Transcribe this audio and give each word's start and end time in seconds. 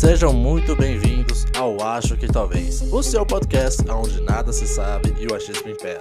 Sejam 0.00 0.32
muito 0.32 0.74
bem-vindos 0.74 1.44
ao 1.58 1.78
Acho 1.82 2.16
que 2.16 2.26
Talvez, 2.26 2.80
o 2.90 3.02
seu 3.02 3.26
podcast 3.26 3.82
onde 3.90 4.18
nada 4.22 4.50
se 4.50 4.66
sabe 4.66 5.14
e 5.20 5.26
o 5.26 5.34
achismo 5.36 5.68
impera. 5.68 6.00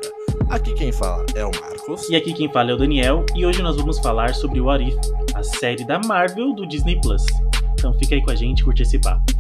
Aqui 0.50 0.74
quem 0.74 0.90
fala 0.90 1.26
é 1.36 1.44
o 1.44 1.52
Marcos. 1.60 2.10
E 2.10 2.16
aqui 2.16 2.34
quem 2.34 2.50
fala 2.50 2.72
é 2.72 2.74
o 2.76 2.78
Daniel, 2.78 3.26
e 3.36 3.46
hoje 3.46 3.62
nós 3.62 3.76
vamos 3.76 4.00
falar 4.00 4.34
sobre 4.34 4.62
o 4.62 4.68
What 4.68 4.86
If, 4.86 4.96
a 5.36 5.44
série 5.44 5.86
da 5.86 6.00
Marvel 6.00 6.56
do 6.56 6.66
Disney 6.66 6.98
Plus. 7.02 7.26
Então 7.74 7.94
fica 7.94 8.16
aí 8.16 8.24
com 8.24 8.32
a 8.32 8.36
gente 8.36 8.62
e 8.62 8.64
curte 8.64 8.84
esse 8.84 8.98
papo. 9.00 9.34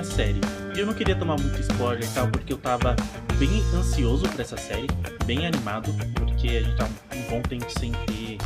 A 0.00 0.04
série. 0.04 0.40
E 0.74 0.80
eu 0.80 0.86
não 0.86 0.94
queria 0.94 1.14
tomar 1.14 1.36
muito 1.38 1.60
spoiler 1.60 2.02
e 2.02 2.14
tal, 2.14 2.26
porque 2.28 2.52
eu 2.52 2.58
tava 2.58 2.96
bem 3.38 3.62
ansioso 3.74 4.26
pra 4.30 4.42
essa 4.42 4.56
série, 4.56 4.86
bem 5.26 5.46
animado, 5.46 5.92
porque 6.14 6.48
a 6.48 6.62
gente 6.62 6.76
tá 6.76 6.88
um 7.14 7.30
bom 7.30 7.42
tempo 7.42 7.66
sem 7.78 7.92
ter 7.92 8.38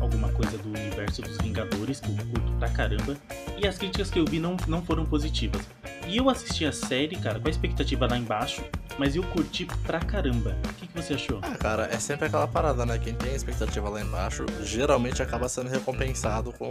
alguma 0.00 0.28
coisa 0.28 0.58
do 0.58 0.68
universo 0.68 1.22
dos 1.22 1.38
Vingadores, 1.38 2.00
que 2.00 2.08
eu 2.08 2.16
curto 2.26 2.52
pra 2.58 2.68
caramba. 2.68 3.16
E 3.60 3.66
as 3.66 3.76
críticas 3.76 4.08
que 4.08 4.20
eu 4.20 4.24
vi 4.24 4.38
não, 4.38 4.56
não 4.68 4.82
foram 4.82 5.04
positivas. 5.04 5.62
E 6.06 6.16
eu 6.16 6.30
assisti 6.30 6.64
a 6.64 6.72
série, 6.72 7.16
cara, 7.16 7.40
com 7.40 7.48
a 7.48 7.50
expectativa 7.50 8.06
lá 8.06 8.16
embaixo, 8.16 8.62
mas 8.98 9.14
eu 9.14 9.22
curti 9.22 9.66
pra 9.84 10.00
caramba. 10.00 10.56
O 10.64 10.74
que, 10.74 10.86
que 10.86 10.94
você 10.94 11.14
achou? 11.14 11.38
Ah, 11.42 11.54
cara, 11.56 11.86
é 11.92 11.98
sempre 11.98 12.26
aquela 12.26 12.48
parada, 12.48 12.86
né? 12.86 12.98
Quem 12.98 13.14
tem 13.14 13.34
expectativa 13.34 13.88
lá 13.88 14.00
embaixo, 14.00 14.46
geralmente 14.62 15.22
acaba 15.22 15.48
sendo 15.48 15.68
recompensado 15.68 16.52
com 16.52 16.68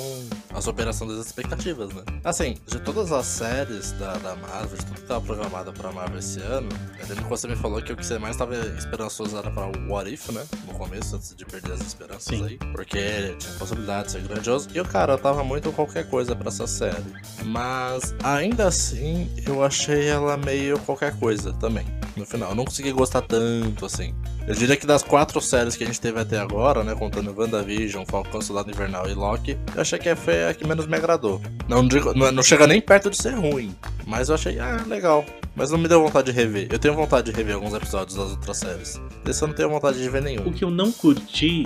a 0.53 0.59
superação 0.59 1.07
das 1.07 1.25
expectativas, 1.25 1.93
né? 1.93 2.03
Assim, 2.23 2.55
de 2.65 2.79
todas 2.79 3.11
as 3.11 3.25
séries 3.25 3.91
da, 3.93 4.13
da 4.17 4.35
Marvel, 4.35 4.77
de 4.77 4.85
tudo 4.85 5.01
que 5.01 5.07
tava 5.07 5.21
programado 5.21 5.71
pra 5.71 5.91
Marvel 5.91 6.17
esse 6.17 6.39
ano, 6.41 6.69
eu 6.99 7.07
lembro 7.07 7.23
que 7.23 7.29
você 7.29 7.47
me 7.47 7.55
falou 7.55 7.81
que 7.81 7.93
o 7.93 7.95
que 7.95 8.05
você 8.05 8.17
mais 8.17 8.35
tava 8.35 8.55
esperançoso 8.55 9.37
era 9.37 9.51
pra 9.51 9.67
What 9.87 10.11
If, 10.11 10.29
né? 10.29 10.45
No 10.65 10.73
começo, 10.73 11.15
antes 11.15 11.35
de 11.35 11.45
perder 11.45 11.73
as 11.73 11.81
esperanças 11.81 12.23
Sim. 12.23 12.43
aí. 12.43 12.57
Porque 12.71 13.35
tinha 13.37 13.53
possibilidade 13.53 14.07
de 14.07 14.11
ser 14.13 14.21
grandioso. 14.23 14.67
E, 14.73 14.83
cara, 14.83 15.13
eu 15.13 15.17
tava 15.17 15.43
muito 15.43 15.71
qualquer 15.71 16.09
coisa 16.09 16.35
pra 16.35 16.47
essa 16.47 16.65
série. 16.77 17.03
Mas, 17.45 18.15
ainda 18.23 18.67
assim, 18.67 19.29
eu 19.45 19.63
achei 19.63 20.07
ela 20.07 20.37
meio 20.37 20.77
qualquer 20.79 21.17
coisa 21.17 21.53
também. 21.53 21.85
No 22.15 22.25
final, 22.25 22.49
eu 22.49 22.55
não 22.55 22.65
consegui 22.65 22.91
gostar 22.91 23.21
tanto 23.21 23.85
assim. 23.85 24.13
Eu 24.47 24.55
diria 24.55 24.75
que 24.75 24.87
das 24.87 25.03
quatro 25.03 25.41
séries 25.41 25.75
que 25.75 25.83
a 25.83 25.87
gente 25.87 25.99
teve 25.99 26.19
até 26.19 26.39
agora, 26.39 26.83
né, 26.83 26.95
contando 26.95 27.33
WandaVision, 27.37 28.05
Falcão 28.05 28.41
Soldado 28.41 28.71
Invernal 28.71 29.07
e 29.09 29.13
Loki, 29.13 29.57
eu 29.75 29.81
achei 29.81 29.99
que 29.99 30.15
foi 30.15 30.47
a 30.47 30.53
que 30.53 30.65
menos 30.65 30.87
me 30.87 30.95
agradou. 30.95 31.41
Não, 31.67 31.87
digo, 31.87 32.13
não, 32.13 32.31
não 32.31 32.43
chega 32.43 32.65
nem 32.65 32.79
perto 32.79 33.09
de 33.09 33.17
ser 33.17 33.35
ruim, 33.35 33.75
mas 34.05 34.29
eu 34.29 34.35
achei, 34.35 34.57
ah, 34.59 34.83
legal. 34.87 35.25
Mas 35.55 35.71
não 35.71 35.77
me 35.77 35.87
deu 35.87 36.01
vontade 36.01 36.31
de 36.31 36.37
rever. 36.37 36.67
Eu 36.71 36.79
tenho 36.79 36.93
vontade 36.93 37.31
de 37.31 37.37
rever 37.37 37.55
alguns 37.55 37.73
episódios 37.73 38.15
das 38.15 38.31
outras 38.31 38.57
séries. 38.57 39.01
Desse 39.23 39.41
eu 39.41 39.47
não 39.47 39.55
tenho 39.55 39.69
vontade 39.69 40.01
de 40.01 40.09
ver 40.09 40.21
nenhum. 40.21 40.47
O 40.47 40.53
que 40.53 40.63
eu 40.63 40.69
não 40.69 40.91
curti 40.91 41.65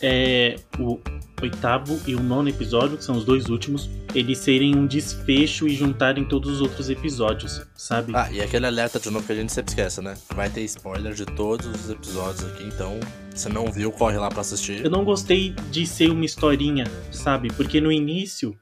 é 0.00 0.56
o 0.78 0.98
oitavo 1.42 2.00
e 2.06 2.14
o 2.14 2.20
nono 2.22 2.48
episódio, 2.48 2.96
que 2.96 3.04
são 3.04 3.16
os 3.16 3.24
dois 3.24 3.48
últimos, 3.48 3.88
eles 4.14 4.38
serem 4.38 4.74
um 4.76 4.86
desfecho 4.86 5.66
e 5.68 5.74
juntarem 5.74 6.24
todos 6.24 6.50
os 6.50 6.60
outros 6.60 6.88
episódios, 6.90 7.62
sabe? 7.74 8.12
Ah, 8.14 8.30
e 8.32 8.40
aquele 8.40 8.66
alerta 8.66 8.98
de 8.98 9.10
novo 9.10 9.26
que 9.26 9.32
a 9.32 9.36
gente 9.36 9.52
sempre 9.52 9.70
esquece, 9.70 10.00
né? 10.00 10.16
Vai 10.34 10.48
ter 10.50 10.62
spoiler 10.62 11.14
de 11.14 11.24
todos 11.26 11.66
os 11.66 11.90
episódios 11.90 12.44
aqui, 12.44 12.64
então 12.64 12.98
se 13.34 13.48
não 13.48 13.70
viu, 13.70 13.92
corre 13.92 14.18
lá 14.18 14.28
pra 14.28 14.40
assistir. 14.40 14.84
Eu 14.84 14.90
não 14.90 15.04
gostei 15.04 15.50
de 15.70 15.86
ser 15.86 16.10
uma 16.10 16.24
historinha, 16.24 16.84
sabe? 17.12 17.52
Porque 17.52 17.80
no 17.80 17.92
início 17.92 18.58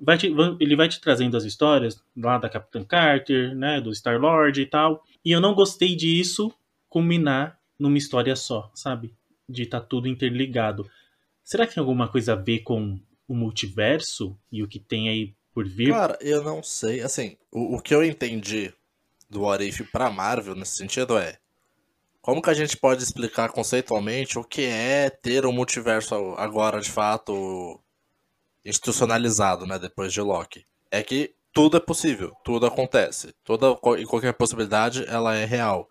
vai 0.00 0.16
te- 0.18 0.34
ele 0.60 0.74
vai 0.76 0.88
te 0.88 1.00
trazendo 1.00 1.36
as 1.36 1.44
histórias 1.44 2.02
lá 2.16 2.38
da 2.38 2.48
Capitã 2.48 2.82
Carter, 2.84 3.54
né, 3.54 3.80
do 3.80 3.94
Star 3.94 4.18
Lord 4.20 4.60
e 4.60 4.66
tal. 4.66 5.04
E 5.24 5.30
eu 5.30 5.40
não 5.40 5.54
gostei 5.54 5.94
disso 5.94 6.52
culminar 6.88 7.58
numa 7.78 7.98
história 7.98 8.34
só, 8.36 8.70
sabe? 8.74 9.12
De 9.48 9.62
estar 9.62 9.80
tudo 9.80 10.08
interligado. 10.08 10.88
Será 11.44 11.66
que 11.66 11.74
tem 11.74 11.80
alguma 11.80 12.08
coisa 12.08 12.32
a 12.32 12.36
ver 12.36 12.60
com 12.60 12.98
o 13.28 13.34
multiverso 13.34 14.38
e 14.50 14.62
o 14.62 14.68
que 14.68 14.78
tem 14.78 15.08
aí 15.08 15.34
por 15.54 15.66
vir? 15.68 15.90
Cara, 15.90 16.18
eu 16.20 16.42
não 16.42 16.62
sei. 16.62 17.00
Assim, 17.00 17.36
o, 17.50 17.76
o 17.76 17.80
que 17.82 17.94
eu 17.94 18.04
entendi 18.04 18.72
do 19.28 19.42
What 19.42 19.64
If 19.66 19.80
pra 19.90 20.10
Marvel 20.10 20.54
nesse 20.54 20.76
sentido 20.76 21.16
é. 21.18 21.38
Como 22.20 22.40
que 22.40 22.50
a 22.50 22.54
gente 22.54 22.76
pode 22.76 23.02
explicar 23.02 23.50
conceitualmente 23.50 24.38
o 24.38 24.44
que 24.44 24.62
é 24.62 25.10
ter 25.10 25.44
um 25.44 25.52
multiverso 25.52 26.14
agora, 26.38 26.80
de 26.80 26.88
fato, 26.90 27.80
institucionalizado, 28.64 29.66
né? 29.66 29.78
Depois 29.78 30.12
de 30.12 30.20
Loki? 30.20 30.64
É 30.90 31.02
que 31.02 31.34
tudo 31.52 31.76
é 31.76 31.80
possível, 31.80 32.32
tudo 32.44 32.66
acontece. 32.66 33.34
Toda 33.44 33.76
e 33.98 34.04
qualquer 34.06 34.32
possibilidade, 34.34 35.04
ela 35.08 35.34
é 35.34 35.44
real. 35.44 35.88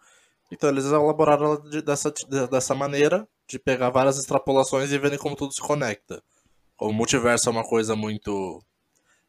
Então 0.52 0.70
eles 0.70 0.86
elaboraram 0.86 1.46
ela 1.46 1.62
de- 1.70 1.82
dessa, 1.82 2.12
de- 2.12 2.48
dessa 2.48 2.74
maneira, 2.74 3.28
de 3.52 3.60
pegar 3.60 3.90
várias 3.90 4.18
extrapolações 4.18 4.92
e 4.92 4.98
verem 4.98 5.20
como 5.20 5.36
tudo 5.36 5.54
se 5.54 5.62
conecta. 5.62 6.24
O 6.80 6.92
multiverso 6.92 7.50
é 7.50 7.52
uma 7.52 7.64
coisa 7.64 7.96
muito 7.96 8.64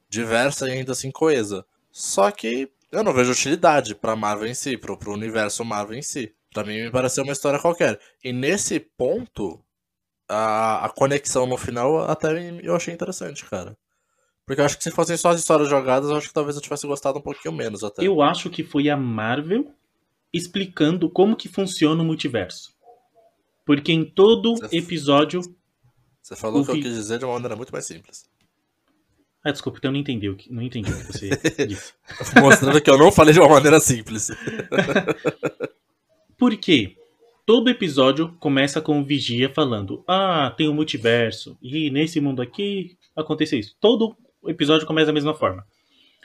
diversa 0.09 0.69
e 0.69 0.73
ainda 0.73 0.93
assim 0.93 1.11
coesa. 1.11 1.67
Só 1.91 2.31
que 2.31 2.71
eu 2.91 3.03
não 3.03 3.13
vejo 3.13 3.33
utilidade 3.33 3.95
pra 3.95 4.17
Marvel 4.17 4.49
em 4.49 4.55
si, 4.55 4.77
pro, 4.77 4.97
pro 4.97 5.13
universo 5.13 5.65
Marvel 5.65 5.99
em 5.99 6.03
si. 6.03 6.35
Pra 6.53 6.65
mim 6.65 6.83
me 6.83 6.91
pareceu 6.91 7.25
uma 7.25 7.33
história 7.33 7.59
qualquer. 7.59 7.99
E 8.23 8.33
nesse 8.33 8.79
ponto, 8.79 9.63
a, 10.29 10.87
a 10.87 10.89
conexão 10.91 11.47
no 11.47 11.57
final 11.57 12.11
até 12.11 12.29
eu 12.63 12.75
achei 12.77 12.93
interessante, 12.93 13.45
cara. 13.45 13.77
Porque 14.47 14.61
eu 14.61 14.65
acho 14.65 14.77
que 14.77 14.85
se 14.85 14.91
fossem 14.91 15.17
só 15.17 15.31
as 15.31 15.41
histórias 15.41 15.69
jogadas, 15.69 16.11
eu 16.11 16.17
acho 16.17 16.29
que 16.29 16.35
talvez 16.35 16.57
eu 16.57 16.63
tivesse 16.63 16.87
gostado 16.87 17.19
um 17.19 17.23
pouquinho 17.23 17.55
menos 17.55 17.83
até. 17.85 18.07
Eu 18.07 18.21
acho 18.21 18.51
que 18.51 18.63
foi 18.63 18.89
a 18.89 18.97
Marvel 18.97 19.73
explicando 20.33 21.09
como 21.11 21.37
que 21.37 21.49
funciona 21.49 22.03
o 22.03 22.07
multiverso. 22.07 22.73
Porque 23.65 23.93
em 23.93 24.05
todo 24.05 24.57
Você- 24.57 24.77
episódio. 24.77 25.41
Você 26.23 26.37
falou 26.37 26.63
o 26.63 26.65
que 26.65 26.71
eu 26.73 26.75
quis 26.77 26.95
dizer 26.95 27.19
de 27.19 27.25
uma 27.25 27.35
maneira 27.35 27.57
muito 27.57 27.73
mais 27.73 27.85
simples. 27.85 28.25
Ah, 29.45 29.51
desculpa, 29.51 29.79
então 29.79 29.89
eu 29.89 29.93
não 29.95 30.01
entendi 30.01 30.29
o 30.29 30.37
que, 30.37 30.53
não 30.53 30.63
entendi 30.63 30.89
o 30.93 30.97
que 30.97 31.05
você 31.13 31.31
disse. 31.67 31.93
Mostrando 32.41 32.81
que 32.81 32.89
eu 32.89 32.97
não 32.97 33.11
falei 33.11 33.35
de 33.35 33.41
uma 33.41 33.49
maneira 33.49 33.81
simples. 33.81 34.29
Por 36.39 36.57
quê? 36.57 36.97
Todo 37.45 37.69
episódio 37.69 38.33
começa 38.39 38.81
com 38.81 39.01
o 39.01 39.05
Vigia 39.05 39.49
falando: 39.53 40.05
Ah, 40.07 40.53
tem 40.57 40.69
um 40.69 40.75
multiverso. 40.75 41.57
E 41.61 41.91
nesse 41.91 42.21
mundo 42.21 42.41
aqui 42.41 42.97
aconteceu 43.17 43.59
isso. 43.59 43.77
Todo 43.81 44.17
episódio 44.47 44.87
começa 44.87 45.07
da 45.07 45.13
mesma 45.13 45.35
forma. 45.35 45.65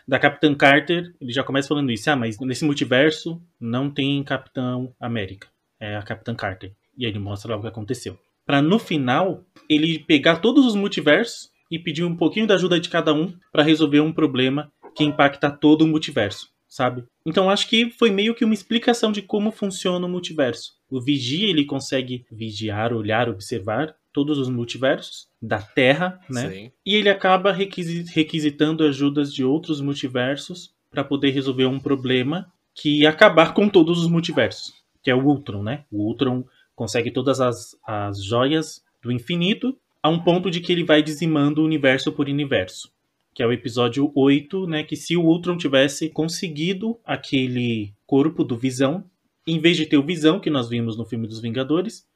Da 0.07 0.17
Capitã 0.19 0.53
Carter, 0.55 1.13
ele 1.19 1.33
já 1.33 1.43
começa 1.43 1.67
falando 1.67 1.91
isso. 1.91 2.09
Ah, 2.09 2.15
mas 2.15 2.39
nesse 2.39 2.63
multiverso 2.63 3.41
não 3.59 3.89
tem 3.89 4.23
Capitão 4.23 4.93
América. 4.99 5.47
É 5.79 5.95
a 5.97 6.03
Capitã 6.03 6.33
Carter. 6.35 6.71
E 6.97 7.05
aí 7.05 7.11
ele 7.11 7.19
mostra 7.19 7.51
lá 7.51 7.57
o 7.57 7.61
que 7.61 7.67
aconteceu. 7.67 8.17
Pra 8.45 8.61
no 8.61 8.79
final, 8.79 9.43
ele 9.69 9.99
pegar 9.99 10.37
todos 10.37 10.65
os 10.65 10.75
multiversos 10.75 11.49
e 11.69 11.77
pedir 11.77 12.03
um 12.03 12.15
pouquinho 12.15 12.47
da 12.47 12.55
ajuda 12.55 12.79
de 12.79 12.89
cada 12.89 13.13
um 13.13 13.33
pra 13.51 13.63
resolver 13.63 13.99
um 13.99 14.13
problema 14.13 14.71
que 14.95 15.03
impacta 15.03 15.51
todo 15.51 15.81
o 15.83 15.87
multiverso, 15.87 16.47
sabe? 16.67 17.03
Então 17.25 17.49
acho 17.49 17.67
que 17.67 17.89
foi 17.91 18.09
meio 18.09 18.33
que 18.33 18.45
uma 18.45 18.53
explicação 18.53 19.11
de 19.11 19.21
como 19.21 19.51
funciona 19.51 20.05
o 20.05 20.09
multiverso. 20.09 20.71
O 20.89 21.01
vigia 21.01 21.49
ele 21.49 21.65
consegue 21.65 22.25
vigiar, 22.31 22.93
olhar, 22.93 23.29
observar 23.29 23.93
todos 24.13 24.37
os 24.39 24.49
multiversos 24.49 25.27
da 25.41 25.61
Terra, 25.61 26.19
né? 26.29 26.49
Sim. 26.49 26.71
E 26.85 26.95
ele 26.95 27.09
acaba 27.09 27.51
requisi- 27.51 28.05
requisitando 28.11 28.83
ajudas 28.85 29.31
de 29.33 29.43
outros 29.43 29.81
multiversos 29.81 30.71
para 30.89 31.03
poder 31.03 31.31
resolver 31.31 31.65
um 31.65 31.79
problema 31.79 32.47
que 32.73 33.05
acabar 33.05 33.53
com 33.53 33.67
todos 33.67 33.99
os 33.99 34.07
multiversos, 34.09 34.71
que 35.03 35.11
é 35.11 35.15
o 35.15 35.23
Ultron, 35.25 35.61
né? 35.61 35.83
O 35.91 36.07
Ultron 36.07 36.45
consegue 36.77 37.09
todas 37.09 37.41
as, 37.41 37.75
as 37.83 38.23
joias 38.23 38.83
do 39.01 39.11
infinito 39.11 39.75
a 40.01 40.09
um 40.09 40.19
ponto 40.19 40.51
de 40.51 40.61
que 40.61 40.71
ele 40.71 40.83
vai 40.83 41.01
dizimando 41.01 41.63
universo 41.63 42.11
por 42.11 42.29
universo. 42.29 42.93
Que 43.33 43.41
é 43.41 43.47
o 43.47 43.51
episódio 43.51 44.11
8, 44.15 44.67
né? 44.67 44.83
Que 44.83 44.95
se 44.95 45.17
o 45.17 45.23
Ultron 45.23 45.57
tivesse 45.57 46.07
conseguido 46.07 46.99
aquele 47.03 47.93
corpo 48.05 48.43
do 48.43 48.55
Visão, 48.55 49.03
em 49.45 49.59
vez 49.59 49.75
de 49.75 49.87
ter 49.87 49.97
o 49.97 50.03
Visão, 50.03 50.39
que 50.39 50.51
nós 50.51 50.69
vimos 50.69 50.95
no 50.95 51.03
filme 51.03 51.27
dos 51.27 51.41
Vingadores, 51.41 52.07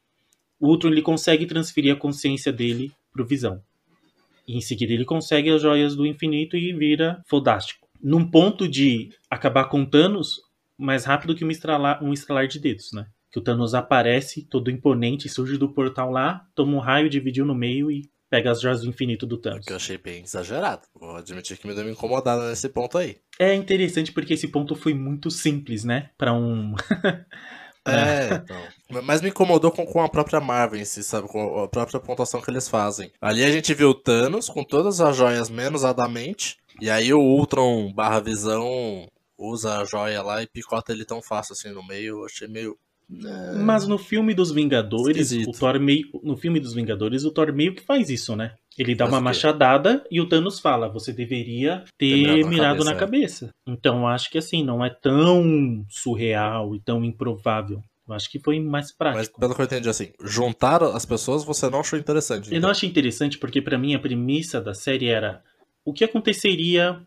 o 0.59 0.67
Ultron 0.67 0.91
ele 0.91 1.01
consegue 1.01 1.47
transferir 1.47 1.93
a 1.93 1.97
consciência 1.97 2.53
dele 2.53 2.91
pro 3.11 3.25
Visão. 3.25 3.63
E 4.47 4.55
em 4.55 4.61
seguida 4.61 4.93
ele 4.93 5.05
consegue 5.05 5.49
as 5.49 5.61
joias 5.63 5.95
do 5.95 6.05
infinito 6.05 6.55
e 6.55 6.71
vira 6.71 7.19
fodástico. 7.27 7.87
Num 7.99 8.29
ponto 8.29 8.67
de 8.67 9.09
acabar 9.27 9.65
com 9.65 9.83
Thanos 9.83 10.39
mais 10.77 11.03
rápido 11.03 11.33
que 11.35 11.43
um 11.43 11.49
estralar, 11.49 12.03
um 12.03 12.13
estralar 12.13 12.47
de 12.47 12.59
dedos, 12.59 12.91
né? 12.93 13.07
Que 13.31 13.39
o 13.39 13.41
Thanos 13.41 13.73
aparece 13.73 14.43
todo 14.43 14.69
imponente, 14.69 15.29
surge 15.29 15.57
do 15.57 15.69
portal 15.69 16.11
lá, 16.11 16.45
toma 16.53 16.75
um 16.75 16.79
raio, 16.79 17.09
dividiu 17.09 17.45
no 17.45 17.55
meio 17.55 17.89
e 17.89 18.09
pega 18.29 18.51
as 18.51 18.61
joias 18.61 18.81
do 18.81 18.89
infinito 18.89 19.25
do 19.25 19.37
Thanos. 19.37 19.65
Que 19.65 19.73
eu 19.73 19.77
achei 19.77 19.97
bem 19.97 20.23
exagerado. 20.23 20.83
Vou 20.93 21.15
admitir 21.15 21.57
que 21.57 21.67
me 21.67 21.73
deu 21.73 21.83
uma 21.83 21.91
incomodada 21.91 22.49
nesse 22.49 22.69
ponto 22.69 22.97
aí. 22.97 23.17
É 23.39 23.53
interessante 23.53 24.11
porque 24.11 24.33
esse 24.33 24.47
ponto 24.47 24.75
foi 24.75 24.93
muito 24.93 25.31
simples, 25.31 25.83
né? 25.83 26.09
Pra 26.17 26.33
um. 26.33 26.73
É, 27.83 28.35
então. 28.35 29.01
Mas 29.03 29.21
me 29.21 29.29
incomodou 29.29 29.71
com, 29.71 29.85
com 29.85 30.03
a 30.03 30.09
própria 30.09 30.39
Marvel 30.39 30.79
em 30.79 30.85
si, 30.85 31.03
sabe? 31.03 31.27
Com 31.27 31.63
a 31.63 31.67
própria 31.67 31.99
pontuação 31.99 32.41
que 32.41 32.49
eles 32.51 32.69
fazem. 32.69 33.11
Ali 33.19 33.43
a 33.43 33.51
gente 33.51 33.73
viu 33.73 33.89
o 33.89 33.95
Thanos 33.95 34.49
com 34.49 34.63
todas 34.63 35.01
as 35.01 35.15
joias 35.15 35.49
menos 35.49 35.83
Adamante. 35.83 36.57
E 36.79 36.89
aí 36.89 37.13
o 37.13 37.19
Ultron 37.19 37.91
barra 37.91 38.19
Visão 38.19 39.09
usa 39.37 39.79
a 39.79 39.85
joia 39.85 40.21
lá 40.21 40.43
e 40.43 40.47
picota 40.47 40.91
ele 40.91 41.05
tão 41.05 41.21
fácil 41.21 41.53
assim 41.53 41.69
no 41.69 41.85
meio. 41.85 42.19
Eu 42.19 42.25
achei 42.25 42.47
meio. 42.47 42.77
É... 43.23 43.55
Mas 43.55 43.87
no 43.87 43.97
filme 43.97 44.33
dos 44.33 44.51
Vingadores, 44.51 45.31
Esquisito. 45.31 45.49
o 45.49 45.59
Thor 45.59 45.79
meio. 45.79 46.05
No 46.23 46.37
filme 46.37 46.59
dos 46.59 46.73
Vingadores, 46.73 47.25
o 47.25 47.31
Thor 47.31 47.53
meio 47.53 47.75
que 47.75 47.83
faz 47.83 48.09
isso, 48.09 48.35
né? 48.35 48.53
Ele 48.77 48.95
dá 48.95 49.05
Faz 49.05 49.13
uma 49.13 49.21
machadada 49.21 50.03
e 50.09 50.21
o 50.21 50.27
Thanos 50.27 50.59
fala: 50.59 50.87
você 50.87 51.11
deveria 51.11 51.83
ter 51.97 52.15
mirado 52.15 52.43
na 52.43 52.49
mirado 52.49 52.83
na 52.85 52.95
cabeça, 52.95 53.47
cabeça. 53.47 53.49
Então 53.67 53.99
eu 53.99 54.07
acho 54.07 54.29
que 54.29 54.37
assim, 54.37 54.63
não 54.63 54.83
é 54.83 54.89
tão 54.89 55.85
surreal 55.89 56.73
e 56.75 56.79
tão 56.79 57.03
improvável. 57.03 57.81
Eu 58.07 58.15
acho 58.15 58.29
que 58.29 58.39
foi 58.39 58.59
mais 58.59 58.87
Mas 58.87 58.91
prático. 58.91 59.39
pelo 59.39 59.55
que 59.55 59.61
eu 59.61 59.65
entendi, 59.65 59.87
assim, 59.87 60.11
juntar 60.23 60.83
as 60.83 61.05
pessoas 61.05 61.43
você 61.43 61.69
não 61.69 61.79
achou 61.79 61.97
interessante. 61.99 62.53
Eu 62.53 62.59
não 62.59 62.69
achei 62.69 62.89
interessante 62.89 63.37
porque 63.37 63.61
pra 63.61 63.77
mim 63.77 63.93
a 63.93 63.99
premissa 63.99 64.59
da 64.59 64.73
série 64.73 65.07
era 65.07 65.41
o 65.85 65.93
que 65.93 66.03
aconteceria, 66.03 67.01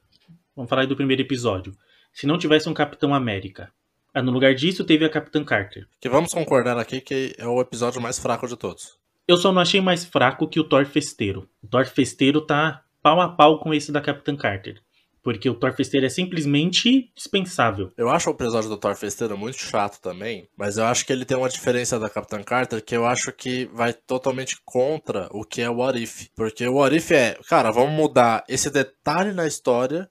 vamos 0.55 0.69
falar 0.69 0.83
aí 0.83 0.89
do 0.89 0.97
primeiro 0.97 1.23
episódio, 1.23 1.73
se 2.13 2.27
não 2.27 2.39
tivesse 2.39 2.69
um 2.69 2.75
Capitão 2.75 3.15
América. 3.15 3.71
Ah, 4.15 4.23
no 4.23 4.31
lugar 4.31 4.55
disso 4.55 4.85
teve 4.85 5.05
a 5.05 5.11
Capitã 5.11 5.45
Carter. 5.45 5.89
Que 6.01 6.09
vamos 6.09 6.33
concordar 6.33 6.79
aqui 6.79 7.01
que 7.01 7.35
é 7.37 7.49
o 7.49 7.61
episódio 7.61 8.01
mais 8.01 8.17
fraco 8.17 8.47
de 8.47 8.57
todos. 8.57 8.97
Eu 9.27 9.37
só 9.37 9.53
não 9.53 9.61
achei 9.61 9.81
mais 9.81 10.05
fraco 10.05 10.47
que 10.47 10.61
o 10.61 10.65
Thor 10.65 10.87
Festeiro. 10.87 11.49
O 11.61 11.67
Thor 11.67 11.85
Festeiro 11.87 12.41
tá 12.41 12.85
pau 13.03 13.21
a 13.21 13.29
pau 13.29 13.59
com 13.59 13.75
esse 13.75 13.91
da 13.91 14.01
Capitã 14.01 14.37
Carter. 14.37 14.81
Porque 15.21 15.51
o 15.51 15.55
Thor 15.55 15.73
Festeiro 15.73 16.07
é 16.07 16.09
simplesmente 16.11 17.11
dispensável. 17.17 17.91
Eu 17.97 18.09
acho 18.09 18.31
o 18.31 18.35
episódio 18.35 18.69
do 18.69 18.77
Thor 18.77 18.95
Festeiro 18.95 19.37
muito 19.37 19.59
chato 19.59 20.01
também, 20.01 20.47
mas 20.57 20.77
eu 20.77 20.85
acho 20.85 21.05
que 21.05 21.13
ele 21.13 21.25
tem 21.25 21.37
uma 21.37 21.49
diferença 21.49 21.99
da 21.99 22.09
Capitã 22.11 22.41
Carter 22.41 22.85
que 22.85 22.95
eu 22.95 23.05
acho 23.05 23.33
que 23.33 23.65
vai 23.73 23.93
totalmente 23.93 24.59
contra 24.65 25.27
o 25.33 25.43
que 25.43 25.61
é 25.61 25.69
o 25.69 25.79
What 25.79 26.01
If. 26.01 26.29
Porque 26.37 26.69
o 26.69 26.75
What 26.75 26.95
If 26.95 27.11
é, 27.11 27.37
cara, 27.49 27.73
vamos 27.73 27.95
mudar 27.95 28.45
esse 28.49 28.71
detalhe 28.71 29.33
na 29.33 29.47
história 29.47 30.09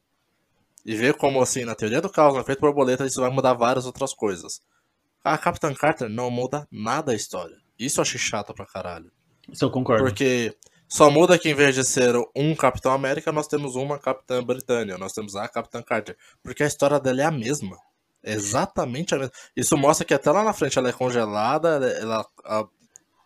e 0.86 0.96
ver 0.96 1.14
como, 1.16 1.42
assim, 1.42 1.64
na 1.66 1.76
teoria 1.76 2.02
do 2.02 2.10
caos, 2.10 2.34
no 2.34 2.42
efeito 2.42 2.60
borboleta, 2.62 3.06
isso 3.06 3.22
vai 3.22 3.30
mudar 3.30 3.54
várias 3.54 3.86
outras 3.86 4.14
coisas. 4.14 4.60
A 5.24 5.38
Capitã 5.38 5.74
Carter 5.74 6.10
não 6.10 6.30
muda 6.30 6.68
nada 6.72 7.12
a 7.12 7.16
história. 7.16 7.56
Isso 7.80 8.00
eu 8.00 8.02
achei 8.02 8.20
chato 8.20 8.54
pra 8.54 8.66
caralho. 8.66 9.12
Isso 9.50 9.64
eu 9.66 9.72
concordo. 9.72 10.04
Porque 10.04 10.56
só 10.88 11.10
muda 11.10 11.40
que 11.40 11.50
em 11.50 11.54
vez 11.54 11.74
de 11.76 11.84
ser 11.84 12.14
um 12.36 12.54
Capitão 12.56 12.92
América, 12.92 13.32
nós 13.32 13.48
temos 13.48 13.76
uma 13.76 13.98
Capitã 13.98 14.44
Britânia, 14.44 14.98
nós 14.98 15.14
temos 15.14 15.36
a 15.36 15.48
Capitã 15.48 15.82
Carter. 15.82 16.18
Porque 16.44 16.64
a 16.64 16.68
história 16.68 17.00
dela 17.00 17.22
é 17.22 17.26
a 17.26 17.32
mesma. 17.32 17.78
É 18.22 18.34
exatamente 18.34 19.16
a 19.16 19.18
mesma. 19.18 19.34
Isso 19.56 19.78
mostra 19.78 20.06
que 20.06 20.14
até 20.14 20.32
lá 20.32 20.44
na 20.44 20.54
frente 20.54 20.78
ela 20.78 20.90
é 20.90 20.94
congelada, 20.94 21.70
ela, 21.70 21.88
ela 21.88 22.26
a- 22.46 22.68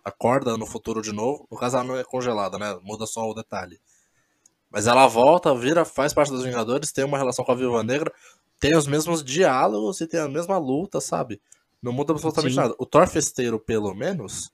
acorda 0.05 0.55
no 0.57 0.65
futuro 0.65 1.01
de 1.01 1.11
novo. 1.11 1.47
No 1.51 1.57
caso, 1.57 1.75
ela 1.77 1.83
não 1.85 1.97
é 1.97 2.03
congelada, 2.03 2.57
né? 2.57 2.77
Muda 2.83 3.05
só 3.05 3.27
o 3.29 3.33
detalhe. 3.33 3.79
Mas 4.69 4.87
ela 4.87 5.07
volta, 5.07 5.55
vira, 5.55 5.85
faz 5.85 6.13
parte 6.13 6.31
dos 6.31 6.43
Vingadores, 6.43 6.91
tem 6.91 7.05
uma 7.05 7.17
relação 7.17 7.43
com 7.45 7.51
a 7.51 7.55
Viúva 7.55 7.83
Negra, 7.83 8.11
tem 8.59 8.75
os 8.75 8.87
mesmos 8.87 9.23
diálogos 9.23 10.01
e 10.01 10.07
tem 10.07 10.19
a 10.19 10.27
mesma 10.27 10.57
luta, 10.57 10.99
sabe? 10.99 11.39
Não 11.81 11.91
muda 11.91 12.13
absolutamente 12.13 12.53
Sim. 12.53 12.59
nada. 12.59 12.75
O 12.77 12.85
Thor 12.85 13.07
Festeiro, 13.07 13.59
pelo 13.59 13.93
menos, 13.93 14.51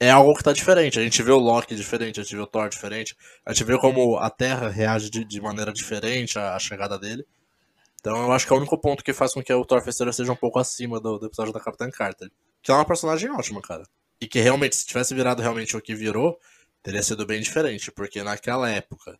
é 0.00 0.10
algo 0.10 0.34
que 0.34 0.42
tá 0.42 0.52
diferente. 0.52 0.98
A 0.98 1.02
gente 1.02 1.22
vê 1.22 1.30
o 1.30 1.38
Loki 1.38 1.74
diferente, 1.74 2.20
a 2.20 2.22
gente 2.22 2.34
vê 2.34 2.42
o 2.42 2.46
Thor 2.46 2.68
diferente, 2.68 3.16
a 3.44 3.52
gente 3.52 3.64
vê 3.64 3.78
como 3.78 4.16
a 4.16 4.30
Terra 4.30 4.68
reage 4.68 5.10
de, 5.10 5.24
de 5.24 5.40
maneira 5.40 5.72
diferente 5.72 6.38
à, 6.38 6.54
à 6.54 6.58
chegada 6.58 6.98
dele. 6.98 7.26
Então 8.00 8.16
eu 8.22 8.32
acho 8.32 8.46
que 8.46 8.52
é 8.52 8.56
o 8.56 8.58
único 8.58 8.78
ponto 8.78 9.04
que 9.04 9.12
faz 9.12 9.34
com 9.34 9.42
que 9.42 9.52
o 9.52 9.64
Thor 9.64 9.82
Festeiro 9.82 10.12
seja 10.12 10.32
um 10.32 10.36
pouco 10.36 10.58
acima 10.58 11.00
do, 11.00 11.18
do 11.18 11.26
episódio 11.26 11.52
da 11.52 11.60
Capitã 11.60 11.90
Carter. 11.90 12.30
Que 12.62 12.70
é 12.70 12.74
uma 12.74 12.84
personagem 12.84 13.30
ótima, 13.30 13.60
cara. 13.60 13.82
E 14.20 14.26
que 14.26 14.40
realmente, 14.40 14.76
se 14.76 14.86
tivesse 14.86 15.14
virado 15.14 15.42
realmente 15.42 15.76
o 15.76 15.80
que 15.80 15.94
virou, 15.94 16.38
teria 16.82 17.02
sido 17.02 17.26
bem 17.26 17.40
diferente. 17.40 17.90
Porque 17.90 18.22
naquela 18.22 18.70
época, 18.70 19.18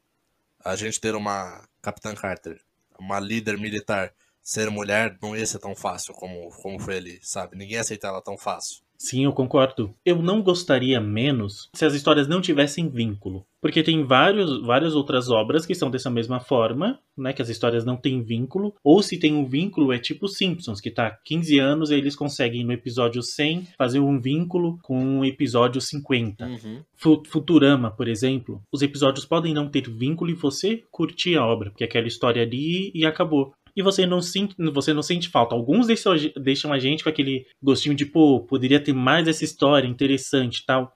a 0.64 0.76
gente 0.76 1.00
ter 1.00 1.14
uma 1.14 1.66
Capitã 1.82 2.14
Carter, 2.14 2.60
uma 2.98 3.20
líder 3.20 3.58
militar, 3.58 4.12
ser 4.42 4.70
mulher, 4.70 5.16
não 5.22 5.36
ia 5.36 5.46
ser 5.46 5.58
tão 5.58 5.74
fácil 5.74 6.14
como, 6.14 6.50
como 6.62 6.78
foi 6.78 6.96
ali, 6.96 7.20
sabe? 7.22 7.56
Ninguém 7.56 7.74
ia 7.74 7.80
aceitar 7.80 8.08
ela 8.08 8.22
tão 8.22 8.36
fácil. 8.36 8.82
Sim, 9.00 9.24
eu 9.24 9.32
concordo. 9.32 9.94
Eu 10.04 10.20
não 10.20 10.42
gostaria 10.42 11.00
menos 11.00 11.68
se 11.72 11.84
as 11.84 11.94
histórias 11.94 12.26
não 12.26 12.40
tivessem 12.40 12.88
vínculo. 12.88 13.44
Porque 13.60 13.82
tem 13.82 14.04
vários, 14.04 14.60
várias 14.62 14.94
outras 14.94 15.28
obras 15.30 15.64
que 15.66 15.74
são 15.74 15.90
dessa 15.90 16.10
mesma 16.10 16.38
forma, 16.40 16.98
né? 17.16 17.32
Que 17.32 17.42
as 17.42 17.48
histórias 17.48 17.84
não 17.84 17.96
têm 17.96 18.22
vínculo. 18.22 18.74
Ou 18.84 19.02
se 19.02 19.18
tem 19.18 19.34
um 19.34 19.44
vínculo, 19.44 19.92
é 19.92 19.98
tipo 19.98 20.26
Simpsons, 20.28 20.80
que 20.80 20.90
tá 20.90 21.16
15 21.24 21.58
anos 21.58 21.90
e 21.90 21.94
eles 21.94 22.16
conseguem 22.16 22.64
no 22.64 22.72
episódio 22.72 23.22
100 23.22 23.68
fazer 23.76 24.00
um 24.00 24.20
vínculo 24.20 24.78
com 24.82 25.20
o 25.20 25.24
episódio 25.24 25.80
50. 25.80 26.46
Uhum. 26.46 26.82
Fu- 26.96 27.22
Futurama, 27.26 27.90
por 27.90 28.08
exemplo, 28.08 28.60
os 28.72 28.82
episódios 28.82 29.24
podem 29.24 29.54
não 29.54 29.68
ter 29.68 29.88
vínculo 29.88 30.30
e 30.30 30.34
você 30.34 30.82
curtir 30.90 31.36
a 31.36 31.44
obra, 31.46 31.70
porque 31.70 31.84
é 31.84 31.86
aquela 31.86 32.06
história 32.08 32.42
ali 32.42 32.90
e 32.94 33.04
acabou. 33.06 33.52
E 33.78 33.82
você 33.82 34.04
não, 34.04 34.20
sente, 34.20 34.56
você 34.72 34.92
não 34.92 35.04
sente 35.04 35.28
falta. 35.28 35.54
Alguns 35.54 35.86
deixam, 35.86 36.12
a 36.12 36.16
deixam 36.40 36.72
a 36.72 36.80
gente 36.80 37.04
com 37.04 37.08
aquele 37.08 37.46
gostinho 37.62 37.94
de, 37.94 38.04
pô, 38.04 38.40
poderia 38.40 38.80
ter 38.80 38.92
mais 38.92 39.28
essa 39.28 39.44
história 39.44 39.86
interessante 39.86 40.66
tal, 40.66 40.92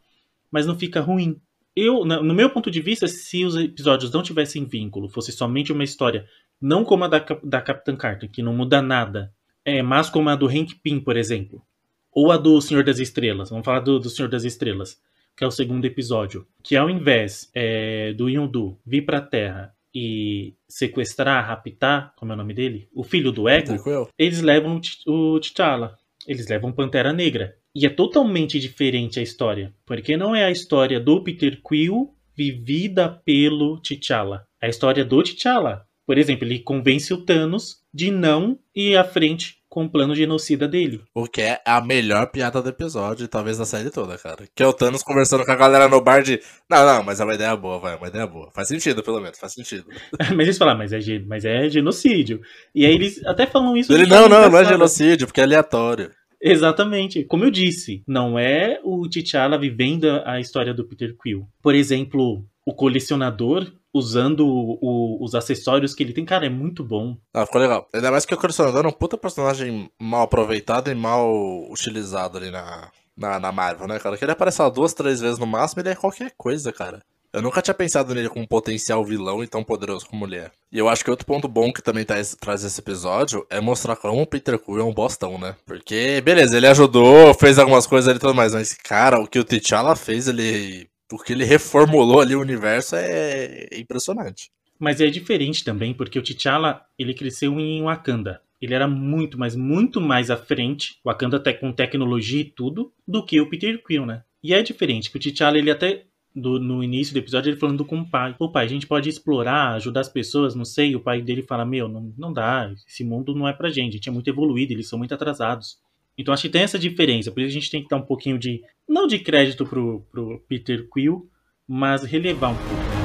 mas 0.51 0.67
não 0.67 0.77
fica 0.77 1.01
ruim. 1.01 1.41
Eu, 1.77 2.05
no 2.05 2.35
meu 2.35 2.51
ponto 2.51 2.73
de 2.73 2.81
vista, 2.81 3.07
se 3.07 3.45
os 3.45 3.55
episódios 3.55 4.11
não 4.11 4.21
tivessem 4.21 4.65
vínculo, 4.65 5.09
fosse 5.09 5.31
somente 5.31 5.71
uma 5.71 5.85
história, 5.85 6.27
não 6.61 6.85
como 6.85 7.05
a 7.05 7.09
da, 7.09 7.25
da 7.45 7.63
Capitã 7.63 7.95
Carter, 7.95 8.29
que 8.29 8.43
não 8.43 8.53
muda 8.53 8.83
nada, 8.83 9.33
é, 9.65 9.81
mas 9.81 10.11
como 10.11 10.29
a 10.29 10.35
do 10.35 10.49
Hank 10.49 10.75
Pym, 10.83 10.99
por 10.99 11.17
exemplo, 11.17 11.63
ou 12.11 12.33
a 12.33 12.37
do 12.37 12.61
Senhor 12.61 12.83
das 12.83 12.99
Estrelas, 12.99 13.51
vamos 13.51 13.65
falar 13.65 13.79
do, 13.79 14.01
do 14.01 14.11
Senhor 14.11 14.29
das 14.29 14.43
Estrelas, 14.43 15.01
que 15.37 15.45
é 15.45 15.47
o 15.47 15.53
segundo 15.53 15.85
episódio, 15.85 16.49
que 16.65 16.75
ao 16.75 16.91
invés 16.91 17.49
é, 17.55 18.13
do 18.15 18.29
Yondu 18.29 18.77
vir 18.85 19.03
pra 19.03 19.21
Terra 19.21 19.73
e 19.95 20.55
sequestrar, 20.69 21.47
raptar, 21.47 22.15
como 22.17 22.33
é 22.33 22.35
o 22.35 22.39
nome 22.39 22.55
dele? 22.55 22.89
O 22.95 23.03
filho 23.03 23.31
do 23.31 23.49
Ego, 23.49 23.77
eles 24.19 24.41
levam 24.41 24.81
o 25.07 25.41
T'Challa. 25.41 25.99
Eles 26.27 26.49
levam 26.49 26.73
Pantera 26.73 27.13
Negra. 27.13 27.57
E 27.75 27.87
é 27.87 27.91
totalmente 27.91 28.61
diferente 28.61 29.19
a 29.19 29.23
história. 29.23 29.75
Porque 29.85 30.17
não 30.17 30.35
é 30.35 30.45
a 30.45 30.51
história 30.51 31.01
do 31.01 31.23
Peter 31.23 31.61
Quill 31.63 32.15
vivida 32.35 33.09
pelo 33.25 33.81
T'Challa. 33.81 34.47
É 34.61 34.67
a 34.67 34.71
história 34.71 35.05
do 35.05 35.23
T'Challa. 35.23 35.87
Por 36.07 36.19
exemplo, 36.19 36.47
ele 36.47 36.59
convence 36.59 37.13
o 37.13 37.25
Thanos 37.25 37.83
de 37.93 38.11
não 38.11 38.59
ir 38.75 38.97
à 38.97 39.05
frente 39.05 39.62
com 39.73 39.87
o 39.87 39.89
plano 39.89 40.15
genocida 40.15 40.69
dele. 40.69 41.01
O 41.15 41.27
que 41.27 41.41
é 41.41 41.59
a 41.65 41.81
melhor 41.81 42.31
piada 42.31 42.61
do 42.61 42.69
episódio, 42.69 43.27
talvez 43.27 43.57
da 43.57 43.65
série 43.65 43.89
toda, 43.89 44.19
cara. 44.19 44.47
Que 44.55 44.63
é 44.63 44.67
o 44.67 44.73
Thanos 44.75 45.03
conversando 45.03 45.47
com 45.47 45.51
a 45.51 45.57
galera 45.57 45.89
no 45.89 45.99
bar 45.99 46.23
de. 46.23 46.39
Não, 46.69 46.85
não, 46.85 47.03
mas 47.03 47.21
é 47.21 47.25
uma 47.25 47.35
ideia 47.35 47.57
boa, 47.57 47.79
vai, 47.79 47.95
é 47.95 47.97
uma 47.97 48.09
ideia 48.09 48.27
boa. 48.27 48.51
Faz 48.55 48.69
sentido, 48.69 49.03
pelo 49.03 49.19
menos, 49.19 49.39
faz 49.39 49.55
sentido. 49.55 49.87
mas 50.37 50.41
eles 50.41 50.59
falam, 50.59 50.75
"Ah, 50.75 50.77
mas 50.77 50.93
é, 50.93 50.99
mas 51.21 51.47
é 51.47 51.71
genocídio. 51.71 52.43
E 52.75 52.85
aí 52.85 52.93
eles 52.93 53.25
até 53.25 53.47
falam 53.47 53.75
isso. 53.75 53.91
Ele, 53.91 54.05
não, 54.05 54.29
não, 54.29 54.51
não 54.51 54.59
é 54.59 54.65
genocídio, 54.67 55.27
porque 55.27 55.41
é 55.41 55.45
aleatório. 55.45 56.11
Exatamente. 56.39 57.25
Como 57.25 57.45
eu 57.45 57.51
disse, 57.51 58.03
não 58.07 58.39
é 58.39 58.79
o 58.85 59.09
T'Challa 59.09 59.59
vivendo 59.59 60.05
a 60.27 60.39
história 60.39 60.75
do 60.75 60.87
Peter 60.87 61.17
Quill. 61.17 61.47
Por 61.63 61.75
exemplo, 61.75 62.45
o 62.65 62.75
colecionador 62.75 63.73
usando 63.95 64.47
o- 64.47 64.79
o- 64.81 65.25
os 65.25 65.35
acessórios 65.35 65.95
que 65.95 66.03
ele 66.03 66.13
tem, 66.13 66.25
cara, 66.25 66.47
é 66.47 66.49
muito 66.49 66.83
bom. 66.83 67.17
Ah, 67.35 67.45
ficou 67.45 67.61
legal. 67.61 67.89
Ainda 67.93 68.11
mais 68.11 68.25
que 68.25 68.35
o 68.35 68.39
colecionador 68.39 68.85
é 68.85 68.89
um 68.89 68.93
puta 68.93 69.19
personagem 69.19 69.91
mal 70.01 70.23
aproveitado 70.23 70.91
e 70.91 70.95
mal 70.95 71.31
utilizado 71.71 72.39
ali 72.39 72.51
na, 72.51 72.91
na, 73.17 73.39
na 73.39 73.53
Marvel, 73.53 73.87
né, 73.87 73.99
cara? 73.99 74.17
Que 74.17 74.25
ele 74.25 74.33
aparece 74.33 74.63
duas, 74.71 74.95
três 74.95 75.21
vezes 75.21 75.39
no 75.39 75.47
máximo, 75.47 75.83
ele 75.83 75.91
é 75.91 75.95
qualquer 75.95 76.33
coisa, 76.39 76.73
cara. 76.73 77.01
Eu 77.35 77.41
nunca 77.41 77.63
tinha 77.63 77.73
pensado 77.73 78.15
nele 78.15 78.29
como 78.29 78.45
um 78.45 78.47
potencial 78.47 79.03
vilão 79.03 79.43
e 79.43 79.47
tão 79.49 79.65
poderoso 79.65 80.07
como 80.07 80.27
ele 80.27 80.37
é. 80.37 80.51
E 80.71 80.79
eu 80.79 80.87
acho 80.87 81.03
que 81.03 81.11
outro 81.11 81.25
ponto 81.27 81.49
bom 81.49 81.73
que 81.73 81.81
também 81.83 82.05
tá 82.05 82.15
traz 82.39 82.63
esse 82.63 82.79
episódio 82.79 83.47
é 83.49 83.59
mostrar 83.59 83.97
como 83.97 84.21
o 84.21 84.27
Peter 84.27 84.59
Quill 84.59 84.81
é 84.81 84.85
um 84.85 84.93
bostão, 84.93 85.39
né? 85.39 85.57
Porque, 85.65 86.21
beleza, 86.21 86.59
ele 86.59 86.67
ajudou, 86.67 87.33
fez 87.33 87.59
algumas 87.59 87.87
coisas 87.87 88.07
ali 88.09 88.19
e 88.19 88.21
tudo 88.21 88.35
mais, 88.35 88.53
mas, 88.53 88.75
cara, 88.75 89.19
o 89.19 89.27
que 89.27 89.39
o 89.39 89.45
T'Challa 89.45 89.97
fez, 89.97 90.29
ele... 90.29 90.87
O 91.13 91.19
que 91.19 91.33
ele 91.33 91.45
reformulou 91.45 92.21
ali 92.21 92.35
o 92.35 92.41
universo 92.41 92.97
é 92.97 93.69
impressionante. 93.77 94.51
Mas 94.79 95.01
é 95.01 95.07
diferente 95.09 95.63
também, 95.63 95.93
porque 95.95 96.19
o 96.19 96.23
T'Challa, 96.23 96.83
ele 96.99 97.15
cresceu 97.15 97.61
em 97.61 97.83
Wakanda. 97.83 98.41
Ele 98.61 98.75
era 98.75 98.89
muito, 98.89 99.39
mas 99.39 99.55
muito 99.55 100.01
mais 100.01 100.31
à 100.31 100.37
frente, 100.37 100.99
Wakanda 101.05 101.37
até 101.37 101.53
com 101.53 101.73
tecnologia 101.73 102.41
e 102.41 102.45
tudo, 102.45 102.93
do 103.07 103.25
que 103.25 103.41
o 103.41 103.49
Peter 103.49 103.81
Quill, 103.85 104.07
né? 104.07 104.23
E 104.43 104.55
é 104.55 104.63
diferente, 104.63 105.11
que 105.11 105.17
o 105.17 105.21
T'Challa, 105.21 105.59
ele 105.59 105.71
até, 105.71 106.05
do- 106.35 106.59
no 106.59 106.83
início 106.83 107.13
do 107.13 107.19
episódio, 107.19 107.51
ele 107.51 107.59
falando 107.61 107.85
com 107.85 107.99
o 108.01 108.09
pai. 108.09 108.35
Pô, 108.39 108.51
pai, 108.51 108.65
a 108.65 108.69
gente 108.69 108.87
pode 108.87 109.09
explorar, 109.09 109.75
ajudar 109.75 110.01
as 110.01 110.09
pessoas, 110.09 110.55
não 110.55 110.65
sei. 110.65 110.91
E 110.93 110.97
o 110.97 111.01
pai 111.01 111.21
dele 111.21 111.43
fala, 111.43 111.65
meu, 111.65 111.89
não, 111.89 112.13
não 112.17 112.33
dá, 112.33 112.73
esse 112.89 113.05
mundo 113.05 113.35
não 113.35 113.47
é 113.47 113.53
pra 113.53 113.69
gente, 113.71 113.91
a 113.91 113.93
gente 113.97 114.09
é 114.09 114.13
muito 114.13 114.29
evoluído, 114.31 114.73
eles 114.73 114.89
são 114.89 114.99
muito 114.99 115.15
atrasados. 115.15 115.77
Então 116.17 116.35
acho 116.35 116.43
que 116.43 116.49
tem 116.51 116.63
essa 116.63 116.79
diferença, 116.79 117.31
por 117.31 117.41
isso 117.41 117.51
a 117.51 117.61
gente 117.61 117.71
tem 117.71 117.83
que 117.83 117.89
dar 117.89 117.97
um 117.97 118.05
pouquinho 118.05 118.39
de, 118.39 118.61
não 118.87 119.07
de 119.07 119.19
crédito 119.19 119.65
pro, 119.65 120.07
pro 120.13 120.45
Peter 120.47 120.87
Quill, 120.93 121.29
mas 121.67 122.03
relevar 122.03 122.51
um 122.51 122.57
pouco. 122.57 123.03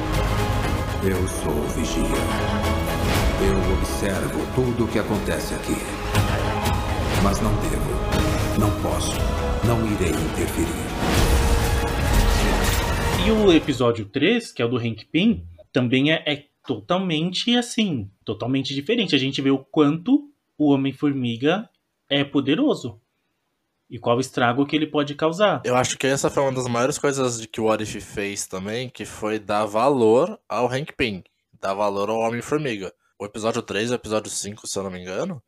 Eu 1.02 1.26
sou 1.28 1.52
o 1.52 1.68
Vigia. 1.68 2.02
Eu 3.40 3.74
observo 3.78 4.54
tudo 4.54 4.84
o 4.84 4.88
que 4.88 4.98
acontece 4.98 5.54
aqui. 5.54 5.72
Mas 7.22 7.40
não 7.40 7.52
devo, 7.62 8.60
não 8.60 8.82
posso, 8.82 9.16
não 9.66 9.86
irei 9.86 10.10
interferir. 10.10 10.88
E 13.26 13.30
o 13.30 13.52
episódio 13.52 14.04
3, 14.06 14.52
que 14.52 14.60
é 14.60 14.64
o 14.64 14.68
do 14.68 14.76
Hank 14.76 15.06
Pym, 15.06 15.44
também 15.72 16.12
é, 16.12 16.22
é 16.26 16.44
totalmente 16.66 17.56
assim, 17.56 18.10
totalmente 18.24 18.74
diferente. 18.74 19.14
A 19.14 19.18
gente 19.18 19.40
vê 19.40 19.50
o 19.50 19.58
quanto 19.58 20.30
o 20.58 20.72
Homem-Formiga 20.72 21.68
é 22.08 22.24
poderoso. 22.24 23.00
E 23.90 23.98
qual 23.98 24.20
estrago 24.20 24.66
que 24.66 24.76
ele 24.76 24.86
pode 24.86 25.14
causar. 25.14 25.62
Eu 25.64 25.74
acho 25.74 25.96
que 25.96 26.06
essa 26.06 26.28
foi 26.28 26.42
uma 26.42 26.52
das 26.52 26.66
maiores 26.66 26.98
coisas 26.98 27.40
de 27.40 27.48
que 27.48 27.60
o 27.60 27.64
What 27.64 27.82
If 27.82 28.04
fez 28.04 28.46
também, 28.46 28.90
que 28.90 29.06
foi 29.06 29.38
dar 29.38 29.64
valor 29.64 30.38
ao 30.46 30.66
Hank 30.70 30.92
Pym, 30.92 31.24
dar 31.58 31.72
valor 31.72 32.10
ao 32.10 32.18
Homem-Formiga. 32.18 32.92
O 33.18 33.24
episódio 33.24 33.62
3 33.62 33.88
e 33.90 33.92
o 33.92 33.96
episódio 33.96 34.30
5, 34.30 34.66
se 34.66 34.78
eu 34.78 34.82
não 34.82 34.90
me 34.90 35.00
engano, 35.00 35.42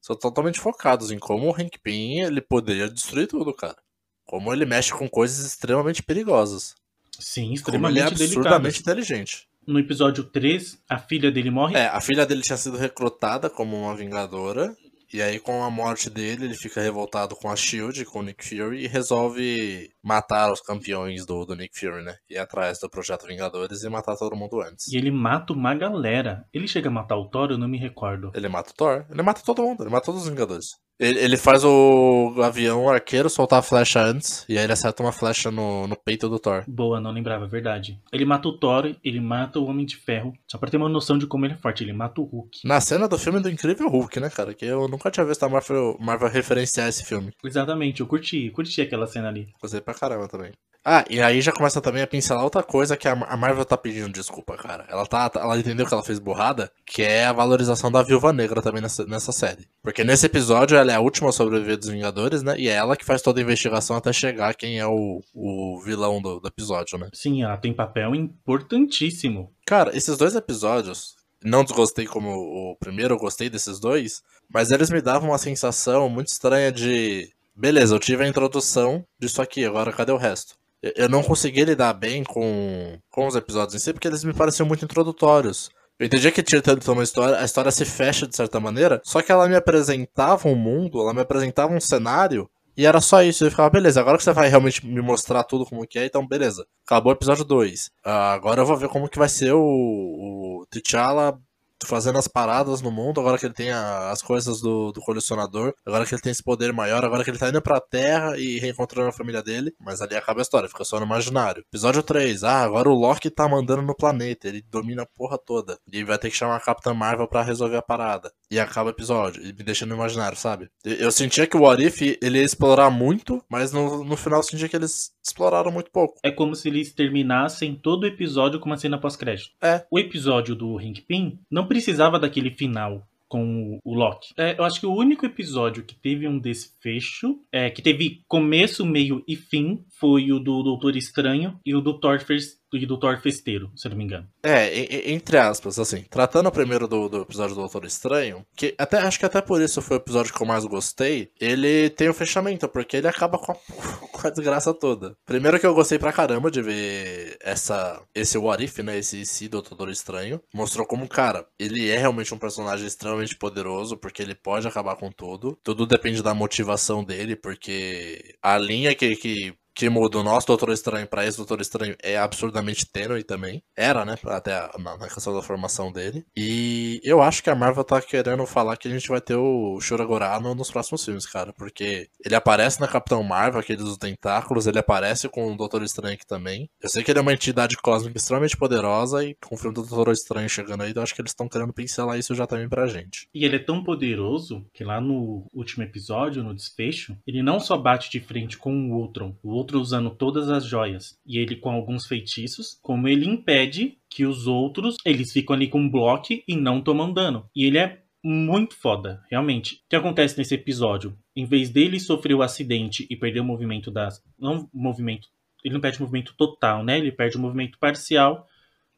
são 0.00 0.16
totalmente 0.16 0.58
focados 0.58 1.10
em 1.12 1.18
como 1.18 1.48
o 1.50 1.54
Hank 1.54 1.78
Pym 1.82 2.20
ele 2.20 2.40
poderia 2.40 2.88
destruir 2.88 3.28
tudo, 3.28 3.52
cara. 3.52 3.76
Como 4.24 4.50
ele 4.52 4.64
mexe 4.64 4.92
com 4.92 5.06
coisas 5.08 5.44
extremamente 5.44 6.02
perigosas. 6.02 6.74
Sim, 7.18 7.42
Como 7.42 7.54
extremamente 7.54 7.98
ele 7.98 8.00
é 8.00 8.06
absurdamente 8.08 8.82
delicado. 8.82 9.00
inteligente. 9.00 9.48
No 9.66 9.78
episódio 9.78 10.24
3, 10.24 10.78
a 10.88 10.98
filha 10.98 11.30
dele 11.30 11.50
morre. 11.50 11.76
É, 11.76 11.86
a 11.86 12.00
filha 12.00 12.24
dele 12.26 12.40
tinha 12.42 12.56
sido 12.56 12.76
recrutada 12.78 13.50
como 13.50 13.76
uma 13.76 13.94
vingadora. 13.94 14.74
E 15.12 15.20
aí, 15.20 15.38
com 15.38 15.62
a 15.62 15.70
morte 15.70 16.08
dele, 16.08 16.46
ele 16.46 16.54
fica 16.54 16.80
revoltado 16.80 17.36
com 17.36 17.50
a 17.50 17.56
Shield, 17.56 18.04
com 18.06 18.20
o 18.20 18.22
Nick 18.22 18.44
Fury, 18.44 18.84
e 18.84 18.86
resolve 18.86 19.90
matar 20.02 20.50
os 20.50 20.60
campeões 20.60 21.26
do, 21.26 21.44
do 21.44 21.54
Nick 21.54 21.78
Fury, 21.78 22.02
né? 22.02 22.16
Ir 22.30 22.38
atrás 22.38 22.78
do 22.78 22.88
Projeto 22.88 23.26
Vingadores 23.26 23.82
e 23.82 23.90
matar 23.90 24.16
todo 24.16 24.34
mundo 24.34 24.60
antes. 24.60 24.88
E 24.88 24.96
ele 24.96 25.10
mata 25.10 25.52
uma 25.52 25.74
galera. 25.74 26.46
Ele 26.52 26.66
chega 26.66 26.88
a 26.88 26.92
matar 26.92 27.16
o 27.16 27.28
Thor, 27.28 27.50
eu 27.50 27.58
não 27.58 27.68
me 27.68 27.78
recordo. 27.78 28.32
Ele 28.34 28.48
mata 28.48 28.70
o 28.70 28.74
Thor, 28.74 29.04
ele 29.10 29.22
mata 29.22 29.42
todo 29.44 29.62
mundo, 29.62 29.82
ele 29.82 29.90
mata 29.90 30.06
todos 30.06 30.22
os 30.22 30.28
Vingadores. 30.28 30.82
Ele, 31.02 31.18
ele 31.18 31.36
faz 31.36 31.64
o 31.64 32.32
avião 32.42 32.88
arqueiro 32.88 33.28
soltar 33.28 33.58
a 33.58 33.62
flecha 33.62 34.00
antes, 34.00 34.44
e 34.48 34.56
aí 34.56 34.62
ele 34.62 34.72
acerta 34.72 35.02
uma 35.02 35.10
flecha 35.10 35.50
no, 35.50 35.88
no 35.88 35.96
peito 35.96 36.28
do 36.28 36.38
Thor. 36.38 36.64
Boa, 36.68 37.00
não 37.00 37.10
lembrava, 37.10 37.44
é 37.44 37.48
verdade. 37.48 37.98
Ele 38.12 38.24
mata 38.24 38.46
o 38.46 38.56
Thor, 38.56 38.94
ele 39.02 39.20
mata 39.20 39.58
o 39.58 39.66
Homem 39.66 39.84
de 39.84 39.96
Ferro. 39.96 40.32
Só 40.46 40.58
pra 40.58 40.70
ter 40.70 40.76
uma 40.76 40.88
noção 40.88 41.18
de 41.18 41.26
como 41.26 41.44
ele 41.44 41.54
é 41.54 41.56
forte, 41.56 41.82
ele 41.82 41.92
mata 41.92 42.20
o 42.20 42.24
Hulk. 42.24 42.60
Na 42.64 42.80
cena 42.80 43.08
do 43.08 43.18
filme 43.18 43.40
do 43.40 43.50
Incrível 43.50 43.88
Hulk, 43.88 44.20
né, 44.20 44.30
cara? 44.30 44.54
Que 44.54 44.64
eu 44.64 44.86
nunca 45.02 45.10
tinha 45.10 45.26
visto 45.26 45.42
a 45.42 45.48
Marvel, 45.48 45.96
Marvel 45.98 46.28
referenciar 46.28 46.88
esse 46.88 47.04
filme. 47.04 47.32
Exatamente, 47.44 48.00
eu 48.00 48.06
curti, 48.06 48.50
curti 48.50 48.80
aquela 48.80 49.06
cena 49.06 49.28
ali. 49.28 49.48
Gostei 49.60 49.80
pra 49.80 49.94
caramba 49.94 50.28
também. 50.28 50.52
Ah, 50.84 51.04
e 51.08 51.20
aí 51.20 51.40
já 51.40 51.52
começa 51.52 51.80
também 51.80 52.02
a 52.02 52.06
pincelar 52.08 52.42
outra 52.42 52.60
coisa 52.60 52.96
que 52.96 53.06
a 53.06 53.14
Marvel 53.14 53.64
tá 53.64 53.76
pedindo 53.76 54.12
desculpa, 54.12 54.56
cara. 54.56 54.84
Ela 54.88 55.06
tá, 55.06 55.30
ela 55.36 55.56
entendeu 55.56 55.86
que 55.86 55.94
ela 55.94 56.02
fez 56.02 56.18
burrada, 56.18 56.72
que 56.84 57.02
é 57.02 57.24
a 57.24 57.32
valorização 57.32 57.90
da 57.90 58.02
Viúva 58.02 58.32
Negra 58.32 58.60
também 58.60 58.82
nessa, 58.82 59.04
nessa 59.06 59.30
série. 59.30 59.68
Porque 59.80 60.02
nesse 60.02 60.26
episódio 60.26 60.76
ela 60.76 60.90
é 60.90 60.96
a 60.96 61.00
última 61.00 61.28
a 61.28 61.32
sobreviver 61.32 61.76
dos 61.76 61.88
Vingadores, 61.88 62.42
né? 62.42 62.56
E 62.58 62.68
é 62.68 62.72
ela 62.72 62.96
que 62.96 63.04
faz 63.04 63.22
toda 63.22 63.38
a 63.40 63.44
investigação 63.44 63.96
até 63.96 64.12
chegar 64.12 64.56
quem 64.56 64.80
é 64.80 64.86
o, 64.86 65.22
o 65.32 65.80
vilão 65.84 66.20
do, 66.20 66.40
do 66.40 66.48
episódio, 66.48 66.98
né? 66.98 67.08
Sim, 67.12 67.44
ela 67.44 67.56
tem 67.56 67.72
papel 67.72 68.12
importantíssimo. 68.16 69.52
Cara, 69.64 69.96
esses 69.96 70.18
dois 70.18 70.34
episódios, 70.34 71.14
não 71.44 71.64
desgostei 71.64 72.06
como 72.06 72.30
o 72.30 72.76
primeiro, 72.76 73.14
eu 73.14 73.18
gostei 73.18 73.48
desses 73.50 73.78
dois, 73.80 74.22
mas 74.52 74.70
eles 74.70 74.90
me 74.90 75.00
davam 75.00 75.30
uma 75.30 75.38
sensação 75.38 76.08
muito 76.08 76.28
estranha 76.28 76.70
de. 76.72 77.30
Beleza, 77.54 77.94
eu 77.94 77.98
tive 77.98 78.24
a 78.24 78.28
introdução 78.28 79.04
disso 79.20 79.42
aqui, 79.42 79.64
agora 79.64 79.92
cadê 79.92 80.12
o 80.12 80.16
resto? 80.16 80.54
Eu- 80.82 81.08
não 81.08 81.22
consegui 81.22 81.64
lidar 81.64 81.92
bem 81.92 82.24
com, 82.24 82.98
com 83.10 83.26
os 83.26 83.36
episódios 83.36 83.74
em 83.74 83.78
si, 83.78 83.92
porque 83.92 84.08
eles 84.08 84.24
me 84.24 84.32
pareciam 84.32 84.66
muito 84.66 84.84
introdutórios. 84.84 85.70
Eu 85.98 86.06
entendi 86.06 86.32
que 86.32 86.42
tinha 86.42 86.60
tanto 86.60 86.90
uma 86.90 87.02
história, 87.04 87.38
a 87.38 87.44
história 87.44 87.70
se 87.70 87.84
fecha 87.84 88.26
de 88.26 88.34
certa 88.34 88.58
maneira, 88.58 89.00
só 89.04 89.22
que 89.22 89.30
ela 89.30 89.46
me 89.48 89.54
apresentava 89.54 90.48
um 90.48 90.56
mundo, 90.56 91.00
ela 91.00 91.14
me 91.14 91.20
apresentava 91.20 91.72
um 91.72 91.80
cenário, 91.80 92.48
e 92.76 92.86
era 92.86 93.00
só 93.00 93.22
isso. 93.22 93.44
Eu 93.44 93.50
ficava, 93.50 93.70
beleza, 93.70 94.00
agora 94.00 94.16
que 94.16 94.24
você 94.24 94.32
vai 94.32 94.48
realmente 94.48 94.84
me 94.86 95.00
mostrar 95.00 95.44
tudo 95.44 95.66
como 95.66 95.86
que 95.86 95.98
é, 95.98 96.06
então 96.06 96.26
beleza. 96.26 96.66
Acabou 96.86 97.12
o 97.12 97.16
episódio 97.16 97.44
2. 97.44 97.90
agora 98.04 98.60
eu 98.62 98.66
vou 98.66 98.76
ver 98.76 98.88
como 98.88 99.08
que 99.08 99.18
vai 99.18 99.28
ser 99.28 99.52
o, 99.52 99.60
o 99.60 100.66
T'Challa 100.70 101.38
fazendo 101.86 102.18
as 102.18 102.28
paradas 102.28 102.80
no 102.82 102.90
mundo, 102.90 103.20
agora 103.20 103.38
que 103.38 103.46
ele 103.46 103.54
tem 103.54 103.70
a- 103.70 104.10
as 104.10 104.22
coisas 104.22 104.60
do, 104.60 104.92
do 104.92 105.00
colecionador, 105.00 105.74
agora 105.86 106.04
que 106.06 106.14
ele 106.14 106.22
tem 106.22 106.32
esse 106.32 106.42
poder 106.42 106.72
maior, 106.72 107.04
agora 107.04 107.24
que 107.24 107.30
ele 107.30 107.38
tá 107.38 107.48
indo 107.48 107.60
pra 107.62 107.80
Terra 107.80 108.38
e 108.38 108.58
reencontrando 108.58 109.08
a 109.08 109.12
família 109.12 109.42
dele, 109.42 109.72
mas 109.80 110.00
ali 110.00 110.14
acaba 110.16 110.40
a 110.40 110.42
história, 110.42 110.68
fica 110.68 110.84
só 110.84 110.98
no 110.98 111.06
imaginário. 111.06 111.64
Episódio 111.72 112.02
3, 112.02 112.44
ah, 112.44 112.62
agora 112.62 112.88
o 112.88 112.94
Loki 112.94 113.30
tá 113.30 113.48
mandando 113.48 113.82
no 113.82 113.94
planeta, 113.94 114.48
ele 114.48 114.62
domina 114.70 115.02
a 115.02 115.06
porra 115.06 115.38
toda, 115.38 115.78
e 115.92 116.02
vai 116.04 116.18
ter 116.18 116.30
que 116.30 116.36
chamar 116.36 116.56
a 116.56 116.60
Capitã 116.60 116.92
Marvel 116.94 117.28
pra 117.28 117.42
resolver 117.42 117.76
a 117.76 117.82
parada. 117.82 118.32
E 118.50 118.58
acaba 118.60 118.88
o 118.88 118.92
episódio, 118.92 119.42
e 119.42 119.46
me 119.46 119.62
deixa 119.64 119.86
no 119.86 119.94
imaginário, 119.94 120.36
sabe? 120.36 120.68
Eu, 120.84 120.94
eu 120.94 121.12
sentia 121.12 121.46
que 121.46 121.56
o 121.56 121.60
What 121.62 121.82
If, 121.84 122.02
ele 122.22 122.38
ia 122.38 122.44
explorar 122.44 122.90
muito, 122.90 123.42
mas 123.50 123.72
no, 123.72 124.04
no 124.04 124.16
final 124.16 124.40
eu 124.40 124.44
sentia 124.44 124.68
que 124.68 124.76
eles 124.76 125.10
exploraram 125.24 125.70
muito 125.72 125.90
pouco. 125.90 126.18
É 126.22 126.30
como 126.30 126.54
se 126.54 126.68
eles 126.68 126.92
terminassem 126.92 127.74
todo 127.74 128.02
o 128.04 128.06
episódio 128.06 128.58
com 128.60 128.66
uma 128.66 128.76
cena 128.76 128.98
pós-crédito. 129.00 129.50
É. 129.62 129.84
O 129.90 129.98
episódio 129.98 130.54
do 130.54 130.76
Hank 130.78 131.02
Pym 131.02 131.38
não 131.50 131.66
precisava 131.72 132.18
daquele 132.18 132.50
final 132.50 133.06
com 133.28 133.78
o 133.82 133.94
Loki. 133.94 134.34
É, 134.36 134.58
eu 134.58 134.64
acho 134.64 134.78
que 134.78 134.86
o 134.86 134.94
único 134.94 135.24
episódio 135.24 135.82
que 135.84 135.94
teve 135.94 136.28
um 136.28 136.38
desfecho, 136.38 137.40
é, 137.50 137.70
que 137.70 137.80
teve 137.80 138.20
começo, 138.28 138.84
meio 138.84 139.24
e 139.26 139.36
fim, 139.36 139.82
foi 139.98 140.30
o 140.32 140.38
do 140.38 140.62
Doutor 140.62 140.96
Estranho 140.96 141.58
e 141.64 141.74
o 141.74 141.80
do 141.80 141.98
Thor, 141.98 142.20
Fes- 142.20 142.60
e 142.76 142.86
do 142.86 142.98
Thor 142.98 143.20
Festeiro, 143.20 143.70
se 143.76 143.86
eu 143.86 143.90
não 143.90 143.98
me 143.98 144.04
engano. 144.04 144.28
É, 144.42 145.10
entre 145.12 145.38
aspas, 145.38 145.78
assim, 145.78 146.04
tratando 146.08 146.50
primeiro 146.50 146.88
do, 146.88 147.08
do 147.08 147.22
episódio 147.22 147.54
do 147.54 147.60
Doutor 147.60 147.84
Estranho, 147.84 148.44
que 148.56 148.74
até 148.78 148.98
acho 148.98 149.18
que 149.18 149.26
até 149.26 149.40
por 149.40 149.60
isso 149.60 149.82
foi 149.82 149.96
o 149.96 150.00
episódio 150.00 150.32
que 150.32 150.42
eu 150.42 150.46
mais 150.46 150.64
gostei, 150.64 151.30
ele 151.40 151.90
tem 151.90 152.08
o 152.08 152.14
fechamento, 152.14 152.68
porque 152.68 152.96
ele 152.96 153.08
acaba 153.08 153.38
com 153.38 153.52
a, 153.52 153.54
com 154.10 154.26
a 154.26 154.30
desgraça 154.30 154.72
toda. 154.74 155.16
Primeiro 155.24 155.58
que 155.58 155.66
eu 155.66 155.74
gostei 155.74 155.98
pra 155.98 156.12
caramba 156.12 156.50
de 156.50 156.62
ver 156.62 157.36
essa, 157.40 158.02
esse 158.14 158.38
What 158.38 158.62
If, 158.64 158.78
né, 158.78 158.98
esse 158.98 159.48
do 159.48 159.62
Doutor 159.62 159.90
Estranho, 159.90 160.40
mostrou 160.52 160.86
como, 160.86 161.08
cara, 161.08 161.46
ele 161.58 161.88
é 161.88 161.98
realmente 161.98 162.34
um 162.34 162.38
personagem 162.38 162.86
extremamente 162.86 163.36
poderoso, 163.36 163.96
porque 163.96 164.22
ele 164.22 164.34
pode 164.34 164.66
acabar 164.66 164.96
com 164.96 165.10
tudo, 165.10 165.58
tudo 165.62 165.86
depende 165.86 166.22
da 166.22 166.34
motivação 166.34 167.04
dele, 167.04 167.36
porque 167.36 168.34
a 168.42 168.58
linha 168.58 168.94
que, 168.94 169.16
que 169.16 169.54
que 169.74 169.88
muda 169.88 170.18
o 170.18 170.22
nosso 170.22 170.46
Doutor 170.46 170.70
Estranho 170.70 171.06
pra 171.06 171.26
esse 171.26 171.36
Doutor 171.36 171.60
Estranho 171.60 171.96
é 172.02 172.16
absurdamente 172.16 172.86
tênue 172.86 173.22
também. 173.22 173.62
Era, 173.76 174.04
né? 174.04 174.16
Até 174.26 174.68
na, 174.78 174.96
na 174.96 175.08
questão 175.08 175.34
da 175.34 175.42
formação 175.42 175.92
dele. 175.92 176.24
E 176.36 177.00
eu 177.02 177.22
acho 177.22 177.42
que 177.42 177.50
a 177.50 177.54
Marvel 177.54 177.84
tá 177.84 178.00
querendo 178.00 178.44
falar 178.46 178.76
que 178.76 178.88
a 178.88 178.90
gente 178.90 179.08
vai 179.08 179.20
ter 179.20 179.36
o 179.36 179.80
Shuragora 179.80 180.38
no, 180.40 180.54
nos 180.54 180.70
próximos 180.70 181.04
filmes, 181.04 181.26
cara. 181.26 181.52
Porque 181.52 182.08
ele 182.24 182.34
aparece 182.34 182.80
na 182.80 182.88
Capitão 182.88 183.22
Marvel, 183.22 183.60
aquele 183.60 183.82
dos 183.82 183.96
tentáculos, 183.96 184.66
ele 184.66 184.78
aparece 184.78 185.28
com 185.28 185.52
o 185.52 185.56
Doutor 185.56 185.82
Estranho 185.82 186.14
aqui 186.14 186.26
também. 186.26 186.68
Eu 186.80 186.88
sei 186.88 187.02
que 187.02 187.10
ele 187.10 187.18
é 187.18 187.22
uma 187.22 187.32
entidade 187.32 187.76
cósmica 187.76 188.18
extremamente 188.18 188.56
poderosa 188.56 189.24
e 189.24 189.36
com 189.42 189.54
o 189.54 189.58
filme 189.58 189.74
do 189.74 189.82
Doutor 189.82 190.12
Estranho 190.12 190.48
chegando 190.48 190.82
aí, 190.82 190.92
eu 190.94 191.02
acho 191.02 191.14
que 191.14 191.20
eles 191.20 191.32
estão 191.32 191.48
querendo 191.48 191.72
pincelar 191.72 192.18
isso 192.18 192.34
já 192.34 192.46
também 192.46 192.68
pra 192.68 192.86
gente. 192.86 193.28
E 193.34 193.44
ele 193.44 193.56
é 193.56 193.58
tão 193.58 193.82
poderoso 193.82 194.66
que 194.72 194.84
lá 194.84 195.00
no 195.00 195.46
último 195.52 195.82
episódio, 195.82 196.42
no 196.42 196.54
desfecho, 196.54 197.16
ele 197.26 197.42
não 197.42 197.58
só 197.58 197.76
bate 197.76 198.10
de 198.10 198.20
frente 198.20 198.56
com 198.56 198.72
o 198.90 198.96
Ultron, 198.96 199.34
o 199.42 199.61
Ultron 199.62 199.80
usando 199.80 200.10
todas 200.10 200.50
as 200.50 200.64
joias 200.64 201.18
e 201.26 201.38
ele 201.38 201.56
com 201.56 201.70
alguns 201.70 202.06
feitiços, 202.06 202.78
como 202.82 203.08
ele 203.08 203.26
impede 203.26 203.98
que 204.08 204.26
os 204.26 204.46
outros, 204.46 204.96
eles 205.04 205.32
ficam 205.32 205.54
ali 205.56 205.68
com 205.68 205.80
um 205.80 205.90
bloco 205.90 206.34
e 206.46 206.56
não 206.56 206.80
tomam 206.80 207.12
dano. 207.12 207.48
E 207.54 207.64
ele 207.64 207.78
é 207.78 208.02
muito 208.22 208.74
foda, 208.76 209.22
realmente. 209.30 209.76
O 209.76 209.78
que 209.88 209.96
acontece 209.96 210.36
nesse 210.36 210.54
episódio? 210.54 211.16
Em 211.34 211.44
vez 211.44 211.70
dele 211.70 211.98
sofrer 211.98 212.34
o 212.34 212.42
acidente 212.42 213.06
e 213.08 213.16
perder 213.16 213.40
o 213.40 213.44
movimento 213.44 213.90
das. 213.90 214.22
Não 214.38 214.68
movimento. 214.72 215.28
Ele 215.64 215.74
não 215.74 215.80
perde 215.80 215.98
o 215.98 216.02
movimento 216.02 216.34
total, 216.36 216.84
né? 216.84 216.98
Ele 216.98 217.12
perde 217.12 217.36
o 217.36 217.40
movimento 217.40 217.78
parcial, 217.78 218.46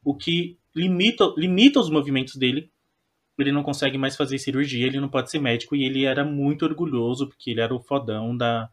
o 0.03 0.15
que 0.15 0.59
limita, 0.75 1.33
limita 1.37 1.79
os 1.79 1.91
movimentos 1.91 2.37
dele 2.37 2.71
ele 3.37 3.53
não 3.53 3.63
consegue 3.63 3.99
mais 3.99 4.17
fazer 4.17 4.39
cirurgia, 4.39 4.87
ele 4.87 5.01
não 5.01 5.09
pode 5.09 5.31
ser 5.31 5.41
médico 5.41 5.75
e 5.75 5.85
ele 5.85 6.05
era 6.05 6.25
muito 6.25 6.65
orgulhoso 6.65 7.27
porque 7.27 7.51
ele 7.51 7.61
era 7.61 7.75
o 7.75 7.81
fodão 7.81 8.37
da, 8.37 8.71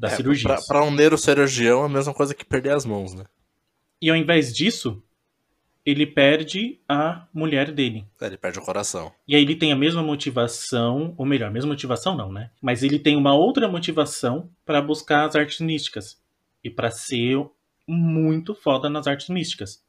da 0.00 0.08
É, 0.08 0.16
cirurgia. 0.16 0.44
pra, 0.48 0.62
pra 0.62 0.82
um 0.84 0.90
neurocirurgião 0.90 1.82
é 1.82 1.86
a 1.86 1.88
mesma 1.88 2.14
coisa 2.14 2.34
que 2.34 2.44
perder 2.44 2.72
as 2.72 2.84
mãos, 2.86 3.14
né? 3.14 3.24
E 4.00 4.08
ao 4.10 4.16
invés 4.16 4.52
disso, 4.54 5.02
ele 5.84 6.06
perde 6.06 6.80
a 6.88 7.26
mulher 7.32 7.70
dele. 7.70 8.06
É, 8.20 8.26
Ele 8.26 8.36
perde 8.38 8.58
o 8.58 8.62
coração. 8.62 9.12
E 9.28 9.34
aí 9.36 9.42
ele 9.42 9.56
tem 9.56 9.72
a 9.72 9.76
mesma 9.76 10.02
motivação, 10.02 11.14
ou 11.18 11.26
melhor, 11.26 11.48
a 11.48 11.52
mesma 11.52 11.70
motivação 11.70 12.16
não, 12.16 12.32
né? 12.32 12.50
Mas 12.60 12.82
ele 12.82 12.98
tem 12.98 13.16
uma 13.16 13.34
outra 13.34 13.68
motivação 13.68 14.50
para 14.64 14.80
buscar 14.82 15.26
as 15.26 15.36
artes 15.36 15.60
místicas 15.60 16.18
e 16.64 16.70
para 16.70 16.90
ser 16.90 17.46
muito 17.86 18.54
foda 18.54 18.88
nas 18.88 19.06
artes 19.06 19.28
místicas. 19.28 19.82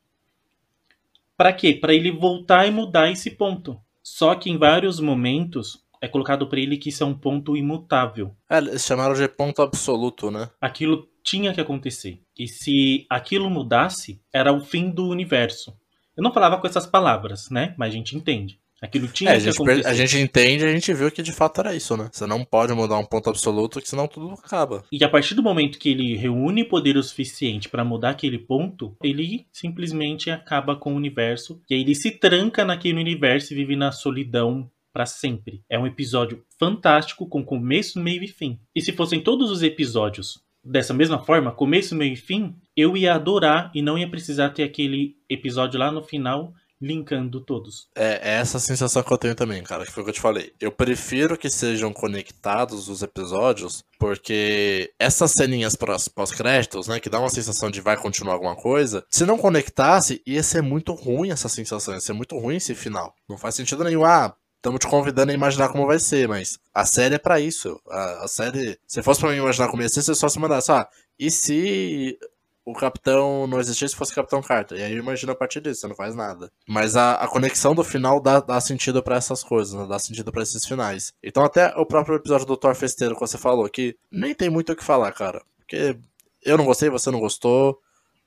Para 1.38 1.54
quê? 1.54 1.74
Para 1.74 1.94
ele 1.94 2.12
voltar 2.12 2.68
e 2.68 2.72
mudar 2.72 3.12
esse 3.12 3.32
ponto. 3.32 3.80
Só 4.04 4.36
que 4.36 4.50
em 4.50 4.58
vários 4.58 5.00
momentos 5.00 5.84
é 6.02 6.08
colocado 6.08 6.48
para 6.48 6.60
ele 6.60 6.78
que 6.78 6.90
isso 6.90 7.04
é 7.04 7.06
um 7.06 7.14
ponto 7.14 7.56
imutável. 7.56 8.36
É, 8.50 8.58
eles 8.58 8.84
chamaram 8.86 9.14
de 9.14 9.28
ponto 9.28 9.62
absoluto, 9.62 10.32
né? 10.32 10.50
Aquilo 10.60 11.08
tinha 11.24 11.54
que 11.54 11.62
acontecer. 11.62 12.20
E 12.38 12.48
se 12.48 13.06
aquilo 13.10 13.50
mudasse, 13.50 14.20
era 14.34 14.52
o 14.52 14.60
fim 14.60 14.90
do 14.90 15.08
universo. 15.08 15.74
Eu 16.18 16.24
não 16.24 16.34
falava 16.34 16.58
com 16.58 16.68
essas 16.68 16.88
palavras, 16.88 17.50
né? 17.52 17.76
Mas 17.78 17.94
a 17.94 17.96
gente 17.96 18.18
entende. 18.18 18.60
Aquilo 18.82 19.08
tinha 19.08 19.30
É, 19.30 19.34
a 19.34 19.38
que 19.38 19.44
gente, 19.44 19.54
acontecer. 19.54 19.88
a 19.88 19.94
gente 19.94 20.18
entende, 20.18 20.66
a 20.66 20.72
gente 20.72 20.92
viu 20.92 21.12
que 21.12 21.22
de 21.22 21.32
fato 21.32 21.62
era 21.62 21.76
isso, 21.76 21.96
né? 21.96 22.10
Você 22.12 22.26
não 22.26 22.44
pode 22.44 22.74
mudar 22.74 22.98
um 22.98 23.06
ponto 23.06 23.30
absoluto, 23.30 23.80
que 23.80 23.88
senão 23.88 24.08
tudo 24.08 24.34
acaba. 24.34 24.84
E 24.92 25.04
a 25.04 25.10
partir 25.10 25.36
do 25.36 25.44
momento 25.44 25.78
que 25.78 25.90
ele 25.90 26.18
reúne 26.18 26.64
poder 26.68 26.98
o 26.98 27.04
suficiente 27.04 27.70
pra 27.70 27.86
mudar 27.86 28.10
aquele 28.10 28.40
ponto, 28.40 28.98
ele 29.04 29.46
simplesmente 29.52 30.32
acaba 30.32 30.76
com 30.76 30.94
o 30.94 30.98
universo. 30.98 31.62
E 31.70 31.76
aí 31.76 31.82
ele 31.82 31.94
se 31.94 32.10
tranca 32.10 32.66
naquele 32.66 33.00
universo 33.00 33.54
e 33.54 33.56
vive 33.56 33.76
na 33.76 33.92
solidão 33.92 34.68
pra 34.94 35.06
sempre. 35.06 35.64
É 35.70 35.78
um 35.80 35.88
episódio 35.88 36.44
fantástico 36.60 37.28
com 37.28 37.44
começo, 37.44 38.00
meio 38.00 38.24
e 38.24 38.28
fim. 38.28 38.60
E 38.76 38.82
se 38.82 38.92
fossem 38.92 39.22
todos 39.22 39.50
os 39.52 39.64
episódios 39.64 40.40
dessa 40.64 40.94
mesma 40.94 41.20
forma, 41.20 41.52
começo, 41.52 41.96
meio 41.96 42.14
e 42.14 42.18
fim, 42.18 42.56
eu 42.76 42.96
ia 42.96 43.16
adorar 43.16 43.72
e 43.74 43.82
não 43.82 43.98
ia 43.98 44.10
precisar 44.10 44.52
ter 44.52 44.64
aquele 44.64 45.16
episódio 45.30 45.80
lá 45.80 45.92
no 45.92 46.04
final 46.04 46.54
linkando 46.82 47.40
todos. 47.40 47.88
É, 47.96 48.20
é 48.24 48.34
essa 48.40 48.58
sensação 48.58 49.04
que 49.04 49.14
eu 49.14 49.18
tenho 49.18 49.36
também, 49.36 49.62
cara, 49.62 49.86
que 49.86 49.92
foi 49.92 50.02
o 50.02 50.06
que 50.06 50.10
eu 50.10 50.16
te 50.16 50.20
falei. 50.22 50.52
Eu 50.60 50.72
prefiro 50.72 51.38
que 51.38 51.48
sejam 51.48 51.94
conectados 51.94 52.90
os 52.90 53.04
episódios, 53.04 53.84
porque 54.00 54.92
essas 54.98 55.32
ceninhas 55.32 55.76
pós- 55.76 56.08
pós-créditos, 56.08 56.88
né, 56.88 57.00
que 57.00 57.10
dá 57.10 57.20
uma 57.20 57.30
sensação 57.30 57.70
de 57.70 57.82
vai 57.82 57.96
continuar 57.98 58.34
alguma 58.34 58.56
coisa, 58.56 59.06
se 59.12 59.26
não 59.28 59.38
conectasse, 59.38 60.24
ia 60.26 60.42
ser 60.42 60.64
muito 60.64 60.94
ruim 60.94 61.30
essa 61.30 61.48
sensação, 61.48 61.94
ia 61.94 62.02
ser 62.02 62.14
muito 62.14 62.36
ruim 62.38 62.56
esse 62.56 62.74
final. 62.74 63.14
Não 63.30 63.38
faz 63.38 63.54
sentido 63.54 63.84
nenhum, 63.84 64.04
ah, 64.04 64.36
estamos 64.62 64.80
te 64.80 64.88
convidando 64.88 65.32
a 65.32 65.36
imaginar 65.36 65.70
como 65.70 65.88
vai 65.88 65.98
ser, 65.98 66.28
mas 66.28 66.60
a 66.74 66.86
série 66.86 67.16
é 67.16 67.18
pra 67.18 67.40
isso. 67.40 67.82
A, 67.90 68.26
a 68.26 68.28
série, 68.28 68.80
se 68.86 69.02
fosse 69.02 69.20
pra 69.20 69.32
mim 69.32 69.38
imaginar 69.38 69.68
como 69.68 69.82
ia 69.82 69.90
ser, 69.90 70.04
você 70.04 70.14
só 70.14 70.30
se 70.30 70.40
mandasse, 70.40 70.72
ah, 70.72 70.88
e 71.20 71.32
se 71.32 72.18
o 72.64 72.74
capitão 72.74 73.48
não 73.48 73.60
existisse 73.60 73.96
fosse 73.96 74.14
Capitão 74.14 74.40
Carter. 74.40 74.78
E 74.78 74.84
aí 74.84 74.94
eu 74.94 75.00
imagino 75.00 75.32
a 75.32 75.36
partir 75.36 75.62
disso, 75.62 75.82
você 75.82 75.88
não 75.88 75.96
faz 75.96 76.14
nada. 76.14 76.52
Mas 76.68 76.96
a, 76.96 77.14
a 77.16 77.28
conexão 77.28 77.74
do 77.74 77.84
final 77.84 78.20
dá, 78.20 78.40
dá 78.40 78.62
sentido 78.62 79.02
pra 79.02 79.16
essas 79.16 79.44
coisas, 79.44 79.74
né? 79.74 79.88
Dá 79.88 79.98
sentido 79.98 80.32
pra 80.32 80.44
esses 80.44 80.64
finais. 80.64 81.12
Então 81.24 81.44
até 81.44 81.74
o 81.76 81.86
próprio 81.86 82.16
episódio 82.16 82.46
do 82.46 82.56
Thor 82.56 82.76
Festeiro 82.76 83.16
que 83.16 83.20
você 83.20 83.38
falou, 83.38 83.68
que 83.68 83.98
nem 84.12 84.36
tem 84.36 84.50
muito 84.50 84.74
o 84.74 84.76
que 84.76 84.84
falar, 84.84 85.12
cara. 85.12 85.42
Porque 85.58 85.98
eu 86.46 86.56
não 86.56 86.66
gostei, 86.66 86.90
você 86.90 87.10
não 87.10 87.20
gostou. 87.20 87.80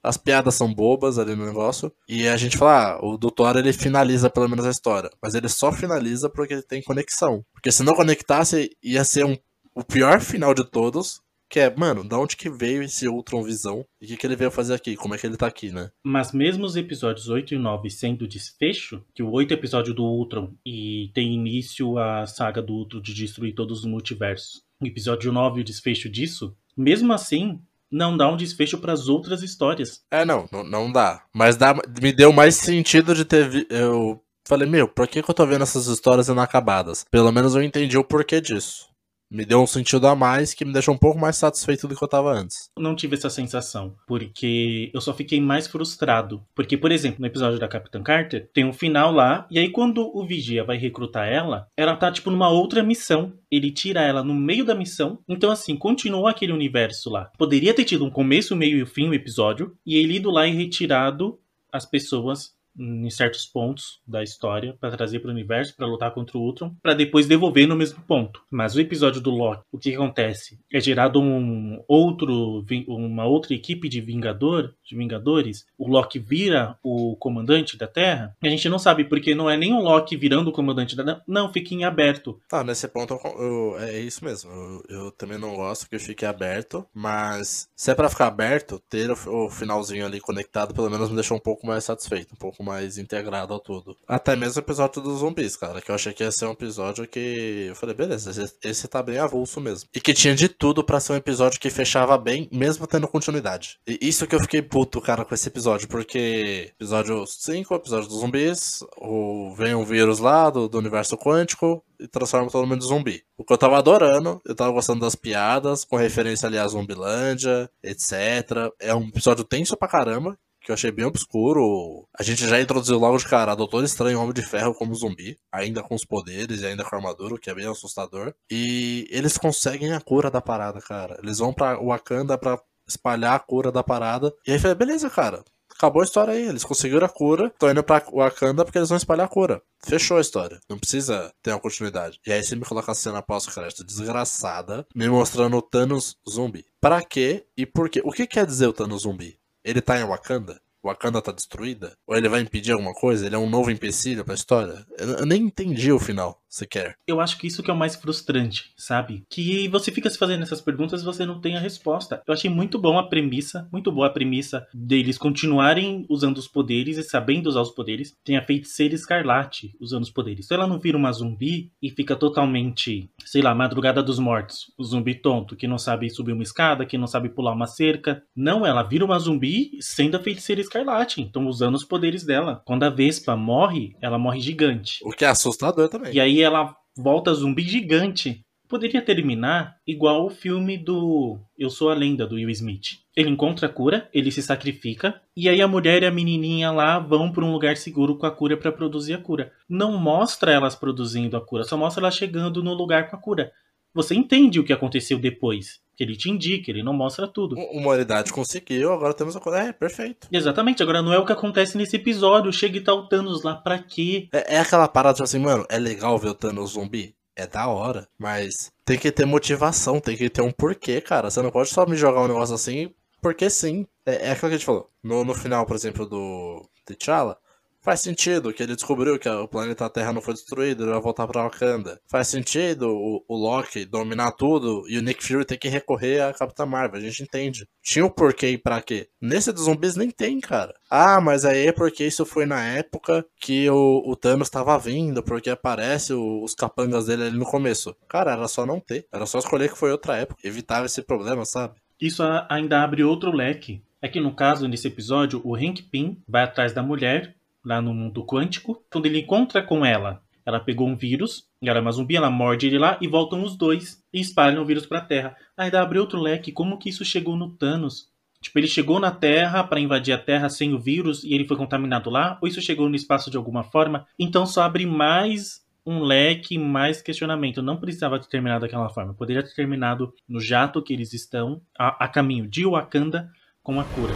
As 0.05 0.19
piadas 0.19 0.55
são 0.55 0.73
bobas 0.73 1.19
ali 1.19 1.35
no 1.35 1.47
negócio. 1.47 1.91
E 2.07 2.29
a 2.29 2.37
gente 2.37 2.59
fala, 2.59 2.93
ah, 2.93 2.99
o 3.03 3.17
do 3.17 3.31
Thor 3.31 3.57
ele 3.57 3.73
finaliza 3.73 4.29
pelo 4.29 4.49
menos 4.49 4.67
a 4.67 4.71
história. 4.71 5.11
Mas 5.23 5.35
ele 5.35 5.49
só 5.49 5.73
finaliza 5.73 6.29
porque 6.29 6.53
ele 6.53 6.63
tem 6.63 6.83
conexão. 6.83 7.43
Porque 7.55 7.73
se 7.73 7.83
não 7.83 7.95
conectasse, 7.95 8.71
ia 8.83 9.03
ser 9.03 9.25
um, 9.25 9.37
o 9.75 9.83
pior 9.83 10.21
final 10.21 10.53
de 10.53 10.63
todos. 10.63 11.25
Que 11.49 11.61
é, 11.61 11.75
mano, 11.75 12.03
da 12.03 12.19
onde 12.19 12.37
que 12.37 12.51
veio 12.51 12.83
esse 12.83 13.07
Ultron 13.07 13.43
Visão? 13.45 13.85
E 14.01 14.05
o 14.05 14.09
que, 14.09 14.17
que 14.17 14.27
ele 14.27 14.37
veio 14.37 14.51
fazer 14.51 14.75
aqui? 14.75 14.97
Como 14.97 15.15
é 15.15 15.19
que 15.19 15.27
ele 15.27 15.37
tá 15.37 15.47
aqui, 15.47 15.71
né? 15.71 15.91
Mas 16.05 16.33
mesmo 16.33 16.65
os 16.65 16.75
episódios 16.75 17.29
8 17.29 17.55
e 17.55 17.59
9 17.59 17.91
sendo 17.91 18.27
desfecho, 18.27 19.05
que 19.15 19.23
o 19.23 19.31
8 19.31 19.53
é 19.53 19.55
episódio 19.55 19.95
do 19.95 20.05
Ultron 20.05 20.53
e 20.67 21.11
tem 21.15 21.33
início 21.33 21.97
a 21.97 22.27
saga 22.27 22.61
do 22.61 22.73
Ultron 22.73 23.01
de 23.01 23.15
destruir 23.15 23.55
todos 23.55 23.81
os 23.81 23.85
multiversos. 23.85 24.63
O 24.81 24.87
episódio 24.87 25.33
9 25.33 25.61
o 25.61 25.65
desfecho 25.65 26.11
disso, 26.11 26.57
mesmo 26.77 27.13
assim, 27.13 27.61
não 27.95 28.17
dá 28.17 28.29
um 28.29 28.37
desfecho 28.37 28.79
para 28.79 28.93
as 28.93 29.09
outras 29.09 29.43
histórias. 29.43 30.03
É, 30.11 30.25
não, 30.25 30.49
não, 30.51 30.91
dá. 30.91 31.23
Mas 31.33 31.57
dá, 31.57 31.75
me 32.03 32.13
deu 32.13 32.33
mais 32.33 32.57
sentido 32.57 33.15
de 33.15 33.25
ter. 33.25 33.49
Vi, 33.49 33.67
eu 33.71 34.21
falei, 34.47 34.69
meu, 34.69 34.89
por 34.89 35.07
que, 35.07 35.23
que 35.23 35.31
eu 35.31 35.35
tô 35.35 35.47
vendo 35.47 35.63
essas 35.63 35.87
histórias 35.87 36.29
inacabadas? 36.29 37.05
Pelo 37.09 37.31
menos 37.31 37.55
eu 37.55 37.63
entendi 37.63 37.97
o 37.97 38.05
porquê 38.05 38.41
disso. 38.41 38.89
Me 39.35 39.45
deu 39.45 39.61
um 39.61 39.67
sentido 39.67 40.07
a 40.07 40.15
mais 40.15 40.55
que 40.55 40.65
me 40.65 40.73
deixou 40.73 40.95
um 40.95 40.99
pouco 40.99 41.19
mais 41.19 41.35
satisfeito 41.35 41.89
do 41.89 41.97
que 41.97 42.05
eu 42.05 42.07
tava 42.07 42.33
antes. 42.33 42.71
Não 42.79 42.95
tive 42.95 43.17
essa 43.17 43.29
sensação, 43.29 43.97
porque 44.07 44.93
eu 44.95 45.01
só 45.01 45.13
fiquei 45.13 45.41
mais 45.41 45.67
frustrado. 45.67 46.41
Porque, 46.55 46.77
por 46.77 46.93
exemplo, 46.93 47.21
no 47.21 47.27
episódio 47.27 47.59
da 47.59 47.67
Capitã 47.67 48.01
Carter, 48.01 48.49
tem 48.55 48.65
um 48.65 48.73
final 48.73 49.11
lá, 49.11 49.45
e 49.51 49.59
aí 49.59 49.71
quando 49.71 50.09
o 50.17 50.25
Vigia 50.25 50.63
vai 50.63 50.77
recrutar 50.77 51.27
ela, 51.27 51.67
ela 51.77 51.97
tá 51.97 52.13
tipo 52.13 52.31
numa 52.31 52.49
outra 52.49 52.81
missão. 52.85 53.33
Ele 53.51 53.73
tira 53.73 54.03
ela 54.03 54.23
no 54.23 54.35
meio 54.35 54.65
da 54.65 54.73
missão. 54.73 55.19
Então, 55.29 55.51
assim, 55.51 55.77
continuou 55.77 56.29
aquele 56.29 56.53
universo 56.53 57.11
lá. 57.11 57.33
Poderia 57.37 57.75
ter 57.75 57.83
tido 57.83 58.05
um 58.05 58.11
começo, 58.11 58.55
meio 58.55 58.81
e 58.81 58.87
fim 58.87 59.09
o 59.09 59.15
episódio, 59.15 59.77
e 59.85 59.97
ele 59.97 60.15
ido 60.15 60.31
lá 60.31 60.47
e 60.47 60.53
retirado 60.53 61.41
as 61.73 61.85
pessoas 61.85 62.55
em 62.79 63.09
certos 63.11 63.47
pontos 63.47 64.01
da 64.07 64.23
história 64.23 64.77
para 64.81 64.97
trazer 64.97 65.21
para 65.21 65.29
o 65.29 65.33
universo 65.33 65.75
para 65.77 65.87
lutar 65.87 66.13
contra 66.13 66.37
o 66.37 66.41
Ultron, 66.41 66.75
para 66.83 66.95
depois 66.95 67.27
devolver 67.27 67.67
no 67.67 67.77
mesmo 67.77 68.03
ponto. 68.03 68.43
Mas 68.51 68.75
o 68.75 68.81
episódio 68.81 69.21
do 69.21 69.31
Loki, 69.31 69.63
o 69.73 69.79
que, 69.79 69.95
acontece? 69.95 70.59
É 70.73 70.81
gerado 70.81 71.21
um 71.21 71.83
outro 71.89 72.65
uma 72.89 73.25
outra 73.25 73.55
equipe 73.55 73.89
de 73.89 74.01
vingador, 74.01 74.75
de 74.85 74.97
vingadores. 74.97 75.67
O 75.79 75.89
Loki 75.89 76.19
vira 76.19 76.77
o 76.83 77.17
comandante 77.17 77.77
da 77.77 77.87
Terra. 77.87 78.37
E 78.43 78.49
a 78.49 78.51
gente 78.51 78.69
não 78.69 78.79
sabe 78.79 79.05
porque 79.05 79.35
não 79.35 79.49
é 79.49 79.57
nem 79.57 79.73
o 79.73 79.81
Loki 79.81 80.17
virando 80.17 80.49
o 80.49 80.53
comandante 80.53 80.97
da 80.97 81.05
Terra. 81.05 81.23
Não, 81.27 81.53
fica 81.53 81.75
em 81.75 81.85
aberto. 81.85 82.41
Tá, 82.49 82.65
nesse 82.65 82.89
ponto 82.89 83.15
eu- 83.25 83.43
eu- 83.43 83.79
é 83.79 84.01
isso 84.01 84.25
mesmo. 84.25 84.51
Eu, 84.51 84.83
eu 84.89 85.11
também 85.13 85.39
não 85.39 85.55
gosto 85.55 85.89
que 85.89 85.99
fique 85.99 86.25
aberto, 86.27 86.87
mas 86.93 87.69
se 87.77 87.91
é 87.91 87.95
pra 87.95 88.09
ficar 88.11 88.27
aberto, 88.27 88.81
ter 88.89 89.11
o, 89.11 89.47
o 89.47 89.51
finalzinho 89.51 90.05
ali 90.07 90.21
conectado 90.21 90.75
pelo 90.75 90.91
menos 90.91 91.09
me 91.09 91.15
deixou 91.15 91.37
um 91.37 91.41
pouco 91.41 91.67
mais 91.67 91.85
satisfeito, 91.85 92.33
um 92.35 92.39
pouco 92.39 92.64
mais 92.65 92.99
integrado 92.99 93.53
ao 93.53 93.61
todo. 93.61 93.97
Até 94.09 94.35
mesmo 94.35 94.57
o 94.57 94.65
episódio 94.65 95.03
dos 95.03 95.21
zumbis, 95.21 95.57
cara, 95.57 95.81
que 95.81 95.91
eu 95.91 95.95
achei 95.95 96.13
que 96.13 96.25
ia 96.25 96.33
ser 96.33 96.47
um 96.47 96.53
episódio 96.53 97.07
que 97.07 97.67
eu 97.69 97.77
falei, 97.77 97.95
beleza, 97.95 98.31
esse, 98.31 98.57
esse 98.65 98.89
tá 98.89 99.03
bem 99.03 99.19
avulso 99.19 99.61
mesmo. 99.61 99.89
E 99.95 100.01
que 100.01 100.15
tinha 100.15 100.35
de 100.35 100.49
tudo 100.49 100.83
pra 100.83 101.01
ser 101.01 101.13
um 101.13 101.17
episódio 101.17 101.61
que 101.61 101.71
fechava 101.71 102.17
bem, 102.17 102.49
mesmo 102.51 102.87
tendo 102.87 103.07
continuidade. 103.07 103.79
E 103.87 103.99
isso 104.01 104.27
que 104.27 104.35
eu 104.35 104.41
fiquei 104.41 104.63
puto, 104.63 105.01
cara, 105.01 105.25
com 105.25 105.35
esse 105.35 105.49
episódio, 105.49 105.89
porque 105.89 106.73
episódio 106.75 107.27
5, 107.27 107.75
episódio 107.75 108.09
dos 108.09 108.21
zumbis, 108.21 108.81
o, 108.97 109.55
vem 109.55 109.75
um 109.75 109.85
vírus 109.85 110.19
lá 110.19 110.51
do, 110.51 110.69
do 110.69 110.79
universo 110.79 111.17
quântico, 111.17 111.85
e 111.99 112.09
transforma 112.09 112.51
todo 112.51 112.67
mundo 112.67 112.85
em 112.85 112.87
zumbi. 112.87 113.25
O 113.37 113.45
que 113.45 113.53
eu 113.53 113.59
tava 113.59 113.79
adorando, 113.79 114.41
eu 114.45 114.55
tava 114.55 114.73
gostando 114.73 115.01
das 115.01 115.15
piadas, 115.15 115.85
com 115.85 115.97
referência 115.97 116.47
ali 116.47 116.59
à 116.59 116.67
Zumbilândia, 116.67 117.71
etc. 117.83 118.71
É 118.81 118.95
um 118.95 119.09
episódio 119.09 119.45
tenso 119.45 119.77
pra 119.77 119.89
caramba, 119.89 120.39
que 120.65 120.71
eu 120.71 120.75
achei 120.75 120.91
bem 120.91 121.05
obscuro. 121.05 122.09
A 122.19 122.23
gente 122.23 122.49
já 122.49 122.61
introduziu 122.61 122.99
logo 122.99 123.19
de 123.19 123.29
cara 123.29 123.55
Doutor 123.55 123.85
Estranho 123.85 124.21
Homem 124.21 124.33
de 124.33 124.43
Ferro 124.43 124.75
como 124.75 124.95
zumbi, 124.95 125.37
ainda 125.53 125.83
com 125.83 125.95
os 125.95 126.05
poderes 126.05 126.63
e 126.63 126.67
ainda 126.67 126.83
com 126.83 126.95
a 126.95 126.99
armadura, 126.99 127.35
o 127.35 127.39
que 127.39 127.51
é 127.51 127.55
bem 127.55 127.67
assustador. 127.67 128.35
E 128.51 129.07
eles 129.11 129.37
conseguem 129.37 129.93
a 129.93 130.01
cura 130.01 130.31
da 130.31 130.41
parada, 130.41 130.81
cara. 130.81 131.19
Eles 131.23 131.39
vão 131.39 131.53
pra 131.53 131.77
Wakanda 131.77 132.39
pra 132.39 132.59
espalhar 132.89 133.35
a 133.35 133.39
cura 133.39 133.71
da 133.71 133.83
parada. 133.83 134.33
E 134.47 134.53
aí 134.53 134.59
falei, 134.59 134.75
beleza, 134.75 135.11
cara. 135.11 135.45
Acabou 135.77 136.03
a 136.03 136.05
história 136.05 136.33
aí, 136.33 136.47
eles 136.47 136.63
conseguiram 136.63 137.05
a 137.05 137.09
cura, 137.09 137.49
estão 137.49 137.69
indo 137.69 137.83
pra 137.83 138.03
Wakanda 138.13 138.65
porque 138.65 138.79
eles 138.79 138.89
vão 138.89 138.97
espalhar 138.97 139.27
a 139.27 139.29
cura. 139.29 139.61
Fechou 139.85 140.19
a 140.19 140.21
história, 140.21 140.61
não 140.71 140.79
precisa 140.79 141.33
ter 141.43 141.51
uma 141.51 141.59
continuidade. 141.61 142.21
E 142.25 142.33
aí 142.33 142.43
você 142.43 142.55
me 142.55 142.65
coloca 142.65 142.93
a 142.93 142.95
cena 142.95 143.21
pós-crédito 143.21 143.85
desgraçada, 143.85 144.87
me 144.95 145.09
mostrando 145.09 145.57
o 145.57 145.63
Thanos 145.63 146.17
zumbi. 146.31 146.65
Pra 146.81 147.03
quê 147.03 147.45
e 147.57 147.67
por 147.67 147.91
quê? 147.91 148.01
O 148.05 148.13
que 148.13 148.27
quer 148.27 148.47
dizer 148.47 148.69
o 148.69 148.73
Thanos 148.73 149.03
zumbi? 149.03 149.37
Ele 149.65 149.81
tá 149.81 149.99
em 149.99 150.05
Wakanda? 150.05 150.61
Wakanda 150.85 151.23
tá 151.23 151.33
destruída? 151.33 151.97
Ou 152.07 152.15
ele 152.15 152.29
vai 152.29 152.41
impedir 152.41 152.73
alguma 152.73 152.93
coisa? 152.93 153.25
Ele 153.25 153.35
é 153.35 153.39
um 153.39 153.49
novo 153.49 153.71
empecilho 153.71 154.25
pra 154.25 154.35
história? 154.35 154.87
Eu, 154.99 155.09
eu 155.21 155.27
nem 155.27 155.43
entendi 155.43 155.91
o 155.91 155.99
final, 155.99 156.39
sequer. 156.55 156.97
Eu 157.07 157.21
acho 157.21 157.37
que 157.37 157.47
isso 157.47 157.63
que 157.63 157.71
é 157.71 157.75
o 157.75 157.77
mais 157.77 157.97
frustrante, 157.97 158.71
sabe? 158.77 159.25
Que 159.29 159.69
você 159.69 159.91
fica 159.91 160.09
se 160.09 160.17
fazendo 160.17 160.43
essas 160.43 160.61
perguntas 160.61 161.03
e 161.03 161.05
você 161.05 161.27
não 161.27 161.41
tem 161.41 161.57
a 161.57 161.61
resposta. 161.61 162.23
Eu 162.27 162.33
achei 162.33 162.49
muito 162.49 162.79
bom 162.79 162.97
a 162.97 163.09
premissa, 163.09 163.69
muito 163.73 163.91
boa 163.91 164.07
a 164.07 164.11
premissa 164.11 164.67
deles 164.73 165.19
continuarem 165.19 166.07
usando 166.09 166.39
os 166.39 166.47
poderes 166.47 166.97
e 166.97 167.03
sabendo 167.03 167.49
usar 167.49 167.61
os 167.61 167.73
poderes. 167.73 168.15
Tem 168.25 168.37
a 168.37 168.45
feiticeira 168.45 168.95
escarlate 168.95 169.75
usando 169.81 170.05
os 170.05 170.11
poderes. 170.11 170.47
Então 170.47 170.59
ela 170.59 170.67
não 170.67 170.79
vira 170.79 170.97
uma 170.97 171.13
zumbi 171.13 171.73
e 171.83 171.91
fica 171.91 172.15
totalmente, 172.15 173.11
sei 173.25 173.43
lá, 173.43 173.55
madrugada 173.55 174.03
dos 174.03 174.19
mortos. 174.19 174.73
O 174.79 174.85
zumbi 174.85 175.15
tonto, 175.15 175.57
que 175.57 175.67
não 175.67 175.79
sabe 175.79 176.09
subir 176.09 176.33
uma 176.33 176.43
escada, 176.43 176.87
que 176.87 176.97
não 176.97 177.07
sabe 177.07 177.29
pular 177.29 177.53
uma 177.53 177.67
cerca. 177.67 178.23
Não, 178.35 178.65
ela 178.65 178.83
vira 178.83 179.05
uma 179.05 179.19
zumbi 179.19 179.73
sendo 179.81 180.17
a 180.17 180.21
feiticeira 180.21 180.61
escarlate. 180.61 181.21
Então 181.21 181.49
usando 181.49 181.75
os 181.75 181.85
poderes 181.85 182.25
dela. 182.25 182.63
Quando 182.65 182.85
a 182.85 182.91
Vespa 182.91 183.37
morre, 183.37 183.97
ela 184.01 184.19
morre 184.19 184.41
gigante. 184.41 185.01
O 185.03 185.11
que 185.11 185.25
é 185.25 185.29
assustador 185.29 185.89
também. 185.89 186.15
E 186.15 186.21
aí 186.21 186.44
ela 186.45 186.75
volta 186.97 187.35
zumbi 187.35 187.63
gigante. 187.63 188.41
Poderia 188.69 189.03
terminar 189.03 189.77
igual 189.87 190.25
o 190.25 190.31
filme 190.31 190.79
do 190.79 191.39
Eu 191.57 191.69
Sou 191.69 191.91
a 191.91 191.95
Lenda, 191.95 192.27
do 192.27 192.37
Will 192.37 192.51
Smith. 192.51 192.99
Ele 193.15 193.31
encontra 193.31 193.67
a 193.67 193.71
cura, 193.71 194.09
ele 194.13 194.33
se 194.33 194.43
sacrifica, 194.43 195.21
e 195.37 195.49
aí 195.49 195.61
a 195.61 195.69
mulher 195.69 196.03
e 196.03 196.07
a 196.07 196.11
menininha 196.11 196.71
lá 196.71 196.99
vão 196.99 197.31
para 197.31 197.45
um 197.45 197.53
lugar 197.53 197.77
seguro 197.77 198.17
com 198.17 198.27
a 198.27 198.31
cura 198.31 198.57
para 198.57 198.73
produzir 198.73 199.15
a 199.15 199.19
cura. 199.19 199.53
Não 199.69 199.99
mostra 199.99 200.51
elas 200.51 200.75
produzindo 200.75 201.37
a 201.37 201.45
cura, 201.45 201.65
só 201.65 201.77
mostra 201.77 202.03
elas 202.03 202.17
chegando 202.17 202.63
no 202.63 202.73
lugar 202.73 203.09
com 203.09 203.17
a 203.17 203.21
cura. 203.21 203.53
Você 203.95 204.15
entende 204.15 204.59
o 204.59 204.65
que 204.65 204.73
aconteceu 204.73 205.19
depois, 205.19 205.81
que 205.97 206.03
ele 206.03 206.17
te 206.17 206.29
indica, 206.29 206.71
ele 206.71 206.83
não 206.83 206.93
mostra 206.93 207.29
tudo. 207.29 207.57
Humanidade 207.57 208.33
conseguiu, 208.33 208.93
agora 208.93 209.15
temos 209.15 209.37
a 209.37 209.41
coisa. 209.41 209.61
É, 209.61 209.73
perfeito. 209.73 210.29
Exatamente, 210.33 210.83
agora 210.83 211.01
não 211.01 211.13
é 211.13 211.19
o 211.19 211.25
que 211.25 211.33
acontece 211.33 211.79
nesse 211.79 211.97
episódio. 211.97 212.53
Chega 212.53 212.79
e 212.79 212.81
tá 212.81 212.93
o 212.93 213.09
Thanos 213.09 213.43
lá, 213.43 213.55
pra 213.55 213.79
quê? 213.79 214.29
É, 214.33 214.57
é 214.57 214.59
aquela 214.59 214.89
parada, 214.89 215.15
tipo 215.15 215.25
assim, 215.25 215.39
mano, 215.39 215.65
é 215.69 215.79
legal 215.79 216.19
ver 216.19 216.29
o 216.29 216.35
Thanos 216.35 216.73
zumbi? 216.73 217.15
é 217.37 217.49
da 217.49 217.67
hora, 217.67 218.07
mas 218.17 218.71
tem 218.85 218.97
que 218.97 219.11
ter 219.11 219.25
motivação, 219.25 219.99
tem 219.99 220.17
que 220.17 220.31
ter 220.31 220.41
um 220.41 220.53
porquê, 220.53 221.01
cara. 221.01 221.29
Você 221.29 221.43
não 221.43 221.51
pode 221.51 221.69
só 221.69 221.85
me 221.85 221.97
jogar 221.97 222.21
um 222.21 222.29
negócio 222.29 222.55
assim 222.55 222.95
porque 223.25 223.49
sim. 223.49 223.87
É, 224.05 224.29
é 224.29 224.31
aquilo 224.33 224.51
que 224.51 224.55
a 224.55 224.59
gente 224.59 224.67
falou. 224.67 224.91
No, 225.03 225.25
no 225.25 225.33
final, 225.33 225.65
por 225.65 225.75
exemplo, 225.75 226.05
do 226.05 226.69
T'Challa, 226.85 227.39
Faz 227.85 228.01
sentido 228.01 228.51
que 228.51 228.63
ele 228.63 228.75
descobriu 228.75 229.19
que 229.19 229.29
o 229.29 229.47
planeta 229.47 229.91
Terra 229.91 230.11
não 230.11 230.23
foi 230.23 230.33
destruído, 230.33 230.85
ele 230.85 230.93
vai 230.93 231.03
voltar 231.03 231.27
pra 231.27 231.43
Wakanda. 231.43 232.01
Faz 232.11 232.29
sentido 232.29 232.89
o, 232.89 233.23
o 233.29 233.37
Loki 233.37 233.85
dominar 233.85 234.33
tudo 234.33 234.85
e 234.89 234.97
o 234.97 235.03
Nick 235.03 235.23
Fury 235.23 235.45
ter 235.45 235.59
que 235.59 235.69
recorrer 235.69 236.23
à 236.23 236.33
Capitã 236.33 236.65
Marvel. 236.65 236.99
A 236.99 237.05
gente 237.05 237.23
entende. 237.23 237.69
Tinha 237.83 238.07
o 238.07 238.11
porquê 238.11 238.49
e 238.49 238.57
pra 238.57 238.81
quê. 238.81 239.09
Nesse 239.21 239.53
dos 239.53 239.65
zumbis 239.65 239.97
nem 239.97 240.11
tem, 240.11 240.41
cara. 240.41 240.73
Ah, 240.91 241.21
mas 241.21 241.45
aí 241.45 241.67
é 241.67 241.73
porque 241.73 242.07
isso 242.07 242.25
foi 242.25 242.47
na 242.47 242.65
época 242.65 243.23
que 243.39 243.69
o, 243.69 244.03
o 244.07 244.17
Thanos 244.17 244.49
tava 244.49 244.79
vindo, 244.79 245.23
porque 245.23 245.51
aparece 245.51 246.15
o, 246.15 246.43
os 246.43 246.55
capangas 246.55 247.05
dele 247.05 247.25
ali 247.25 247.39
no 247.39 247.45
começo. 247.45 247.95
Cara, 248.09 248.33
era 248.33 248.49
só 248.49 248.65
não 248.65 248.81
ter. 248.81 249.07
Era 249.13 249.27
só 249.27 249.39
escolher 249.39 249.71
que 249.71 249.77
foi 249.77 249.93
outra 249.93 250.17
época. 250.17 250.41
Evitava 250.43 250.87
esse 250.87 251.03
problema, 251.03 251.45
sabe? 251.45 251.75
Isso 252.01 252.23
ainda 252.49 252.83
abre 252.83 253.05
outro 253.05 253.31
leque. 253.31 253.83
É 254.01 254.09
que 254.09 254.21
no 254.21 254.35
caso, 254.35 254.67
nesse 254.67 254.89
episódio, 254.89 255.43
o 255.45 255.55
Hank 255.55 255.83
Pym 255.83 256.23
vai 256.27 256.45
atrás 256.45 256.73
da 256.73 256.83
mulher 256.83 257.35
lá 257.65 257.81
no 257.81 257.95
mundo 257.95 258.25
quântico. 258.25 258.83
Quando 258.91 259.07
ele 259.07 259.21
encontra 259.21 259.63
com 259.63 259.85
ela, 259.85 260.23
ela 260.47 260.61
pegou 260.61 260.87
um 260.87 260.95
vírus, 260.95 261.47
ela 261.63 261.79
é 261.79 261.81
uma 261.81 261.93
zumbi, 261.93 262.17
ela 262.17 262.31
morde 262.31 262.67
ele 262.67 262.79
lá 262.79 262.99
e 263.01 263.09
voltam 263.09 263.43
os 263.43 263.57
dois 263.57 264.03
e 264.13 264.21
espalham 264.21 264.63
o 264.63 264.67
vírus 264.67 264.87
pra 264.87 265.01
Terra. 265.01 265.37
Ainda 265.57 265.81
abre 265.81 265.99
outro 265.99 266.21
leque, 266.21 266.53
como 266.53 266.79
que 266.79 266.91
isso 266.91 267.05
chegou 267.05 267.37
no 267.37 267.51
Thanos? 267.51 268.13
Tipo, 268.41 268.59
ele 268.59 268.69
chegou 268.69 269.01
na 269.01 269.11
Terra 269.11 269.65
para 269.65 269.81
invadir 269.81 270.13
a 270.13 270.19
Terra 270.19 270.51
sem 270.51 270.75
o 270.75 270.79
vírus 270.79 271.25
e 271.25 271.33
ele 271.33 271.47
foi 271.47 271.57
contaminado 271.57 272.11
lá? 272.11 272.39
Ou 272.43 272.49
isso 272.49 272.61
chegou 272.61 272.91
no 272.91 272.95
espaço 272.95 273.31
de 273.31 273.39
alguma 273.39 273.65
forma? 273.65 274.07
Então 274.19 274.45
só 274.45 274.63
abre 274.63 274.85
mais 274.85 275.65
um 275.87 276.03
leque, 276.03 276.59
mais 276.59 277.01
questionamento. 277.01 277.63
Não 277.63 277.79
precisava 277.79 278.19
ter 278.19 278.29
terminado 278.29 278.63
daquela 278.63 278.91
forma. 278.91 279.15
Poderia 279.15 279.43
ter 279.43 279.55
terminado 279.55 280.13
no 280.29 280.41
jato 280.41 280.83
que 280.83 280.93
eles 280.93 281.15
estão, 281.15 281.63
a, 281.79 282.05
a 282.05 282.09
caminho 282.09 282.47
de 282.47 282.67
Wakanda, 282.67 283.31
com 283.63 283.81
a 283.81 283.85
cura. 283.85 284.13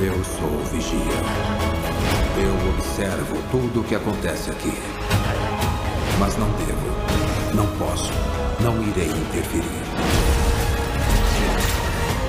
Eu 0.00 0.24
sou 0.24 0.48
o 0.48 0.64
Vigia. 0.64 1.57
Eu 2.40 2.70
observo 2.70 3.34
tudo 3.50 3.80
o 3.80 3.84
que 3.84 3.96
acontece 3.96 4.48
aqui. 4.48 4.70
Mas 6.20 6.36
não 6.36 6.48
devo, 6.52 7.56
não 7.56 7.66
posso, 7.78 8.12
não 8.62 8.80
irei 8.80 9.08
interferir. 9.08 9.64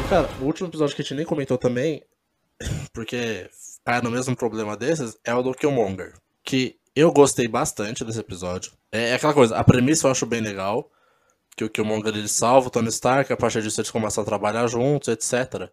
Cara, 0.10 0.28
o 0.42 0.46
último 0.46 0.68
episódio 0.68 0.96
que 0.96 1.04
a 1.04 1.06
gente 1.06 1.14
nem 1.14 1.26
comentou 1.26 1.60
também, 1.60 2.04
porque 2.92 3.48
cai 3.86 4.02
no 4.02 4.10
mesmo 4.10 4.36
problema 4.36 4.76
desses, 4.76 5.16
é 5.24 5.32
o 5.36 5.44
do 5.44 5.54
Killmonger. 5.54 6.16
Que 6.44 6.80
eu 6.96 7.12
gostei 7.12 7.48
bastante 7.48 8.04
desse 8.04 8.20
episódio. 8.20 8.72
É, 8.92 9.10
é 9.10 9.14
aquela 9.14 9.36
coisa, 9.36 9.56
a 9.56 9.64
premissa 9.64 10.08
eu 10.08 10.12
acho 10.12 10.26
bem 10.26 10.42
legal. 10.42 10.90
Que 11.56 11.64
o 11.64 11.70
Killmonger 11.70 12.16
ele 12.16 12.28
salva 12.28 12.68
o 12.68 12.72
Tony 12.72 12.90
Stark, 12.90 13.32
a 13.32 13.38
partir 13.38 13.62
disso 13.62 13.80
eles 13.80 13.92
começam 13.92 14.24
a 14.24 14.26
trabalhar 14.26 14.66
juntos, 14.66 15.10
etc. 15.10 15.70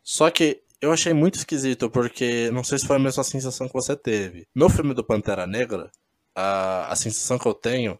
Só 0.00 0.30
que 0.30 0.62
eu 0.80 0.92
achei 0.92 1.12
muito 1.12 1.36
esquisito, 1.36 1.88
porque 1.90 2.50
não 2.52 2.62
sei 2.62 2.78
se 2.78 2.86
foi 2.86 2.96
a 2.96 3.00
mesma 3.00 3.24
sensação 3.24 3.66
que 3.66 3.74
você 3.74 3.96
teve. 3.96 4.46
No 4.54 4.68
filme 4.68 4.94
do 4.94 5.04
Pantera 5.04 5.46
Negra, 5.46 5.90
a, 6.34 6.92
a 6.92 6.96
sensação 6.96 7.38
que 7.38 7.46
eu 7.46 7.54
tenho 7.54 7.98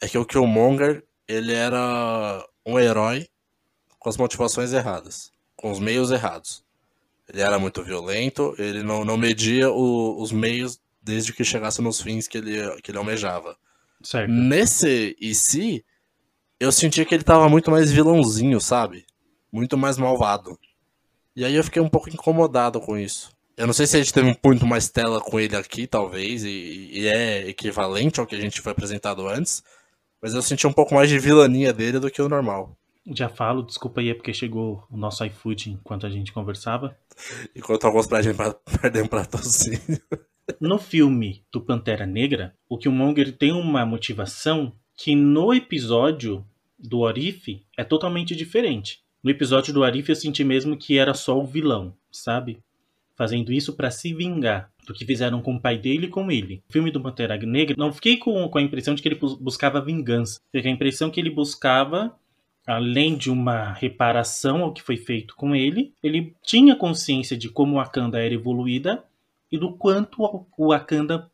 é 0.00 0.08
que 0.08 0.18
o 0.18 0.24
Killmonger, 0.24 1.04
ele 1.26 1.52
era 1.52 2.46
um 2.64 2.78
herói 2.78 3.28
com 3.98 4.08
as 4.08 4.16
motivações 4.16 4.72
erradas, 4.72 5.32
com 5.56 5.70
os 5.70 5.80
meios 5.80 6.10
errados. 6.10 6.64
Ele 7.28 7.40
era 7.40 7.58
muito 7.58 7.82
violento, 7.82 8.54
ele 8.58 8.82
não, 8.82 9.04
não 9.04 9.16
media 9.16 9.70
o, 9.70 10.20
os 10.20 10.30
meios 10.30 10.78
desde 11.02 11.32
que 11.32 11.44
chegasse 11.44 11.80
nos 11.80 12.00
fins 12.00 12.28
que 12.28 12.38
ele, 12.38 12.80
que 12.82 12.90
ele 12.90 12.98
almejava. 12.98 13.56
Certo. 14.02 14.30
Nesse 14.30 15.16
e 15.18 15.34
se, 15.34 15.84
eu 16.60 16.70
sentia 16.70 17.04
que 17.04 17.14
ele 17.14 17.24
tava 17.24 17.48
muito 17.48 17.70
mais 17.70 17.90
vilãozinho, 17.90 18.60
sabe? 18.60 19.06
Muito 19.50 19.76
mais 19.76 19.96
malvado. 19.96 20.58
E 21.36 21.44
aí 21.44 21.54
eu 21.54 21.64
fiquei 21.64 21.82
um 21.82 21.88
pouco 21.88 22.08
incomodado 22.08 22.80
com 22.80 22.96
isso. 22.96 23.30
Eu 23.56 23.66
não 23.66 23.74
sei 23.74 23.86
se 23.86 23.96
a 23.96 24.00
gente 24.00 24.12
teve 24.12 24.36
muito 24.44 24.66
mais 24.66 24.88
tela 24.88 25.20
com 25.20 25.38
ele 25.38 25.54
aqui, 25.54 25.86
talvez, 25.86 26.44
e, 26.44 26.90
e, 26.92 27.06
é 27.06 27.48
equivalente 27.48 28.18
ao 28.18 28.26
que 28.26 28.34
a 28.34 28.40
gente 28.40 28.60
foi 28.60 28.72
apresentado 28.72 29.28
antes, 29.28 29.62
mas 30.20 30.34
eu 30.34 30.42
senti 30.42 30.66
um 30.66 30.72
pouco 30.72 30.94
mais 30.94 31.08
de 31.08 31.18
vilania 31.18 31.72
dele 31.72 32.00
do 32.00 32.10
que 32.10 32.20
o 32.20 32.28
normal. 32.28 32.76
Já 33.06 33.28
falo, 33.28 33.62
desculpa 33.62 34.00
aí, 34.00 34.08
é 34.08 34.14
porque 34.14 34.32
chegou 34.32 34.84
o 34.90 34.96
nosso 34.96 35.24
iFood 35.24 35.70
enquanto 35.70 36.06
a 36.06 36.10
gente 36.10 36.32
conversava. 36.32 36.96
Enquanto 37.54 37.84
alguns 37.84 38.06
pra 38.06 38.22
gente 38.22 38.36
perdem 38.80 39.02
um 39.02 39.06
patrocínio. 39.06 40.00
No 40.60 40.78
filme 40.78 41.44
do 41.52 41.60
Pantera 41.60 42.06
Negra, 42.06 42.54
o 42.68 42.78
Killmonger 42.78 43.36
tem 43.36 43.52
uma 43.52 43.84
motivação 43.86 44.72
que 44.96 45.14
no 45.14 45.52
episódio 45.54 46.44
do 46.78 47.00
Orif 47.00 47.64
é 47.76 47.84
totalmente 47.84 48.34
diferente. 48.34 49.03
No 49.24 49.30
episódio 49.30 49.72
do 49.72 49.82
Arif 49.82 50.10
eu 50.10 50.14
senti 50.14 50.44
mesmo 50.44 50.76
que 50.76 50.98
era 50.98 51.14
só 51.14 51.40
o 51.40 51.46
vilão, 51.46 51.94
sabe? 52.12 52.58
Fazendo 53.16 53.50
isso 53.50 53.72
para 53.72 53.90
se 53.90 54.12
vingar 54.12 54.70
do 54.86 54.92
que 54.92 55.06
fizeram 55.06 55.40
com 55.40 55.54
o 55.54 55.60
pai 55.60 55.78
dele 55.78 56.04
e 56.04 56.10
com 56.10 56.30
ele. 56.30 56.62
O 56.68 56.72
filme 56.74 56.90
do 56.90 57.00
Pantera 57.00 57.34
Negra, 57.38 57.74
não 57.78 57.90
fiquei 57.90 58.18
com, 58.18 58.46
com 58.46 58.58
a 58.58 58.62
impressão 58.62 58.94
de 58.94 59.00
que 59.00 59.08
ele 59.08 59.18
buscava 59.40 59.80
vingança. 59.80 60.42
Fiquei 60.52 60.70
a 60.70 60.74
impressão 60.74 61.10
que 61.10 61.18
ele 61.18 61.30
buscava, 61.30 62.14
além 62.66 63.16
de 63.16 63.30
uma 63.30 63.72
reparação 63.72 64.62
ao 64.62 64.74
que 64.74 64.82
foi 64.82 64.98
feito 64.98 65.34
com 65.36 65.56
ele, 65.56 65.94
ele 66.02 66.34
tinha 66.42 66.76
consciência 66.76 67.34
de 67.34 67.48
como 67.48 67.76
Wakanda 67.76 68.22
era 68.22 68.34
evoluída 68.34 69.02
e 69.50 69.56
do 69.56 69.72
quanto 69.72 70.22
o 70.58 70.68
Wakanda 70.68 71.30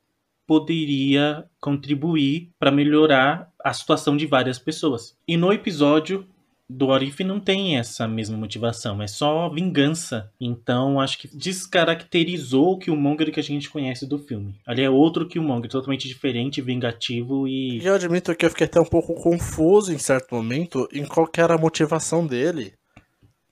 poderia 0.46 1.44
contribuir 1.60 2.50
para 2.56 2.70
melhorar 2.70 3.50
a 3.64 3.72
situação 3.72 4.16
de 4.16 4.26
várias 4.26 4.60
pessoas. 4.60 5.18
E 5.26 5.36
no 5.36 5.52
episódio 5.52 6.24
do 6.70 6.86
Orif 6.86 7.24
não 7.24 7.40
tem 7.40 7.76
essa 7.76 8.06
mesma 8.06 8.36
motivação, 8.36 9.02
é 9.02 9.06
só 9.08 9.48
vingança. 9.48 10.30
Então 10.40 11.00
acho 11.00 11.18
que 11.18 11.28
descaracterizou 11.36 12.72
o 12.72 12.78
Killmonger 12.78 13.32
que 13.32 13.40
a 13.40 13.42
gente 13.42 13.68
conhece 13.68 14.06
do 14.06 14.18
filme. 14.18 14.54
Ali 14.64 14.82
é 14.82 14.90
outro 14.90 15.26
Killmonger, 15.26 15.68
totalmente 15.68 16.06
diferente, 16.06 16.62
vingativo 16.62 17.48
e. 17.48 17.84
Eu 17.84 17.94
admito 17.94 18.34
que 18.36 18.46
eu 18.46 18.50
fiquei 18.50 18.66
até 18.66 18.80
um 18.80 18.84
pouco 18.84 19.14
confuso 19.14 19.92
em 19.92 19.98
certo 19.98 20.34
momento 20.34 20.88
em 20.92 21.04
qual 21.04 21.28
era 21.36 21.54
a 21.54 21.58
motivação 21.58 22.24
dele. 22.24 22.74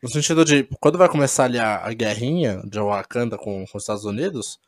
No 0.01 0.09
sentido 0.09 0.45
de, 0.45 0.69
quando 0.81 0.97
vai 0.97 1.09
começar 1.09 1.45
ali 1.45 1.59
a, 1.59 1.85
a 1.85 1.93
guerrinha 1.93 2.63
de 2.65 2.79
Wakanda 2.79 3.37
com, 3.37 3.67
com 3.67 3.77
os 3.79 3.83
Estados 3.83 4.05
Unidos, 4.05 4.61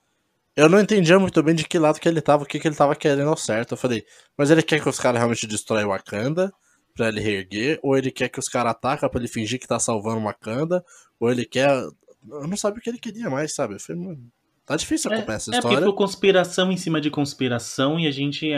eu 0.56 0.68
não 0.68 0.80
entendia 0.80 1.20
muito 1.20 1.40
bem 1.40 1.54
de 1.54 1.64
que 1.64 1.78
lado 1.78 2.00
que 2.00 2.08
ele 2.08 2.20
tava, 2.20 2.42
o 2.42 2.46
que, 2.46 2.58
que 2.58 2.66
ele 2.66 2.74
tava 2.74 2.96
querendo 2.96 3.28
ao 3.28 3.36
certo. 3.36 3.72
Eu 3.72 3.78
falei, 3.78 4.04
mas 4.36 4.50
ele 4.50 4.62
quer 4.62 4.82
que 4.82 4.88
os 4.88 4.98
caras 4.98 5.18
realmente 5.18 5.46
destroem 5.46 5.86
Wakanda? 5.86 6.52
Pra 6.94 7.09
ele 7.09 7.20
reerguer, 7.20 7.79
ou 7.83 7.96
ele 7.96 8.11
quer 8.11 8.29
que 8.29 8.38
os 8.38 8.48
caras 8.48 8.72
atacam 8.72 9.09
pra 9.09 9.20
ele 9.20 9.29
fingir 9.29 9.59
que 9.59 9.66
tá 9.66 9.79
salvando 9.79 10.18
uma 10.18 10.35
canda, 10.35 10.85
ou 11.18 11.31
ele 11.31 11.44
quer. 11.44 11.70
Eu 11.70 12.46
não 12.46 12.57
sabia 12.57 12.79
o 12.79 12.83
que 12.83 12.90
ele 12.90 12.98
queria 12.98 13.31
mais, 13.31 13.55
sabe? 13.55 13.74
Eu 13.74 13.81
falei, 13.81 14.03
mano, 14.03 14.31
tá 14.66 14.76
difícil 14.76 15.11
acompanhar 15.11 15.35
é, 15.35 15.37
essa 15.37 15.50
é 15.50 15.57
história. 15.57 15.74
É 15.74 15.79
porque 15.79 15.90
foi 15.90 15.96
conspiração 15.96 16.72
em 16.72 16.76
cima 16.76 17.00
de 17.00 17.11
conspiração 17.11 17.98
e 17.98 18.07
a 18.07 18.11
gente 18.11 18.50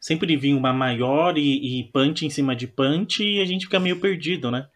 sempre 0.00 0.36
vinha 0.36 0.56
uma 0.56 0.72
maior 0.72 1.36
e, 1.36 1.80
e 1.80 1.84
punch 1.92 2.24
em 2.24 2.30
cima 2.30 2.54
de 2.54 2.66
punch 2.66 3.22
e 3.22 3.40
a 3.40 3.44
gente 3.44 3.66
fica 3.66 3.80
meio 3.80 4.00
perdido, 4.00 4.50
né? 4.50 4.68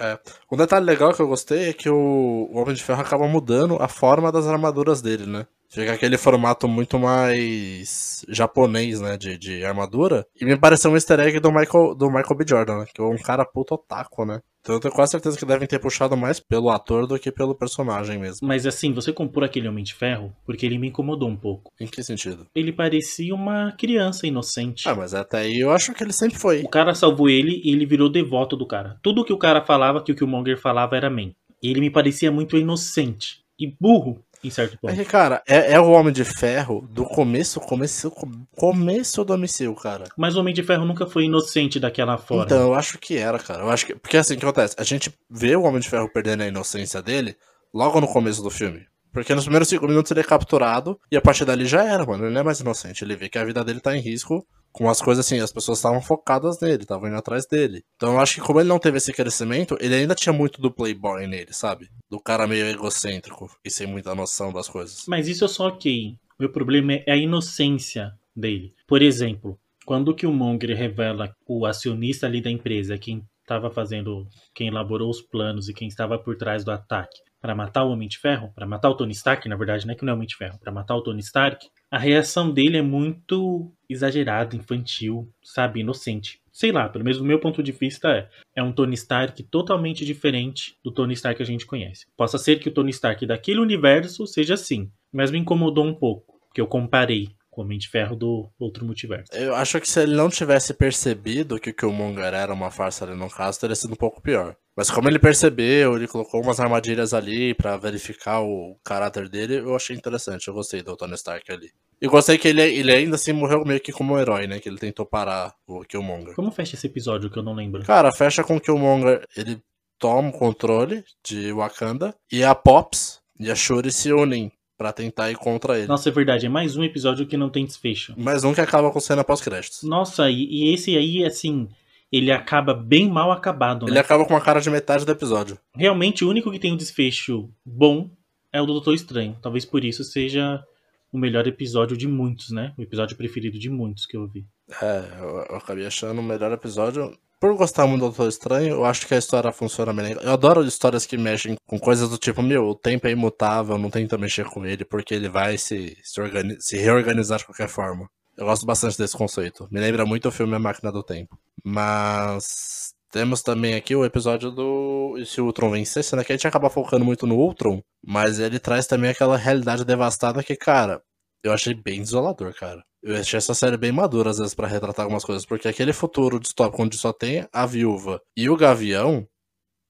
É. 0.00 0.18
Um 0.50 0.56
detalhe 0.56 0.84
legal 0.84 1.12
que 1.12 1.20
eu 1.20 1.28
gostei 1.28 1.68
é 1.68 1.72
que 1.74 1.90
o, 1.90 2.48
o 2.50 2.58
Homem 2.58 2.74
de 2.74 2.82
Ferro 2.82 3.02
acaba 3.02 3.28
mudando 3.28 3.76
a 3.80 3.86
forma 3.86 4.32
das 4.32 4.46
armaduras 4.46 5.02
dele, 5.02 5.26
né? 5.26 5.46
Fica 5.68 5.92
aquele 5.92 6.18
formato 6.18 6.66
muito 6.66 6.98
mais 6.98 8.24
japonês, 8.28 9.00
né, 9.00 9.16
de, 9.16 9.38
de 9.38 9.64
armadura. 9.64 10.26
E 10.40 10.44
me 10.44 10.56
pareceu 10.56 10.90
um 10.90 10.94
easter 10.94 11.20
egg 11.20 11.38
do 11.38 11.52
Michael, 11.52 11.94
do 11.94 12.08
Michael 12.10 12.34
B. 12.34 12.44
Jordan, 12.48 12.78
né, 12.78 12.86
que 12.92 13.00
é 13.00 13.04
um 13.04 13.16
cara 13.16 13.44
puto 13.44 13.74
otaku, 13.74 14.24
né. 14.24 14.40
Então 14.60 14.74
eu 14.74 14.80
tenho 14.80 14.94
quase 14.94 15.12
certeza 15.12 15.38
que 15.38 15.46
devem 15.46 15.66
ter 15.66 15.78
puxado 15.78 16.16
mais 16.16 16.38
pelo 16.38 16.70
ator 16.70 17.06
do 17.06 17.18
que 17.18 17.32
pelo 17.32 17.54
personagem 17.54 18.18
mesmo. 18.18 18.46
Mas 18.46 18.66
assim, 18.66 18.92
você 18.92 19.12
comprou 19.12 19.44
aquele 19.44 19.68
Homem 19.68 19.82
de 19.82 19.94
Ferro 19.94 20.34
porque 20.44 20.66
ele 20.66 20.78
me 20.78 20.88
incomodou 20.88 21.28
um 21.28 21.36
pouco. 21.36 21.72
Em 21.80 21.86
que 21.86 22.02
sentido? 22.02 22.46
Ele 22.54 22.72
parecia 22.72 23.34
uma 23.34 23.72
criança 23.72 24.26
inocente. 24.26 24.88
Ah, 24.88 24.94
mas 24.94 25.14
até 25.14 25.38
aí 25.38 25.58
eu 25.58 25.70
acho 25.70 25.94
que 25.94 26.04
ele 26.04 26.12
sempre 26.12 26.38
foi. 26.38 26.62
O 26.62 26.68
cara 26.68 26.94
salvou 26.94 27.28
ele 27.28 27.60
e 27.64 27.72
ele 27.72 27.86
virou 27.86 28.10
devoto 28.10 28.56
do 28.56 28.66
cara. 28.66 28.98
Tudo 29.02 29.24
que 29.24 29.32
o 29.32 29.38
cara 29.38 29.64
falava, 29.64 30.02
que 30.02 30.12
o 30.12 30.14
Killmonger 30.14 30.58
falava 30.58 30.96
era 30.96 31.06
amém. 31.06 31.34
Ele 31.62 31.80
me 31.80 31.90
parecia 31.90 32.30
muito 32.30 32.56
inocente 32.56 33.40
e 33.58 33.74
burro 33.78 34.24
em 34.42 34.50
certo 34.50 34.78
ponto. 34.78 34.92
É 34.92 34.96
que, 34.96 35.04
cara, 35.04 35.42
é, 35.46 35.72
é, 35.72 35.80
o 35.80 35.90
Homem 35.90 36.12
de 36.12 36.24
Ferro 36.24 36.86
do 36.90 37.04
começo, 37.04 37.60
começo, 37.60 38.10
começo 38.56 39.24
do 39.24 39.36
MCU, 39.36 39.74
cara. 39.74 40.04
Mas 40.16 40.36
o 40.36 40.40
Homem 40.40 40.54
de 40.54 40.62
Ferro 40.62 40.84
nunca 40.84 41.06
foi 41.06 41.24
inocente 41.24 41.78
daquela 41.78 42.16
forma. 42.16 42.44
Então, 42.44 42.60
eu 42.62 42.74
acho 42.74 42.98
que 42.98 43.16
era, 43.16 43.38
cara. 43.38 43.62
Eu 43.62 43.70
acho 43.70 43.86
que. 43.86 43.94
Porque 43.94 44.16
assim, 44.16 44.34
o 44.34 44.38
que 44.38 44.44
acontece? 44.44 44.74
A 44.78 44.84
gente 44.84 45.12
vê 45.28 45.54
o 45.56 45.62
Homem 45.62 45.80
de 45.80 45.88
Ferro 45.88 46.10
perdendo 46.12 46.42
a 46.42 46.46
inocência 46.46 47.02
dele 47.02 47.36
logo 47.72 48.00
no 48.00 48.08
começo 48.08 48.42
do 48.42 48.50
filme. 48.50 48.86
Porque 49.12 49.34
nos 49.34 49.44
primeiros 49.44 49.68
cinco 49.68 49.88
minutos 49.88 50.10
ele 50.10 50.20
é 50.20 50.24
capturado 50.24 50.98
e 51.10 51.16
a 51.16 51.20
partir 51.20 51.44
dali 51.44 51.66
já 51.66 51.84
era, 51.84 52.06
mano. 52.06 52.24
Ele 52.24 52.32
não 52.32 52.40
é 52.40 52.44
mais 52.44 52.60
inocente. 52.60 53.04
Ele 53.04 53.16
vê 53.16 53.28
que 53.28 53.38
a 53.38 53.44
vida 53.44 53.64
dele 53.64 53.80
tá 53.80 53.96
em 53.96 54.00
risco 54.00 54.46
com 54.72 54.88
as 54.88 55.00
coisas 55.00 55.26
assim, 55.26 55.40
as 55.40 55.52
pessoas 55.52 55.78
estavam 55.78 56.00
focadas 56.00 56.60
nele, 56.60 56.82
estavam 56.82 57.08
indo 57.08 57.16
atrás 57.16 57.46
dele. 57.46 57.84
Então 57.96 58.12
eu 58.14 58.20
acho 58.20 58.34
que 58.36 58.40
como 58.40 58.60
ele 58.60 58.68
não 58.68 58.78
teve 58.78 58.98
esse 58.98 59.12
crescimento, 59.12 59.76
ele 59.80 59.94
ainda 59.94 60.14
tinha 60.14 60.32
muito 60.32 60.60
do 60.60 60.70
playboy 60.70 61.26
nele, 61.26 61.52
sabe? 61.52 61.88
Do 62.08 62.20
cara 62.20 62.46
meio 62.46 62.66
egocêntrico 62.66 63.50
e 63.64 63.70
sem 63.70 63.86
muita 63.86 64.14
noção 64.14 64.52
das 64.52 64.68
coisas. 64.68 65.04
Mas 65.06 65.28
isso 65.28 65.44
é 65.44 65.48
só 65.48 65.68
ok. 65.68 66.16
Meu 66.38 66.50
problema 66.50 66.94
é 66.94 67.12
a 67.12 67.16
inocência 67.16 68.12
dele. 68.34 68.74
Por 68.86 69.02
exemplo, 69.02 69.58
Quando 69.90 70.10
o 70.10 70.14
Killmonger 70.14 70.76
revela 70.76 71.34
o 71.44 71.66
acionista 71.66 72.26
ali 72.26 72.40
da 72.40 72.48
empresa, 72.48 72.96
quem 72.96 73.24
estava 73.50 73.70
fazendo, 73.70 74.28
quem 74.54 74.68
elaborou 74.68 75.10
os 75.10 75.20
planos 75.20 75.68
e 75.68 75.74
quem 75.74 75.88
estava 75.88 76.18
por 76.18 76.36
trás 76.36 76.64
do 76.64 76.70
ataque 76.70 77.18
para 77.40 77.54
matar 77.54 77.84
o 77.84 77.90
Homem 77.90 78.06
de 78.06 78.18
Ferro, 78.18 78.52
para 78.54 78.66
matar 78.66 78.90
o 78.90 78.94
Tony 78.94 79.12
Stark, 79.12 79.48
na 79.48 79.56
verdade, 79.56 79.86
não 79.86 79.94
é 79.94 79.96
que 79.96 80.04
não 80.04 80.10
é 80.10 80.12
o 80.12 80.16
Homem 80.16 80.28
de 80.28 80.36
Ferro, 80.36 80.58
para 80.60 80.70
matar 80.70 80.94
o 80.94 81.02
Tony 81.02 81.20
Stark, 81.20 81.66
a 81.90 81.98
reação 81.98 82.52
dele 82.52 82.76
é 82.76 82.82
muito 82.82 83.72
exagerada, 83.88 84.54
infantil, 84.54 85.28
sabe, 85.42 85.80
inocente. 85.80 86.38
Sei 86.52 86.70
lá, 86.70 86.88
pelo 86.88 87.04
menos 87.04 87.18
do 87.18 87.24
meu 87.24 87.40
ponto 87.40 87.62
de 87.62 87.72
vista 87.72 88.10
é, 88.10 88.28
é 88.54 88.62
um 88.62 88.72
Tony 88.72 88.94
Stark 88.94 89.42
totalmente 89.44 90.04
diferente 90.04 90.76
do 90.84 90.92
Tony 90.92 91.14
Stark 91.14 91.38
que 91.38 91.42
a 91.42 91.46
gente 91.46 91.66
conhece. 91.66 92.04
Possa 92.16 92.36
ser 92.36 92.60
que 92.60 92.68
o 92.68 92.72
Tony 92.72 92.90
Stark 92.90 93.24
daquele 93.24 93.60
universo 93.60 94.26
seja 94.26 94.54
assim, 94.54 94.90
mas 95.10 95.30
me 95.30 95.38
incomodou 95.38 95.84
um 95.84 95.94
pouco, 95.94 96.38
porque 96.46 96.60
eu 96.60 96.66
comparei 96.66 97.28
com 97.28 97.39
o 97.60 97.64
Homem 97.64 97.78
de 97.78 97.88
Ferro 97.88 98.16
do 98.16 98.50
outro 98.58 98.84
multiverso. 98.84 99.32
Eu 99.32 99.54
acho 99.54 99.80
que 99.80 99.88
se 99.88 100.00
ele 100.00 100.14
não 100.14 100.28
tivesse 100.28 100.74
percebido 100.74 101.58
que 101.58 101.70
o 101.70 101.74
Killmonger 101.74 102.34
era 102.34 102.52
uma 102.52 102.70
farsa 102.70 103.04
ali 103.04 103.14
no 103.14 103.30
caso, 103.30 103.60
teria 103.60 103.76
sido 103.76 103.92
um 103.92 103.96
pouco 103.96 104.20
pior. 104.20 104.56
Mas 104.76 104.90
como 104.90 105.08
ele 105.08 105.18
percebeu, 105.18 105.96
ele 105.96 106.08
colocou 106.08 106.42
umas 106.42 106.58
armadilhas 106.58 107.12
ali 107.12 107.54
para 107.54 107.76
verificar 107.76 108.40
o 108.40 108.78
caráter 108.84 109.28
dele, 109.28 109.56
eu 109.58 109.76
achei 109.76 109.94
interessante. 109.94 110.48
Eu 110.48 110.54
gostei 110.54 110.82
do 110.82 110.96
Tony 110.96 111.14
Stark 111.14 111.50
ali. 111.52 111.70
E 112.00 112.08
gostei 112.08 112.38
que 112.38 112.48
ele, 112.48 112.62
ele 112.62 112.90
ainda 112.90 113.16
assim 113.16 113.32
morreu 113.32 113.62
meio 113.64 113.80
que 113.80 113.92
como 113.92 114.14
um 114.14 114.18
herói, 114.18 114.46
né? 114.46 114.58
Que 114.58 114.68
ele 114.68 114.78
tentou 114.78 115.04
parar 115.04 115.54
o 115.66 115.84
Killmonger. 115.84 116.34
Como 116.34 116.50
fecha 116.50 116.76
esse 116.76 116.86
episódio 116.86 117.28
que 117.28 117.38
eu 117.38 117.42
não 117.42 117.52
lembro? 117.52 117.84
Cara, 117.84 118.10
fecha 118.10 118.42
com 118.42 118.56
o 118.56 118.60
Killmonger, 118.60 119.26
ele 119.36 119.62
toma 119.98 120.30
o 120.30 120.32
controle 120.32 121.04
de 121.22 121.52
Wakanda 121.52 122.14
e 122.32 122.42
a 122.42 122.54
Pops 122.54 123.20
e 123.38 123.50
a 123.50 123.54
Shuri 123.54 123.92
se 123.92 124.12
unem 124.12 124.50
para 124.80 124.94
tentar 124.94 125.30
ir 125.30 125.36
contra 125.36 125.76
ele. 125.76 125.86
Nossa, 125.86 126.08
é 126.08 126.12
verdade, 126.12 126.46
é 126.46 126.48
mais 126.48 126.74
um 126.74 126.82
episódio 126.82 127.26
que 127.26 127.36
não 127.36 127.50
tem 127.50 127.66
desfecho. 127.66 128.14
Mais 128.16 128.44
um 128.44 128.54
que 128.54 128.62
acaba 128.62 128.90
com 128.90 128.98
cena 128.98 129.22
pós-créditos. 129.22 129.82
Nossa, 129.82 130.30
e, 130.30 130.46
e, 130.50 130.72
esse 130.72 130.96
aí, 130.96 131.22
assim, 131.22 131.68
ele 132.10 132.32
acaba 132.32 132.72
bem 132.72 133.06
mal 133.06 133.30
acabado, 133.30 133.84
Ele 133.84 133.96
né? 133.96 134.00
acaba 134.00 134.24
com 134.24 134.32
uma 134.32 134.40
cara 134.40 134.58
de 134.58 134.70
metade 134.70 135.04
do 135.04 135.12
episódio. 135.12 135.58
Realmente, 135.76 136.24
o 136.24 136.30
único 136.30 136.50
que 136.50 136.58
tem 136.58 136.72
um 136.72 136.78
desfecho 136.78 137.50
bom 137.62 138.08
é 138.50 138.62
o 138.62 138.64
do 138.64 138.72
Doutor 138.72 138.94
Estranho. 138.94 139.36
Talvez 139.42 139.66
por 139.66 139.84
isso 139.84 140.02
seja 140.02 140.64
o 141.12 141.18
melhor 141.18 141.46
episódio 141.46 141.96
de 141.96 142.06
muitos, 142.06 142.50
né? 142.50 142.72
O 142.78 142.82
episódio 142.82 143.16
preferido 143.16 143.58
de 143.58 143.68
muitos 143.68 144.06
que 144.06 144.16
eu 144.16 144.26
vi. 144.26 144.46
É, 144.80 145.20
eu, 145.20 145.28
eu 145.50 145.56
acabei 145.56 145.86
achando 145.86 146.20
o 146.20 146.24
melhor 146.24 146.52
episódio. 146.52 147.16
Por 147.40 147.56
gostar 147.56 147.86
muito 147.86 148.00
do 148.00 148.08
Doutor 148.08 148.28
Estranho, 148.28 148.74
eu 148.74 148.84
acho 148.84 149.06
que 149.06 149.14
a 149.14 149.18
história 149.18 149.50
funciona 149.50 149.94
bem. 149.94 150.12
Eu 150.20 150.32
adoro 150.32 150.62
histórias 150.62 151.06
que 151.06 151.16
mexem 151.16 151.56
com 151.66 151.78
coisas 151.78 152.08
do 152.08 152.18
tipo, 152.18 152.42
meu, 152.42 152.68
o 152.68 152.74
tempo 152.74 153.06
é 153.06 153.10
imutável, 153.10 153.78
não 153.78 153.88
tenta 153.88 154.18
mexer 154.18 154.44
com 154.44 154.66
ele, 154.66 154.84
porque 154.84 155.14
ele 155.14 155.28
vai 155.28 155.56
se, 155.56 155.96
se, 156.02 156.20
se 156.58 156.76
reorganizar 156.76 157.38
de 157.38 157.46
qualquer 157.46 157.68
forma. 157.68 158.08
Eu 158.36 158.44
gosto 158.44 158.66
bastante 158.66 158.98
desse 158.98 159.16
conceito. 159.16 159.66
Me 159.70 159.80
lembra 159.80 160.04
muito 160.04 160.28
o 160.28 160.32
filme 160.32 160.54
A 160.54 160.58
Máquina 160.58 160.92
do 160.92 161.02
Tempo. 161.02 161.38
Mas 161.64 162.94
temos 163.10 163.42
também 163.42 163.74
aqui 163.74 163.94
o 163.94 164.04
episódio 164.04 164.50
do. 164.50 165.16
E 165.18 165.26
se 165.26 165.40
o 165.40 165.46
Ultron 165.46 165.70
vencesse, 165.70 166.14
né? 166.14 166.24
Que 166.24 166.32
a 166.32 166.36
gente 166.36 166.46
acaba 166.46 166.70
focando 166.70 167.04
muito 167.04 167.26
no 167.26 167.36
Ultron, 167.36 167.82
mas 168.04 168.38
ele 168.38 168.58
traz 168.58 168.86
também 168.86 169.10
aquela 169.10 169.36
realidade 169.36 169.84
devastada 169.84 170.42
que, 170.42 170.56
cara, 170.56 171.02
eu 171.42 171.52
achei 171.52 171.74
bem 171.74 172.02
desolador, 172.02 172.54
cara. 172.54 172.82
Eu 173.02 173.16
achei 173.16 173.38
essa 173.38 173.54
série 173.54 173.76
bem 173.76 173.92
madura, 173.92 174.30
às 174.30 174.38
vezes, 174.38 174.54
pra 174.54 174.66
retratar 174.68 175.04
algumas 175.04 175.24
coisas, 175.24 175.46
porque 175.46 175.68
aquele 175.68 175.92
futuro 175.92 176.38
distópico 176.38 176.82
onde 176.82 176.96
só 176.98 177.12
tem 177.12 177.46
a 177.52 177.64
viúva 177.66 178.20
e 178.36 178.48
o 178.50 178.56
gavião 178.56 179.26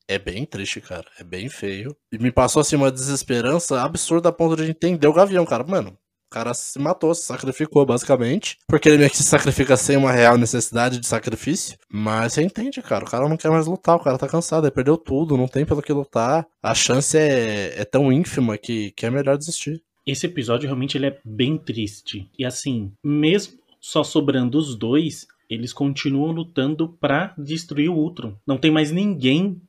é 0.08 0.18
bem 0.18 0.44
triste, 0.44 0.80
cara. 0.80 1.06
É 1.18 1.24
bem 1.24 1.48
feio. 1.48 1.96
E 2.12 2.18
me 2.18 2.32
passou, 2.32 2.60
assim, 2.60 2.76
uma 2.76 2.90
desesperança 2.90 3.80
absurda 3.82 4.28
a 4.28 4.32
ponto 4.32 4.56
de 4.56 4.68
entender 4.70 5.06
o 5.06 5.12
gavião, 5.12 5.44
cara. 5.44 5.64
Mano, 5.64 5.96
cara 6.30 6.54
se 6.54 6.78
matou, 6.78 7.14
se 7.14 7.24
sacrificou, 7.24 7.84
basicamente. 7.84 8.56
Porque 8.68 8.88
ele 8.88 8.98
meio 8.98 9.10
que 9.10 9.16
se 9.16 9.24
sacrifica 9.24 9.76
sem 9.76 9.96
uma 9.96 10.12
real 10.12 10.38
necessidade 10.38 10.98
de 10.98 11.06
sacrifício. 11.06 11.76
Mas 11.90 12.32
você 12.32 12.42
entende, 12.42 12.80
cara. 12.80 13.04
O 13.04 13.10
cara 13.10 13.28
não 13.28 13.36
quer 13.36 13.50
mais 13.50 13.66
lutar, 13.66 13.96
o 13.96 14.00
cara 14.00 14.16
tá 14.16 14.28
cansado, 14.28 14.64
ele 14.64 14.70
perdeu 14.70 14.96
tudo, 14.96 15.36
não 15.36 15.48
tem 15.48 15.66
pelo 15.66 15.82
que 15.82 15.92
lutar. 15.92 16.46
A 16.62 16.74
chance 16.74 17.18
é, 17.18 17.80
é 17.80 17.84
tão 17.84 18.12
ínfima 18.12 18.56
que, 18.56 18.92
que 18.92 19.04
é 19.04 19.10
melhor 19.10 19.36
desistir. 19.36 19.82
Esse 20.06 20.26
episódio 20.26 20.66
realmente 20.66 20.96
ele 20.96 21.06
é 21.06 21.18
bem 21.24 21.58
triste. 21.58 22.30
E 22.38 22.44
assim, 22.44 22.92
mesmo 23.04 23.58
só 23.80 24.04
sobrando 24.04 24.58
os 24.58 24.76
dois, 24.76 25.26
eles 25.48 25.72
continuam 25.72 26.32
lutando 26.32 26.88
pra 26.88 27.34
destruir 27.36 27.90
o 27.90 27.96
Ultron. 27.96 28.36
Não 28.46 28.56
tem 28.56 28.70
mais 28.70 28.90
ninguém 28.90 29.60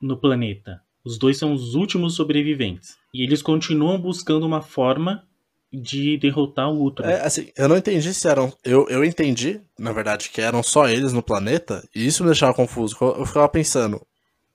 no 0.00 0.16
planeta. 0.16 0.80
Os 1.04 1.18
dois 1.18 1.36
são 1.36 1.52
os 1.52 1.74
últimos 1.74 2.14
sobreviventes. 2.14 2.96
E 3.14 3.22
eles 3.22 3.42
continuam 3.42 4.00
buscando 4.00 4.46
uma 4.46 4.62
forma 4.62 5.24
de 5.72 6.18
derrotar 6.18 6.68
o 6.70 6.78
Ultron. 6.80 7.06
É, 7.06 7.24
assim, 7.24 7.48
eu 7.56 7.68
não 7.68 7.76
entendi 7.76 8.12
se 8.12 8.28
eram. 8.28 8.52
Eu, 8.64 8.86
eu 8.88 9.04
entendi, 9.04 9.60
na 9.78 9.92
verdade, 9.92 10.28
que 10.28 10.40
eram 10.40 10.62
só 10.62 10.88
eles 10.88 11.12
no 11.12 11.22
planeta, 11.22 11.82
e 11.94 12.06
isso 12.06 12.22
me 12.22 12.28
deixava 12.30 12.52
confuso. 12.54 12.96
Eu 13.00 13.24
ficava 13.24 13.48
pensando, 13.48 14.00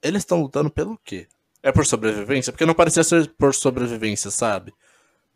eles 0.02 0.22
estão 0.22 0.40
lutando 0.42 0.70
pelo 0.70 0.98
quê? 1.04 1.26
É 1.62 1.72
por 1.72 1.84
sobrevivência? 1.84 2.52
Porque 2.52 2.64
não 2.64 2.74
parecia 2.74 3.02
ser 3.02 3.28
por 3.36 3.52
sobrevivência, 3.54 4.30
sabe? 4.30 4.72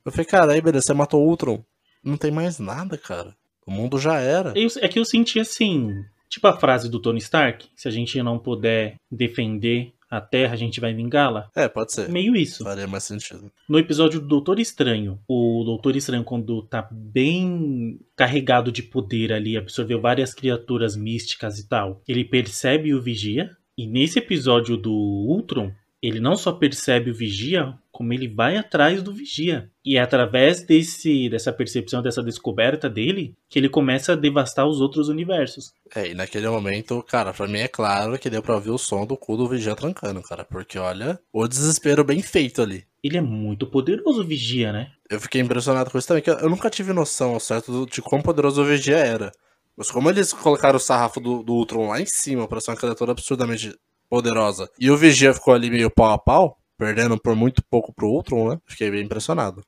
Eu 0.05 0.13
falei, 0.13 0.25
cara, 0.25 0.53
aí 0.53 0.61
beleza, 0.61 0.87
você 0.87 0.95
matou 0.95 1.21
o 1.23 1.29
Ultron. 1.29 1.65
Não 2.03 2.17
tem 2.17 2.31
mais 2.31 2.59
nada, 2.59 2.97
cara. 2.97 3.35
O 3.67 3.71
mundo 3.71 3.99
já 3.99 4.19
era. 4.21 4.53
Eu- 4.57 4.69
é 4.81 4.89
que 4.89 4.99
eu 4.99 5.05
senti 5.05 5.39
assim, 5.41 6.05
tipo 6.29 6.47
a 6.47 6.57
frase 6.57 6.89
do 6.89 7.01
Tony 7.01 7.19
Stark, 7.19 7.69
se 7.77 7.89
a 7.89 7.91
gente 7.91 8.21
não 8.23 8.39
puder 8.39 8.97
defender 9.11 9.93
a 10.13 10.21
Terra, 10.21 10.53
a 10.53 10.57
gente 10.57 10.79
vai 10.79 10.93
vingá-la. 10.93 11.51
É, 11.57 11.67
pode 11.67 11.91
ser. 11.91 12.11
Meio 12.11 12.37
isso. 12.37 12.63
Faria 12.63 12.87
mais 12.87 13.05
sentido. 13.05 13.51
No 13.67 13.79
episódio 13.79 14.21
do 14.21 14.27
Doutor 14.27 14.61
Estranho, 14.61 15.19
o 15.27 15.63
Doutor 15.65 15.97
Estranho, 15.97 16.23
quando 16.23 16.61
tá 16.65 16.87
bem 16.93 17.99
carregado 18.15 18.71
de 18.71 18.83
poder 18.83 19.33
ali, 19.33 19.57
absorveu 19.57 19.99
várias 20.03 20.35
criaturas 20.35 20.95
místicas 20.95 21.59
e 21.59 21.67
tal, 21.67 22.03
ele 22.07 22.27
percebe 22.27 22.93
o 22.93 23.01
Vigia. 23.01 23.57
E 23.77 23.87
nesse 23.87 24.19
episódio 24.19 24.77
do 24.77 24.93
Ultron, 24.93 25.73
ele 26.03 26.21
não 26.21 26.37
só 26.37 26.53
percebe 26.53 27.11
o 27.11 27.15
Vigia, 27.15 27.73
como 27.93 28.13
ele 28.13 28.27
vai 28.27 28.57
atrás 28.57 29.03
do 29.03 29.13
Vigia. 29.13 29.71
E 29.85 29.99
é 29.99 30.01
através 30.01 30.65
desse, 30.65 31.29
dessa 31.29 31.53
percepção, 31.53 32.03
dessa 32.03 32.23
descoberta 32.23 32.89
dele, 32.89 33.37
que 33.49 33.59
ele 33.59 33.69
começa 33.69 34.15
a 34.15 34.17
devastar 34.17 34.67
os 34.67 34.81
outros 34.81 35.09
universos. 35.09 35.73
É, 35.95 36.09
e 36.09 36.15
naquele 36.15 36.49
momento, 36.49 37.03
cara, 37.03 37.33
pra 37.35 37.47
mim 37.47 37.59
é 37.59 37.69
claro 37.69 38.19
que 38.19 38.31
deu 38.31 38.43
pra 38.43 38.55
ouvir 38.55 38.71
o 38.71 38.79
som 38.79 39.07
do 39.07 39.17
cu 39.17 39.37
do 39.37 39.47
Vigia 39.47 39.77
trancando, 39.77 40.23
cara. 40.23 40.45
Porque 40.45 40.79
olha, 40.79 41.21
o 41.33 41.47
desespero 41.47 42.03
bem 42.03 42.23
feito 42.23 42.63
ali. 42.63 42.85
Ele 43.05 43.19
é 43.19 43.21
muito 43.21 43.67
poderoso, 43.67 44.23
o 44.23 44.27
Vigia, 44.27 44.73
né? 44.73 44.91
Eu 45.11 45.21
fiquei 45.21 45.41
impressionado 45.41 45.91
com 45.91 45.99
isso 45.99 46.09
também, 46.09 46.23
que 46.23 46.31
eu 46.31 46.49
nunca 46.49 46.71
tive 46.71 46.93
noção 46.93 47.39
certo 47.39 47.87
de 47.87 48.01
quão 48.01 48.23
poderoso 48.23 48.63
o 48.63 48.65
Vigia 48.65 48.97
era. 48.97 49.31
Mas 49.77 49.91
como 49.91 50.09
eles 50.09 50.33
colocaram 50.33 50.77
o 50.77 50.81
sarrafo 50.81 51.21
do, 51.21 51.43
do 51.43 51.53
Ultron 51.53 51.89
lá 51.89 52.01
em 52.01 52.07
cima 52.07 52.49
pra 52.49 52.61
ser 52.61 52.71
uma 52.71 52.77
criatura 52.77 53.13
absurdamente 53.13 53.75
poderosa, 54.09 54.69
e 54.79 54.91
o 54.91 54.97
Vigia 54.97 55.33
ficou 55.33 55.55
ali 55.55 55.71
meio 55.71 55.91
pau 55.91 56.13
a 56.13 56.19
pau, 56.19 56.59
perdendo 56.83 57.17
por 57.19 57.37
muito 57.37 57.63
pouco 57.71 57.93
pro 57.93 58.09
Ultron, 58.09 58.51
né? 58.51 58.59
Fiquei 58.67 58.91
bem 58.91 59.05
impressionado. 59.05 59.63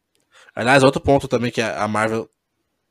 Aliás, 0.55 0.83
outro 0.83 1.01
ponto 1.01 1.29
também 1.29 1.51
que 1.51 1.61
a 1.61 1.87
Marvel 1.87 2.29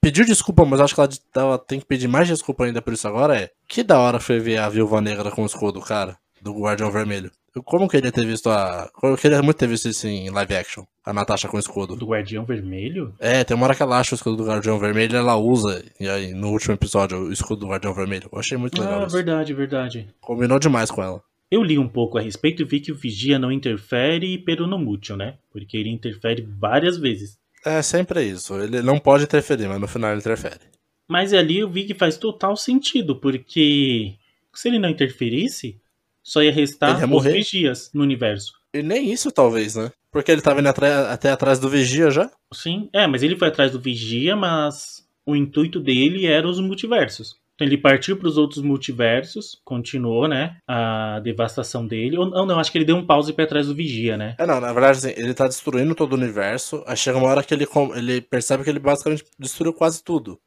pediu 0.01 0.25
desculpa, 0.25 0.65
mas 0.65 0.79
acho 0.79 0.95
que 0.95 1.01
ela, 1.01 1.09
ela 1.35 1.57
tem 1.57 1.79
que 1.79 1.85
pedir 1.85 2.07
mais 2.07 2.27
desculpa 2.27 2.65
ainda 2.65 2.81
por 2.81 2.93
isso 2.93 3.07
agora 3.07 3.37
é 3.39 3.49
que 3.67 3.83
da 3.83 3.99
hora 3.99 4.19
foi 4.19 4.39
ver 4.39 4.57
a 4.57 4.69
Viúva 4.69 5.01
Negra 5.01 5.29
com 5.31 5.43
o 5.43 5.45
escudo, 5.45 5.79
cara, 5.81 6.17
do 6.41 6.53
Guardião 6.57 6.89
Vermelho. 6.91 7.31
Eu 7.55 7.61
como 7.61 7.87
queria 7.87 8.11
ter 8.11 8.25
visto 8.25 8.49
a... 8.49 8.89
Eu 9.03 9.15
queria 9.15 9.41
muito 9.43 9.57
ter 9.57 9.67
visto 9.67 9.87
isso 9.87 10.07
em 10.07 10.29
live 10.31 10.55
action, 10.55 10.83
a 11.05 11.13
Natasha 11.13 11.47
com 11.47 11.55
o 11.57 11.59
escudo. 11.59 11.95
Do 11.95 12.07
Guardião 12.07 12.43
Vermelho? 12.43 13.13
É, 13.19 13.43
tem 13.43 13.55
uma 13.55 13.65
hora 13.67 13.75
que 13.75 13.83
ela 13.83 13.99
acha 13.99 14.15
o 14.15 14.17
escudo 14.17 14.37
do 14.37 14.45
Guardião 14.45 14.79
Vermelho 14.79 15.13
e 15.13 15.17
ela 15.17 15.35
usa, 15.35 15.85
e 15.99 16.09
aí, 16.09 16.33
no 16.33 16.49
último 16.49 16.73
episódio, 16.73 17.19
o 17.19 17.31
escudo 17.31 17.61
do 17.61 17.67
Guardião 17.71 17.93
Vermelho. 17.93 18.27
Eu 18.31 18.39
achei 18.39 18.57
muito 18.57 18.81
legal 18.81 19.01
Ah, 19.01 19.05
isso. 19.05 19.15
verdade, 19.15 19.53
verdade. 19.53 20.09
Combinou 20.19 20.57
demais 20.59 20.89
com 20.89 21.03
ela. 21.03 21.21
Eu 21.53 21.61
li 21.61 21.77
um 21.77 21.87
pouco 21.87 22.17
a 22.17 22.21
respeito 22.21 22.63
e 22.63 22.65
vi 22.65 22.79
que 22.79 22.91
o 22.91 22.95
Vigia 22.95 23.37
não 23.37 23.51
interfere 23.51 24.39
pelo 24.39 24.65
no 24.65 24.79
mútil, 24.79 25.15
né? 25.15 25.35
Porque 25.51 25.77
ele 25.77 25.91
interfere 25.91 26.41
várias 26.41 26.97
vezes. 26.97 27.37
É, 27.63 27.79
sempre 27.83 28.23
isso. 28.23 28.59
Ele 28.59 28.81
não 28.81 28.97
pode 28.97 29.25
interferir, 29.25 29.67
mas 29.67 29.79
no 29.79 29.87
final 29.87 30.09
ele 30.09 30.19
interfere. 30.19 30.61
Mas 31.07 31.31
ali 31.31 31.59
eu 31.59 31.69
vi 31.69 31.83
que 31.83 31.93
faz 31.93 32.17
total 32.17 32.57
sentido, 32.57 33.17
porque 33.17 34.15
se 34.51 34.67
ele 34.67 34.79
não 34.79 34.89
interferisse, 34.89 35.79
só 36.23 36.41
ia 36.41 36.51
restar 36.51 36.99
ia 36.99 37.15
os. 37.15 37.23
Vigias 37.23 37.91
no 37.93 38.01
universo. 38.01 38.53
E 38.73 38.81
nem 38.81 39.13
isso, 39.13 39.31
talvez, 39.31 39.75
né? 39.75 39.91
Porque 40.11 40.31
ele 40.31 40.41
tava 40.41 40.59
indo 40.59 40.69
até 40.69 41.29
atrás 41.29 41.59
do 41.59 41.69
Vigia 41.69 42.09
já. 42.09 42.31
Sim, 42.51 42.89
é, 42.91 43.05
mas 43.05 43.21
ele 43.21 43.35
foi 43.35 43.49
atrás 43.49 43.71
do 43.71 43.79
Vigia, 43.79 44.35
mas 44.35 45.07
o 45.23 45.35
intuito 45.35 45.79
dele 45.79 46.25
era 46.25 46.49
os 46.49 46.59
multiversos. 46.59 47.42
Então 47.55 47.67
ele 47.67 47.77
partiu 47.77 48.17
para 48.17 48.27
os 48.27 48.37
outros 48.37 48.63
multiversos, 48.63 49.61
continuou, 49.63 50.27
né, 50.27 50.57
a 50.67 51.19
devastação 51.23 51.85
dele. 51.85 52.17
Ou, 52.17 52.25
ou 52.33 52.45
não, 52.45 52.59
acho 52.59 52.71
que 52.71 52.77
ele 52.77 52.85
deu 52.85 52.95
um 52.95 53.05
pause 53.05 53.31
para 53.31 53.45
trás 53.45 53.67
do 53.67 53.75
Vigia, 53.75 54.17
né? 54.17 54.35
É, 54.39 54.45
não, 54.45 54.59
na 54.59 54.73
verdade, 54.73 54.97
assim, 54.97 55.13
ele 55.15 55.33
tá 55.33 55.47
destruindo 55.47 55.93
todo 55.93 56.13
o 56.13 56.15
universo. 56.15 56.83
Aí 56.87 56.97
chega 56.97 57.17
uma 57.17 57.27
hora 57.27 57.43
que 57.43 57.53
ele, 57.53 57.67
ele 57.95 58.21
percebe 58.21 58.63
que 58.63 58.69
ele 58.69 58.79
basicamente 58.79 59.23
destruiu 59.37 59.73
quase 59.73 60.03
tudo. 60.03 60.39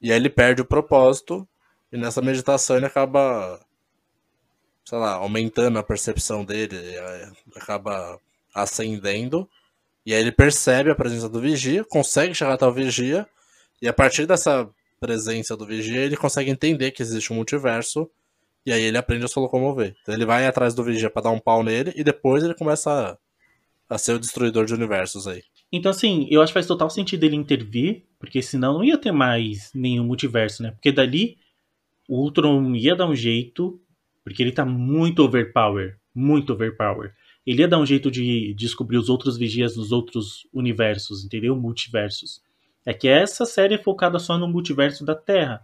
E 0.00 0.12
aí 0.12 0.18
ele 0.18 0.30
perde 0.30 0.62
o 0.62 0.64
propósito. 0.64 1.46
E 1.90 1.96
nessa 1.96 2.22
meditação 2.22 2.76
ele 2.76 2.86
acaba, 2.86 3.58
sei 4.84 4.98
lá, 4.98 5.14
aumentando 5.14 5.78
a 5.78 5.82
percepção 5.82 6.44
dele. 6.44 6.76
e 6.76 6.98
aí 6.98 7.32
acaba 7.56 8.18
ascendendo. 8.54 9.48
E 10.06 10.14
aí 10.14 10.20
ele 10.20 10.32
percebe 10.32 10.90
a 10.90 10.94
presença 10.94 11.28
do 11.28 11.40
Vigia, 11.40 11.84
consegue 11.84 12.32
chegar 12.32 12.54
até 12.54 12.64
o 12.64 12.72
Vigia. 12.72 13.26
E 13.82 13.88
a 13.88 13.92
partir 13.92 14.26
dessa 14.26 14.68
presença 15.00 15.56
do 15.56 15.66
Vigia, 15.66 16.04
ele 16.04 16.16
consegue 16.16 16.50
entender 16.50 16.90
que 16.90 17.02
existe 17.02 17.32
um 17.32 17.36
multiverso 17.36 18.10
e 18.64 18.72
aí 18.72 18.82
ele 18.82 18.98
aprende 18.98 19.24
a 19.24 19.28
se 19.28 19.38
locomover. 19.38 19.96
Então 20.02 20.14
ele 20.14 20.26
vai 20.26 20.46
atrás 20.46 20.74
do 20.74 20.84
Vigia 20.84 21.10
pra 21.10 21.22
dar 21.22 21.30
um 21.30 21.38
pau 21.38 21.62
nele 21.62 21.92
e 21.96 22.04
depois 22.04 22.42
ele 22.42 22.54
começa 22.54 23.18
a, 23.88 23.94
a 23.94 23.98
ser 23.98 24.12
o 24.12 24.18
destruidor 24.18 24.64
de 24.64 24.74
universos 24.74 25.26
aí. 25.26 25.42
Então, 25.70 25.90
assim, 25.90 26.26
eu 26.30 26.40
acho 26.40 26.50
que 26.50 26.54
faz 26.54 26.66
total 26.66 26.88
sentido 26.88 27.24
ele 27.24 27.36
intervir, 27.36 28.04
porque 28.18 28.40
senão 28.40 28.74
não 28.74 28.84
ia 28.84 28.96
ter 28.96 29.12
mais 29.12 29.70
nenhum 29.74 30.04
multiverso, 30.04 30.62
né? 30.62 30.70
Porque 30.70 30.90
dali 30.90 31.36
o 32.08 32.22
Ultron 32.22 32.74
ia 32.74 32.96
dar 32.96 33.06
um 33.06 33.14
jeito, 33.14 33.78
porque 34.24 34.42
ele 34.42 34.52
tá 34.52 34.64
muito 34.64 35.22
overpower, 35.22 35.98
muito 36.14 36.54
overpower. 36.54 37.12
Ele 37.46 37.60
ia 37.60 37.68
dar 37.68 37.78
um 37.78 37.86
jeito 37.86 38.10
de 38.10 38.54
descobrir 38.54 38.96
os 38.96 39.10
outros 39.10 39.36
vigias 39.36 39.76
nos 39.76 39.92
outros 39.92 40.46
universos, 40.52 41.24
entendeu? 41.24 41.54
Multiversos. 41.54 42.42
É 42.88 42.94
que 42.94 43.06
essa 43.06 43.44
série 43.44 43.74
é 43.74 43.78
focada 43.78 44.18
só 44.18 44.38
no 44.38 44.48
multiverso 44.48 45.04
da 45.04 45.14
Terra, 45.14 45.60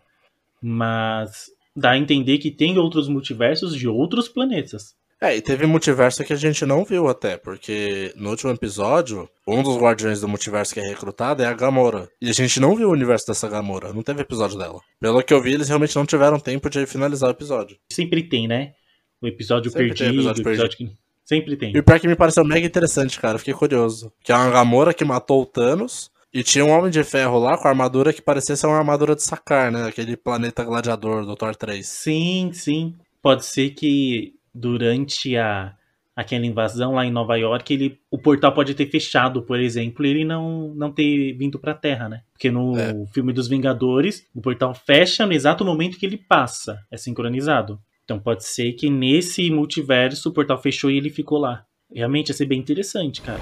mas 0.61 1.47
dá 1.75 1.93
a 1.93 1.97
entender 1.97 2.37
que 2.37 2.51
tem 2.51 2.77
outros 2.77 3.09
multiversos 3.09 3.75
de 3.75 3.89
outros 3.89 4.29
planetas. 4.29 4.95
É, 5.19 5.35
e 5.35 5.41
teve 5.41 5.65
multiverso 5.65 6.23
que 6.23 6.35
a 6.35 6.37
gente 6.37 6.67
não 6.67 6.85
viu 6.85 7.09
até, 7.09 7.39
porque 7.39 8.13
no 8.15 8.29
último 8.29 8.53
episódio, 8.53 9.27
um 9.49 9.63
dos 9.63 9.79
guardiões 9.79 10.21
do 10.21 10.29
multiverso 10.29 10.75
que 10.75 10.81
é 10.81 10.87
recrutado 10.87 11.43
é 11.43 11.47
a 11.47 11.55
Gamora. 11.55 12.11
E 12.21 12.29
a 12.29 12.33
gente 12.35 12.61
não 12.61 12.77
viu 12.77 12.91
o 12.91 12.93
universo 12.93 13.29
dessa 13.29 13.49
Gamora, 13.49 13.91
não 13.91 14.03
teve 14.03 14.21
episódio 14.21 14.59
dela. 14.59 14.83
Pelo 15.01 15.23
que 15.23 15.33
eu 15.33 15.41
vi, 15.41 15.55
eles 15.55 15.69
realmente 15.69 15.97
não 15.97 16.05
tiveram 16.05 16.39
tempo 16.39 16.69
de 16.69 16.85
finalizar 16.85 17.31
o 17.31 17.33
episódio. 17.33 17.79
Sempre 17.91 18.23
tem, 18.25 18.47
né? 18.47 18.75
O 19.23 19.27
episódio 19.27 19.71
Sempre 19.71 19.95
tem 19.95 19.97
perdido, 19.97 20.21
episódio 20.21 20.45
o 20.45 20.51
episódio 20.51 20.77
que. 20.77 20.93
Sempre 21.25 21.57
tem. 21.57 21.75
E 21.75 21.79
o 21.79 21.83
pior 21.83 21.99
que 21.99 22.07
me 22.07 22.17
pareceu 22.17 22.45
mega 22.45 22.67
interessante, 22.67 23.19
cara, 23.19 23.39
fiquei 23.39 23.55
curioso. 23.55 24.13
Que 24.23 24.31
é 24.31 24.35
uma 24.35 24.51
Gamora 24.51 24.93
que 24.93 25.07
matou 25.07 25.41
o 25.41 25.47
Thanos, 25.47 26.13
e 26.35 26.43
tinha 26.43 26.65
um 26.65 26.71
Homem 26.71 26.91
de 26.91 27.03
Ferro 27.05 27.39
lá 27.39 27.57
com 27.57 27.69
a 27.69 27.71
armadura 27.71 28.13
que 28.13 28.21
parecia 28.21 28.57
ser 28.57 28.67
uma 28.67 28.77
armadura 28.77 29.15
de 29.15 29.23
Sakar, 29.23 29.71
né? 29.71 29.87
Aquele 29.87 30.17
planeta 30.17 30.65
gladiador 30.65 31.25
do 31.25 31.37
Thor 31.37 31.55
3. 31.55 31.87
Sim, 31.87 32.51
sim. 32.53 32.95
Pode 33.23 33.45
ser 33.47 33.71
que 33.71 34.35
durante 34.55 35.37
a 35.37 35.75
aquela 36.17 36.47
invasão 36.47 36.95
lá 36.95 37.05
em 37.05 37.11
Nova 37.11 37.37
York, 37.37 37.75
ele, 37.75 37.99
o 38.09 38.17
portal 38.17 38.53
pode 38.55 38.73
ter 38.75 38.87
fechado, 38.89 39.43
por 39.43 39.59
exemplo, 39.59 40.07
e 40.07 40.11
ele 40.11 40.25
não, 40.25 40.73
não 40.75 40.93
ter 40.93 41.33
vindo 41.33 41.59
pra 41.59 41.75
Terra, 41.75 42.09
né? 42.09 42.21
Porque 42.33 42.53
no 42.53 42.79
É. 42.79 42.95
filme 43.13 43.33
dos 43.33 43.49
Vingadores, 43.49 44.25
o 44.33 44.41
portal 44.41 44.73
fecha 44.75 45.27
no 45.27 45.33
exato 45.33 45.65
momento 45.65 45.99
que 45.99 46.07
ele 46.07 46.17
passa. 46.17 46.79
É 46.89 46.97
sincronizado. 46.97 47.81
Então 48.05 48.21
pode 48.21 48.45
ser 48.45 48.75
que 48.75 48.89
nesse 48.89 49.51
multiverso 49.51 50.29
o 50.29 50.33
portal 50.33 50.57
fechou 50.63 50.89
e 50.91 50.99
ele 50.99 51.11
ficou 51.11 51.39
lá. 51.39 51.65
Realmente 51.93 52.29
ia 52.29 52.35
ser 52.35 52.47
bem 52.47 52.61
interessante, 52.61 53.21
cara. 53.21 53.41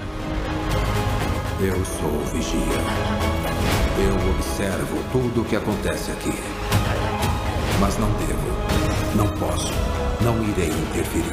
Eu 1.65 1.85
sou 1.85 2.09
o 2.09 2.25
Vigia. 2.25 2.59
Eu 3.97 4.35
observo 4.35 4.97
tudo 5.13 5.43
o 5.43 5.45
que 5.45 5.55
acontece 5.55 6.11
aqui. 6.11 6.33
Mas 7.79 7.97
não 7.97 8.11
devo, 8.17 9.15
não 9.15 9.39
posso, 9.39 9.71
não 10.21 10.43
irei 10.43 10.67
interferir. 10.67 11.31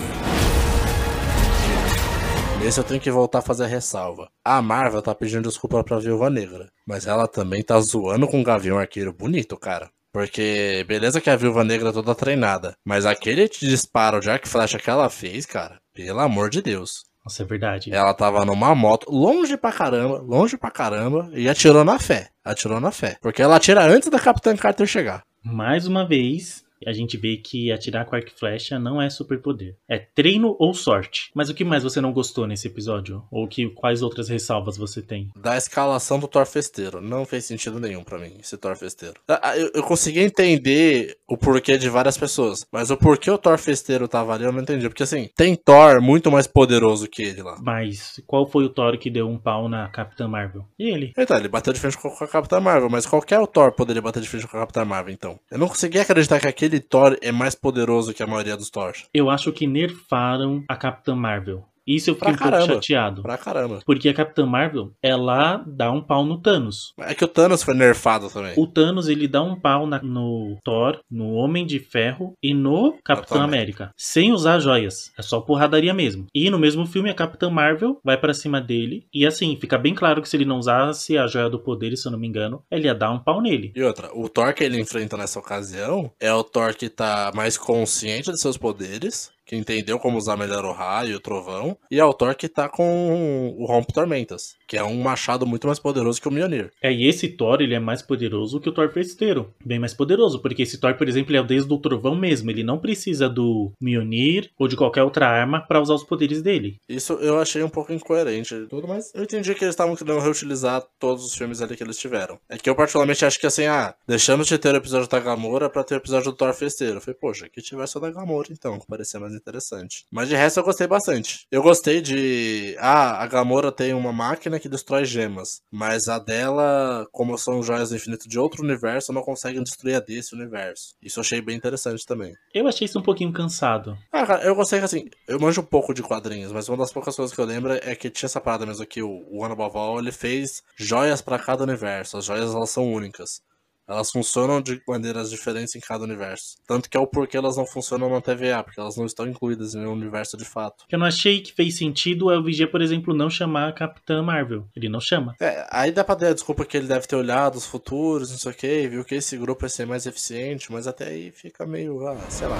Nesse 2.60 2.78
eu 2.78 2.84
tenho 2.84 3.00
que 3.00 3.10
voltar 3.10 3.40
a 3.40 3.42
fazer 3.42 3.64
a 3.64 3.66
ressalva. 3.66 4.30
A 4.44 4.62
Marvel 4.62 5.02
tá 5.02 5.12
pedindo 5.16 5.48
desculpa 5.48 5.82
pra 5.82 5.98
Viúva 5.98 6.30
Negra, 6.30 6.70
mas 6.86 7.08
ela 7.08 7.26
também 7.26 7.64
tá 7.64 7.80
zoando 7.80 8.28
com 8.28 8.40
o 8.40 8.44
Gavião 8.44 8.78
Arqueiro 8.78 9.12
bonito, 9.12 9.56
cara. 9.56 9.90
Porque, 10.12 10.84
beleza 10.86 11.20
que 11.20 11.28
a 11.28 11.34
Viúva 11.34 11.64
Negra 11.64 11.88
é 11.88 11.92
toda 11.92 12.14
treinada, 12.14 12.76
mas 12.84 13.04
aquele 13.04 13.48
disparo 13.48 14.20
de 14.20 14.30
arco 14.30 14.48
flecha 14.48 14.78
que 14.78 14.90
ela 14.90 15.10
fez, 15.10 15.44
cara, 15.44 15.80
pelo 15.92 16.20
amor 16.20 16.50
de 16.50 16.62
Deus. 16.62 17.09
Nossa, 17.24 17.42
é 17.42 17.46
verdade. 17.46 17.92
Ela 17.92 18.14
tava 18.14 18.44
numa 18.44 18.74
moto, 18.74 19.10
longe 19.10 19.56
pra 19.56 19.72
caramba, 19.72 20.18
longe 20.18 20.56
pra 20.56 20.70
caramba, 20.70 21.30
e 21.34 21.48
atirou 21.48 21.84
na 21.84 21.98
fé. 21.98 22.30
Atirou 22.44 22.80
na 22.80 22.90
fé. 22.90 23.18
Porque 23.20 23.42
ela 23.42 23.56
atira 23.56 23.82
antes 23.84 24.08
da 24.08 24.18
Capitã 24.18 24.56
Carter 24.56 24.86
chegar. 24.86 25.22
Mais 25.42 25.86
uma 25.86 26.06
vez, 26.06 26.64
a 26.86 26.92
gente 26.92 27.16
vê 27.16 27.36
que 27.36 27.72
atirar 27.72 28.04
com 28.04 28.14
arco 28.14 28.28
e 28.28 28.38
flecha 28.38 28.78
não 28.78 29.00
é 29.00 29.08
superpoder. 29.10 29.74
É 29.88 29.98
treino 29.98 30.54
ou 30.58 30.74
sorte. 30.74 31.30
Mas 31.34 31.48
o 31.48 31.54
que 31.54 31.64
mais 31.64 31.82
você 31.82 32.00
não 32.00 32.12
gostou 32.12 32.46
nesse 32.46 32.68
episódio? 32.68 33.24
Ou 33.30 33.48
que 33.48 33.68
quais 33.70 34.02
outras 34.02 34.28
ressalvas 34.28 34.76
você 34.76 35.02
tem? 35.02 35.30
Da 35.36 35.56
escalação 35.56 36.18
do 36.18 36.28
Thor 36.28 36.46
Festeiro. 36.46 37.00
Não 37.00 37.24
fez 37.24 37.44
sentido 37.44 37.80
nenhum 37.80 38.04
pra 38.04 38.18
mim, 38.18 38.34
esse 38.40 38.56
Thor 38.56 38.76
Festeiro. 38.76 39.14
Ah, 39.28 39.56
Eu, 39.56 39.70
eu 39.74 39.82
consegui 39.82 40.20
entender 40.20 41.16
o 41.26 41.36
porquê 41.36 41.76
de 41.78 41.88
várias 41.88 42.16
pessoas, 42.16 42.66
mas 42.70 42.90
o 42.90 42.96
porquê 42.96 43.30
o 43.30 43.38
Thor 43.38 43.58
Festeiro 43.58 44.06
tava 44.06 44.34
ali 44.34 44.44
eu 44.44 44.52
não 44.52 44.60
entendi. 44.60 44.88
Porque 44.88 45.02
assim, 45.02 45.28
tem 45.34 45.56
Thor 45.56 46.00
muito 46.00 46.30
mais 46.30 46.46
poderoso 46.46 47.08
que 47.08 47.22
ele 47.22 47.42
lá. 47.42 47.58
Mas 47.62 48.20
qual 48.26 48.46
foi 48.46 48.64
o 48.64 48.68
Thor 48.68 48.98
que 48.98 49.10
deu 49.10 49.28
um 49.28 49.38
pau 49.38 49.68
na 49.68 49.88
Capitã 49.88 50.28
Marvel? 50.28 50.66
Ele. 50.78 51.12
Então, 51.16 51.36
ele 51.36 51.48
bateu 51.48 51.72
de 51.72 51.80
frente 51.80 51.96
com 51.96 52.10
com 52.10 52.24
a 52.24 52.28
Capitã 52.28 52.60
Marvel, 52.60 52.90
mas 52.90 53.06
qualquer 53.06 53.44
Thor 53.46 53.72
poderia 53.72 54.02
bater 54.02 54.20
de 54.20 54.28
frente 54.28 54.46
com 54.46 54.56
a 54.56 54.60
Capitã 54.60 54.84
Marvel, 54.84 55.12
então. 55.14 55.38
Eu 55.50 55.58
não 55.58 55.68
consegui 55.68 55.98
acreditar 55.98 56.38
que 56.38 56.46
aquele 56.46 56.69
Thor 56.78 57.16
é 57.20 57.32
mais 57.32 57.54
poderoso 57.54 58.14
que 58.14 58.22
a 58.22 58.26
maioria 58.26 58.56
dos 58.56 58.70
Thors. 58.70 59.08
Eu 59.12 59.28
acho 59.28 59.50
que 59.52 59.66
nerfaram 59.66 60.62
a 60.68 60.76
Capitã 60.76 61.16
Marvel. 61.16 61.64
Isso 61.96 62.10
eu 62.10 62.14
fiquei 62.14 62.32
Pra 62.34 62.46
um 62.46 62.50
pouco 62.50 62.50
caramba. 62.58 62.74
chateado. 62.74 63.22
Pra 63.22 63.38
caramba. 63.38 63.80
Porque 63.84 64.08
a 64.08 64.14
Capitã 64.14 64.46
Marvel, 64.46 64.92
ela 65.02 65.62
dá 65.66 65.90
um 65.90 66.00
pau 66.00 66.24
no 66.24 66.38
Thanos. 66.40 66.92
É 67.00 67.14
que 67.14 67.24
o 67.24 67.28
Thanos 67.28 67.62
foi 67.62 67.74
nerfado 67.74 68.28
também. 68.30 68.52
O 68.56 68.66
Thanos, 68.66 69.08
ele 69.08 69.26
dá 69.26 69.42
um 69.42 69.58
pau 69.58 69.86
na- 69.86 70.02
no 70.02 70.56
Thor, 70.64 71.00
no 71.10 71.32
Homem 71.32 71.66
de 71.66 71.78
Ferro 71.78 72.34
e 72.42 72.54
no 72.54 72.94
Capitão 73.04 73.40
América. 73.42 73.90
Sem 73.96 74.32
usar 74.32 74.58
joias. 74.60 75.10
É 75.18 75.22
só 75.22 75.40
porradaria 75.40 75.92
mesmo. 75.94 76.26
E 76.34 76.48
no 76.50 76.58
mesmo 76.58 76.86
filme, 76.86 77.10
a 77.10 77.14
Capitã 77.14 77.50
Marvel 77.50 77.98
vai 78.04 78.16
pra 78.16 78.34
cima 78.34 78.60
dele. 78.60 79.06
E 79.12 79.26
assim, 79.26 79.56
fica 79.60 79.76
bem 79.78 79.94
claro 79.94 80.22
que 80.22 80.28
se 80.28 80.36
ele 80.36 80.44
não 80.44 80.58
usasse 80.58 81.16
a 81.18 81.26
joia 81.26 81.48
do 81.50 81.58
poder, 81.58 81.96
se 81.96 82.06
eu 82.06 82.12
não 82.12 82.18
me 82.18 82.28
engano, 82.28 82.62
ele 82.70 82.86
ia 82.86 82.94
dar 82.94 83.10
um 83.10 83.18
pau 83.18 83.40
nele. 83.40 83.72
E 83.74 83.82
outra, 83.82 84.10
o 84.14 84.28
Thor 84.28 84.52
que 84.54 84.62
ele 84.64 84.80
enfrenta 84.80 85.16
nessa 85.16 85.38
ocasião 85.38 86.10
é 86.20 86.32
o 86.32 86.44
Thor 86.44 86.74
que 86.74 86.88
tá 86.88 87.32
mais 87.34 87.56
consciente 87.58 88.30
de 88.30 88.40
seus 88.40 88.56
poderes, 88.56 89.30
que 89.50 89.56
entendeu 89.56 89.98
como 89.98 90.16
usar 90.16 90.36
melhor 90.36 90.64
o 90.64 90.70
raio 90.70 91.10
e 91.10 91.14
o 91.16 91.20
trovão, 91.20 91.76
e 91.90 91.98
é 91.98 92.04
o 92.04 92.14
Thor 92.14 92.36
que 92.36 92.48
tá 92.48 92.68
com 92.68 93.52
o 93.58 93.66
Rompe 93.66 93.92
Tormentas, 93.92 94.54
que 94.64 94.76
é 94.76 94.84
um 94.84 95.02
machado 95.02 95.44
muito 95.44 95.66
mais 95.66 95.80
poderoso 95.80 96.22
que 96.22 96.28
o 96.28 96.30
Mjolnir. 96.30 96.70
É, 96.80 96.92
e 96.92 97.08
esse 97.08 97.26
Thor, 97.26 97.60
ele 97.60 97.74
é 97.74 97.80
mais 97.80 98.00
poderoso 98.00 98.60
que 98.60 98.68
o 98.68 98.72
Thor 98.72 98.88
festeiro. 98.92 99.52
Bem 99.64 99.80
mais 99.80 99.92
poderoso, 99.92 100.40
porque 100.40 100.62
esse 100.62 100.78
Thor, 100.78 100.94
por 100.94 101.08
exemplo, 101.08 101.32
ele 101.32 101.38
é 101.38 101.40
o 101.40 101.46
deus 101.46 101.66
do 101.66 101.78
trovão 101.78 102.14
mesmo. 102.14 102.48
Ele 102.48 102.62
não 102.62 102.78
precisa 102.78 103.28
do 103.28 103.72
Mjolnir 103.80 104.52
ou 104.56 104.68
de 104.68 104.76
qualquer 104.76 105.02
outra 105.02 105.26
arma 105.26 105.66
pra 105.66 105.80
usar 105.80 105.94
os 105.94 106.04
poderes 106.04 106.42
dele. 106.42 106.76
Isso 106.88 107.14
eu 107.14 107.40
achei 107.40 107.64
um 107.64 107.68
pouco 107.68 107.92
incoerente 107.92 108.54
tudo, 108.68 108.86
mas 108.86 109.12
eu 109.16 109.24
entendi 109.24 109.52
que 109.52 109.64
eles 109.64 109.72
estavam 109.72 109.96
querendo 109.96 110.20
reutilizar 110.20 110.84
todos 111.00 111.24
os 111.24 111.34
filmes 111.34 111.60
ali 111.60 111.76
que 111.76 111.82
eles 111.82 111.98
tiveram. 111.98 112.38
É 112.48 112.56
que 112.56 112.70
eu 112.70 112.76
particularmente 112.76 113.24
acho 113.24 113.40
que 113.40 113.48
assim, 113.48 113.66
ah, 113.66 113.96
deixamos 114.06 114.46
de 114.46 114.56
ter 114.58 114.72
o 114.72 114.76
episódio 114.76 115.08
da 115.08 115.18
Gamora 115.18 115.68
pra 115.68 115.82
ter 115.82 115.94
o 115.94 115.96
episódio 115.96 116.30
do 116.30 116.36
Thor 116.36 116.54
Festeiro. 116.54 116.98
Eu 116.98 117.00
falei, 117.00 117.18
poxa, 117.20 117.48
que 117.48 117.60
tivesse 117.60 117.98
o 117.98 118.00
da 118.00 118.12
Gamora 118.12 118.48
então, 118.52 118.78
que 118.78 118.86
parecia 118.86 119.18
mais 119.18 119.39
interessante. 119.40 120.06
Mas 120.10 120.28
de 120.28 120.36
resto 120.36 120.60
eu 120.60 120.64
gostei 120.64 120.86
bastante. 120.86 121.46
Eu 121.50 121.62
gostei 121.62 122.00
de, 122.00 122.76
ah, 122.78 123.22
a 123.22 123.26
Gamora 123.26 123.72
tem 123.72 123.92
uma 123.94 124.12
máquina 124.12 124.60
que 124.60 124.68
destrói 124.68 125.04
gemas, 125.04 125.62
mas 125.70 126.08
a 126.08 126.18
dela, 126.18 127.06
como 127.12 127.36
são 127.36 127.62
joias 127.62 127.90
do 127.90 127.96
infinito 127.96 128.28
de 128.28 128.38
outro 128.38 128.62
universo, 128.62 129.12
não 129.12 129.22
conseguem 129.22 129.62
destruir 129.62 129.96
a 129.96 130.00
desse 130.00 130.34
universo. 130.34 130.94
Isso 131.02 131.18
eu 131.18 131.22
achei 131.22 131.40
bem 131.40 131.56
interessante 131.56 132.06
também. 132.06 132.34
Eu 132.54 132.66
achei 132.66 132.84
isso 132.84 132.98
um 132.98 133.02
pouquinho 133.02 133.32
cansado. 133.32 133.96
Ah, 134.12 134.26
cara, 134.26 134.44
eu 134.44 134.54
gostei 134.54 134.78
que 134.78 134.84
assim, 134.84 135.08
eu 135.26 135.40
manjo 135.40 135.60
um 135.60 135.64
pouco 135.64 135.94
de 135.94 136.02
quadrinhos, 136.02 136.52
mas 136.52 136.68
uma 136.68 136.76
das 136.76 136.92
poucas 136.92 137.16
coisas 137.16 137.34
que 137.34 137.40
eu 137.40 137.44
lembro 137.44 137.72
é 137.72 137.94
que 137.94 138.10
tinha 138.10 138.26
essa 138.26 138.40
parada 138.40 138.66
mesmo 138.66 138.86
que 138.86 139.02
o, 139.02 139.24
One 139.30 139.52
Above 139.52 139.76
All, 139.76 139.98
ele 139.98 140.12
fez 140.12 140.62
joias 140.76 141.22
pra 141.22 141.38
cada 141.38 141.62
universo. 141.62 142.16
As 142.16 142.24
joias 142.24 142.54
elas 142.54 142.70
são 142.70 142.92
únicas. 142.92 143.42
Elas 143.90 144.12
funcionam 144.12 144.62
de 144.62 144.80
maneiras 144.86 145.30
diferentes 145.30 145.74
em 145.74 145.80
cada 145.80 146.04
universo. 146.04 146.56
Tanto 146.64 146.88
que 146.88 146.96
é 146.96 147.00
o 147.00 147.08
porquê 147.08 147.36
elas 147.36 147.56
não 147.56 147.66
funcionam 147.66 148.08
na 148.08 148.20
TVA, 148.20 148.62
porque 148.62 148.78
elas 148.78 148.96
não 148.96 149.04
estão 149.04 149.26
incluídas 149.26 149.74
em 149.74 149.78
nenhum 149.78 149.94
universo 149.94 150.36
de 150.36 150.44
fato. 150.44 150.84
O 150.84 150.86
que 150.86 150.94
eu 150.94 150.98
não 150.98 151.06
achei 151.06 151.40
que 151.40 151.52
fez 151.52 151.76
sentido 151.76 152.30
é 152.30 152.38
o 152.38 152.42
Vigia, 152.44 152.70
por 152.70 152.80
exemplo, 152.80 153.12
não 153.12 153.28
chamar 153.28 153.68
a 153.68 153.72
Capitã 153.72 154.22
Marvel. 154.22 154.68
Ele 154.76 154.88
não 154.88 155.00
chama. 155.00 155.34
É, 155.40 155.66
aí 155.72 155.90
dá 155.90 156.04
pra 156.04 156.14
dar 156.14 156.28
a 156.28 156.34
desculpa 156.34 156.64
que 156.64 156.76
ele 156.76 156.86
deve 156.86 157.08
ter 157.08 157.16
olhado 157.16 157.56
os 157.56 157.66
futuros, 157.66 158.30
não 158.30 158.38
sei 158.38 158.52
o 158.52 158.54
que, 158.54 158.88
viu 158.88 159.04
que 159.04 159.16
esse 159.16 159.36
grupo 159.36 159.64
ia 159.64 159.68
ser 159.68 159.86
mais 159.86 160.06
eficiente, 160.06 160.70
mas 160.70 160.86
até 160.86 161.08
aí 161.08 161.32
fica 161.32 161.66
meio, 161.66 162.06
ah, 162.06 162.16
sei 162.28 162.46
lá. 162.46 162.58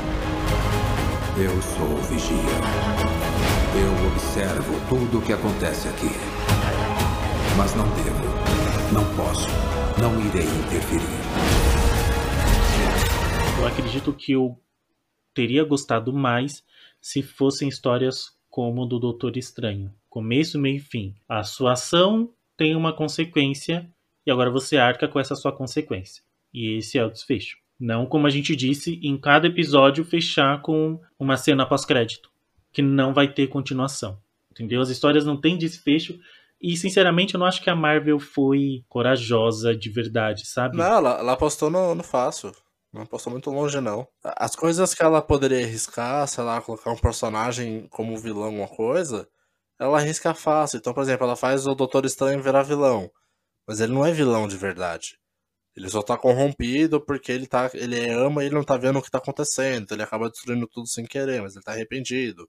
Eu 1.39 1.63
sou 1.63 1.87
o 1.87 2.03
Vigia. 2.03 2.91
Eu 3.73 4.09
observo 4.09 4.89
tudo 4.89 5.19
o 5.19 5.23
que 5.23 5.33
acontece 5.33 5.87
aqui. 5.89 6.11
Mas 7.57 7.75
não 7.77 7.85
devo, 7.91 8.93
não 8.93 9.17
posso, 9.17 9.47
não 10.01 10.19
irei 10.19 10.47
interferir. 10.47 11.05
Eu 13.59 13.67
acredito 13.67 14.13
que 14.15 14.33
eu 14.33 14.59
teria 15.35 15.63
gostado 15.63 16.11
mais 16.11 16.65
se 17.01 17.23
fossem 17.23 17.69
histórias 17.69 18.35
como 18.49 18.87
do 18.87 18.99
Doutor 18.99 19.37
Estranho. 19.37 19.93
Começo, 20.09 20.59
meio 20.59 20.77
e 20.77 20.81
fim. 20.81 21.15
A 21.29 21.43
sua 21.43 21.73
ação 21.73 22.33
tem 22.57 22.75
uma 22.75 22.95
consequência 22.95 23.87
e 24.27 24.31
agora 24.31 24.51
você 24.51 24.79
arca 24.79 25.07
com 25.07 25.21
essa 25.21 25.35
sua 25.35 25.53
consequência. 25.53 26.23
E 26.53 26.79
esse 26.79 26.99
é 26.99 27.05
o 27.05 27.11
desfecho. 27.11 27.59
Não, 27.79 28.07
como 28.07 28.27
a 28.27 28.31
gente 28.31 28.57
disse, 28.57 28.99
em 29.03 29.19
cada 29.19 29.49
episódio 29.49 30.05
fechar 30.05 30.63
com 30.63 30.99
uma 31.19 31.37
cena 31.37 31.67
pós-crédito, 31.67 32.31
que 32.73 32.81
não 32.81 33.13
vai 33.13 33.33
ter 33.33 33.49
continuação. 33.49 34.19
Entendeu? 34.51 34.81
As 34.81 34.89
histórias 34.89 35.27
não 35.27 35.39
têm 35.39 35.59
desfecho 35.59 36.19
E, 36.61 36.77
sinceramente, 36.77 37.35
eu 37.35 37.41
não 37.41 37.47
acho 37.47 37.63
que 37.63 37.71
a 37.71 37.77
Marvel 37.77 38.21
foi 38.21 38.85
corajosa 38.89 39.75
de 39.75 39.91
verdade, 39.91 40.47
sabe? 40.47 40.77
Não, 40.77 40.85
ela, 40.85 41.19
ela 41.19 41.33
apostou 41.33 41.71
no, 41.71 41.95
no 41.95 42.03
fácil. 42.03 42.53
Não 42.93 43.03
apostou 43.03 43.33
muito 43.33 43.51
longe, 43.51 43.81
não. 43.81 44.07
As 44.23 44.55
coisas 44.55 44.93
que 44.93 45.03
ela 45.03 45.23
poderia 45.23 45.65
arriscar, 45.65 46.27
sei 46.27 46.45
lá, 46.45 46.61
colocar 46.61 46.91
um 46.91 46.99
personagem 46.99 47.87
como 47.89 48.19
vilão, 48.19 48.47
alguma 48.47 48.69
coisa, 48.69 49.29
ela 49.79 49.99
arrisca 49.99 50.35
fácil. 50.35 50.79
Então, 50.79 50.93
por 50.93 51.03
exemplo, 51.03 51.25
ela 51.25 51.37
faz 51.37 51.67
o 51.67 51.75
Doutor 51.75 52.05
Estranho 52.05 52.43
virar 52.43 52.63
vilão. 52.63 53.11
Mas 53.67 53.81
ele 53.81 53.93
não 53.93 54.05
é 54.05 54.13
vilão 54.13 54.49
de 54.49 54.57
verdade. 54.57 55.17
Ele 55.77 55.89
só 55.89 56.03
tá 56.03 56.19
corrompido 56.19 57.01
porque 57.01 57.31
ele 57.31 57.47
tá. 57.47 57.71
Ele 57.75 58.11
ama 58.11 58.43
e 58.43 58.47
ele 58.47 58.55
não 58.55 58.65
tá 58.65 58.77
vendo 58.77 58.99
o 58.99 59.03
que 59.03 59.11
tá 59.11 59.19
acontecendo. 59.19 59.85
Então 59.85 59.97
ele 59.97 60.03
acaba 60.03 60.29
destruindo 60.29 60.67
tudo 60.67 60.89
sem 60.89 61.07
querer, 61.07 61.41
mas 61.41 61.55
ele 61.55 61.65
tá 61.65 61.73
arrependido. 61.73 62.49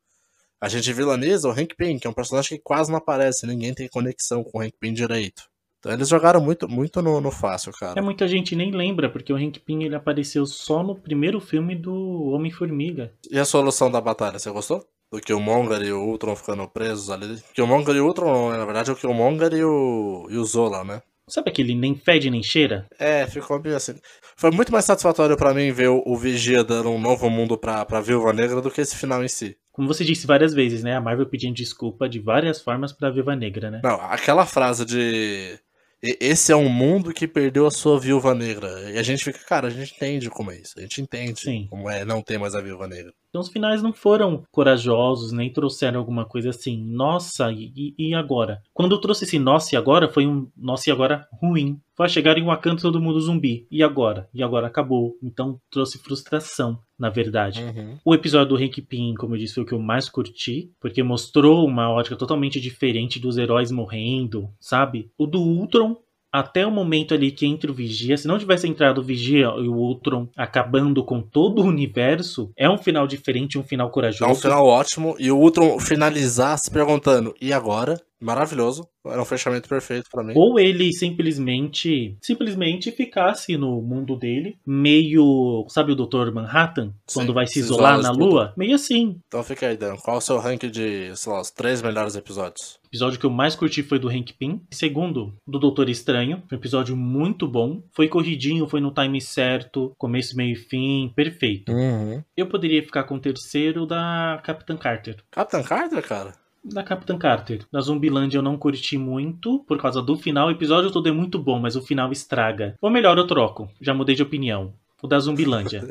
A 0.61 0.69
gente 0.69 0.93
vilaniza 0.93 1.49
o 1.49 1.51
Hank 1.51 1.75
Pym, 1.75 1.97
que 1.97 2.05
é 2.05 2.09
um 2.09 2.13
personagem 2.13 2.55
que 2.55 2.63
quase 2.63 2.91
não 2.91 2.99
aparece, 2.99 3.47
ninguém 3.47 3.73
tem 3.73 3.89
conexão 3.89 4.43
com 4.43 4.59
o 4.59 4.61
Hank 4.61 4.75
Pym 4.79 4.93
direito. 4.93 5.49
Então 5.79 5.91
eles 5.91 6.07
jogaram 6.07 6.39
muito, 6.39 6.69
muito 6.69 7.01
no, 7.01 7.19
no 7.19 7.31
fácil, 7.31 7.71
cara. 7.71 7.99
É, 7.99 8.01
muita 8.03 8.27
gente 8.27 8.55
nem 8.55 8.69
lembra, 8.69 9.09
porque 9.09 9.33
o 9.33 9.35
Hank 9.35 9.59
Pym 9.59 9.83
ele 9.83 9.95
apareceu 9.95 10.45
só 10.45 10.83
no 10.83 10.95
primeiro 10.95 11.41
filme 11.41 11.75
do 11.75 12.25
Homem-Formiga. 12.25 13.11
E 13.31 13.39
a 13.39 13.45
solução 13.45 13.89
da 13.89 13.99
batalha, 13.99 14.37
você 14.37 14.51
gostou? 14.51 14.85
Do 15.11 15.19
Killmonger 15.19 15.81
e 15.81 15.91
o 15.91 15.99
Ultron 15.99 16.35
ficando 16.35 16.67
presos 16.67 17.09
ali. 17.09 17.41
Killmonger 17.55 17.95
e 17.95 17.99
o 17.99 18.05
Ultron, 18.05 18.51
na 18.51 18.63
verdade, 18.63 18.91
é 18.91 18.93
o 18.93 18.95
Killmonger 18.95 19.51
e 19.53 19.63
o, 19.63 20.27
e 20.29 20.37
o 20.37 20.45
Zola, 20.45 20.83
né? 20.83 21.01
Sabe 21.27 21.49
aquele 21.49 21.75
nem 21.75 21.95
fede 21.95 22.29
nem 22.29 22.43
cheira? 22.43 22.87
É, 22.99 23.25
ficou 23.25 23.59
bem 23.59 23.73
assim. 23.73 23.95
Foi 24.35 24.51
muito 24.51 24.71
mais 24.71 24.85
satisfatório 24.85 25.37
para 25.37 25.53
mim 25.53 25.71
ver 25.71 25.89
o, 25.89 26.03
o 26.05 26.17
Vigia 26.17 26.63
dando 26.63 26.89
um 26.89 26.99
novo 26.99 27.29
mundo 27.29 27.57
pra, 27.57 27.85
pra 27.85 28.01
Viúva 28.01 28.33
Negra 28.33 28.61
do 28.61 28.71
que 28.71 28.81
esse 28.81 28.95
final 28.95 29.23
em 29.23 29.27
si. 29.27 29.57
Como 29.71 29.87
você 29.87 30.03
disse 30.03 30.27
várias 30.27 30.53
vezes, 30.53 30.83
né? 30.83 30.95
A 30.95 31.01
Marvel 31.01 31.25
pedindo 31.25 31.55
desculpa 31.55 32.09
de 32.09 32.19
várias 32.19 32.61
formas 32.61 32.91
pra 32.91 33.09
Viúva 33.09 33.35
Negra, 33.35 33.71
né? 33.71 33.81
Não, 33.83 34.01
aquela 34.01 34.45
frase 34.45 34.85
de. 34.85 35.57
Esse 36.01 36.51
é 36.51 36.55
um 36.55 36.67
mundo 36.67 37.13
que 37.13 37.27
perdeu 37.27 37.67
a 37.67 37.71
sua 37.71 37.99
viúva 37.99 38.33
negra. 38.33 38.89
E 38.89 38.97
a 38.97 39.03
gente 39.03 39.23
fica, 39.23 39.37
cara, 39.37 39.67
a 39.67 39.69
gente 39.69 39.93
entende 39.93 40.31
como 40.31 40.51
é 40.51 40.57
isso. 40.57 40.73
A 40.77 40.81
gente 40.81 40.99
entende 40.99 41.41
Sim. 41.41 41.67
como 41.69 41.87
é 41.87 42.03
não 42.03 42.23
ter 42.23 42.39
mais 42.39 42.55
a 42.55 42.61
viúva 42.61 42.87
negra. 42.87 43.13
Então 43.31 43.41
os 43.41 43.49
finais 43.49 43.81
não 43.81 43.93
foram 43.93 44.43
corajosos, 44.51 45.31
nem 45.31 45.51
trouxeram 45.51 45.97
alguma 45.97 46.25
coisa 46.25 46.49
assim, 46.49 46.77
nossa, 46.83 47.49
e, 47.49 47.95
e 47.97 48.13
agora? 48.13 48.61
Quando 48.73 48.93
eu 48.93 48.99
trouxe 48.99 49.23
esse 49.23 49.39
nossa 49.39 49.73
e 49.73 49.77
agora, 49.77 50.09
foi 50.09 50.27
um 50.27 50.51
nossa 50.55 50.89
e 50.89 50.91
agora 50.93 51.25
ruim. 51.41 51.79
Foi 51.95 52.09
chegar 52.09 52.37
em 52.37 52.43
Wakanda 52.43 52.81
todo 52.81 52.99
mundo 52.99 53.21
zumbi. 53.21 53.65
E 53.71 53.81
agora? 53.81 54.27
E 54.33 54.43
agora 54.43 54.67
acabou. 54.67 55.15
Então 55.23 55.59
trouxe 55.71 55.97
frustração, 55.97 56.79
na 56.99 57.09
verdade. 57.09 57.63
Uhum. 57.63 57.97
O 58.03 58.13
episódio 58.13 58.57
do 58.57 58.61
Hank 58.61 58.81
Pym, 58.81 59.13
como 59.13 59.35
eu 59.35 59.39
disse, 59.39 59.53
foi 59.53 59.63
o 59.63 59.65
que 59.65 59.73
eu 59.73 59.79
mais 59.79 60.09
curti, 60.09 60.69
porque 60.81 61.01
mostrou 61.01 61.65
uma 61.65 61.89
ótica 61.89 62.17
totalmente 62.17 62.59
diferente 62.59 63.17
dos 63.17 63.37
heróis 63.37 63.71
morrendo, 63.71 64.49
sabe? 64.59 65.09
O 65.17 65.25
do 65.25 65.39
Ultron 65.39 65.95
até 66.31 66.65
o 66.65 66.71
momento 66.71 67.13
ali 67.13 67.31
que 67.31 67.45
entra 67.45 67.71
o 67.71 67.73
Vigia, 67.73 68.17
se 68.17 68.27
não 68.27 68.39
tivesse 68.39 68.67
entrado 68.67 68.99
o 68.99 69.03
Vigia 69.03 69.47
e 69.57 69.67
o 69.67 69.73
Ultron 69.73 70.27
acabando 70.37 71.03
com 71.03 71.21
todo 71.21 71.61
o 71.61 71.65
universo, 71.65 72.51
é 72.55 72.69
um 72.69 72.77
final 72.77 73.05
diferente, 73.05 73.57
um 73.57 73.63
final 73.63 73.87
É 73.87 73.89
um 73.89 73.93
corajoso. 73.93 74.41
final 74.41 74.65
ótimo. 74.65 75.15
E 75.19 75.31
o 75.31 75.37
Ultron 75.37 75.79
finalizar 75.79 76.57
se 76.57 76.71
perguntando, 76.71 77.33
e 77.41 77.51
agora? 77.51 77.99
Maravilhoso. 78.21 78.87
Era 79.05 79.21
um 79.21 79.25
fechamento 79.25 79.67
perfeito 79.67 80.09
pra 80.11 80.23
mim. 80.23 80.33
Ou 80.35 80.59
ele 80.59 80.93
simplesmente 80.93 82.17
simplesmente 82.21 82.91
ficasse 82.91 83.57
no 83.57 83.81
mundo 83.81 84.15
dele, 84.15 84.57
meio, 84.65 85.65
sabe 85.69 85.91
o 85.91 85.95
Dr. 85.95 86.31
Manhattan, 86.31 86.93
Sim, 87.07 87.19
quando 87.19 87.33
vai 87.33 87.47
se 87.47 87.53
se 87.53 87.59
isolar 87.59 87.99
isola 87.99 88.03
na 88.03 88.25
lua? 88.25 88.53
Meio 88.55 88.75
assim. 88.75 89.19
Então 89.27 89.43
fica 89.43 89.67
aí, 89.67 89.77
Dan. 89.77 89.95
Qual 89.97 90.17
o 90.17 90.21
seu 90.21 90.37
ranking 90.37 90.69
de, 90.69 91.15
sei 91.15 91.31
lá, 91.31 91.41
os 91.41 91.51
três 91.51 91.81
melhores 91.81 92.15
episódios? 92.15 92.79
O 92.83 92.87
episódio 92.87 93.19
que 93.19 93.25
eu 93.25 93.29
mais 93.29 93.55
curti 93.55 93.81
foi 93.81 93.97
do 93.97 94.09
Hank 94.09 94.33
Pym. 94.33 94.61
Segundo, 94.71 95.33
do 95.47 95.59
Doutor 95.59 95.89
Estranho. 95.89 96.43
Foi 96.47 96.57
um 96.57 96.61
episódio 96.61 96.95
muito 96.95 97.47
bom. 97.47 97.81
Foi 97.95 98.07
corridinho, 98.07 98.67
foi 98.67 98.81
no 98.81 98.91
time 98.91 99.21
certo. 99.21 99.93
Começo, 99.97 100.35
meio 100.35 100.53
e 100.53 100.55
fim. 100.55 101.11
Perfeito. 101.15 101.71
Uhum. 101.71 102.21
Eu 102.35 102.47
poderia 102.47 102.83
ficar 102.83 103.03
com 103.03 103.15
o 103.15 103.19
terceiro 103.19 103.85
da 103.85 104.41
Capitã 104.43 104.75
Carter. 104.75 105.17
Capitão 105.31 105.63
Carter, 105.63 106.05
cara? 106.05 106.40
Da 106.63 106.83
Capitã 106.83 107.17
Carter. 107.17 107.65
Da 107.71 107.81
Zumbilândia 107.81 108.37
eu 108.37 108.43
não 108.43 108.57
curti 108.57 108.97
muito 108.97 109.63
por 109.67 109.79
causa 109.79 110.01
do 110.01 110.15
final. 110.15 110.47
O 110.47 110.51
episódio 110.51 110.91
todo 110.91 111.09
é 111.09 111.11
muito 111.11 111.39
bom, 111.39 111.59
mas 111.59 111.75
o 111.75 111.81
final 111.81 112.11
estraga. 112.11 112.75
Ou 112.81 112.89
melhor, 112.89 113.17
eu 113.17 113.25
troco. 113.25 113.69
Já 113.81 113.93
mudei 113.93 114.15
de 114.15 114.23
opinião. 114.23 114.73
O 115.01 115.07
da 115.07 115.17
Zumbilândia. 115.17 115.81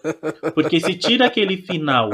Porque 0.54 0.80
se 0.80 0.94
tira 0.94 1.26
aquele 1.26 1.58
final 1.58 2.10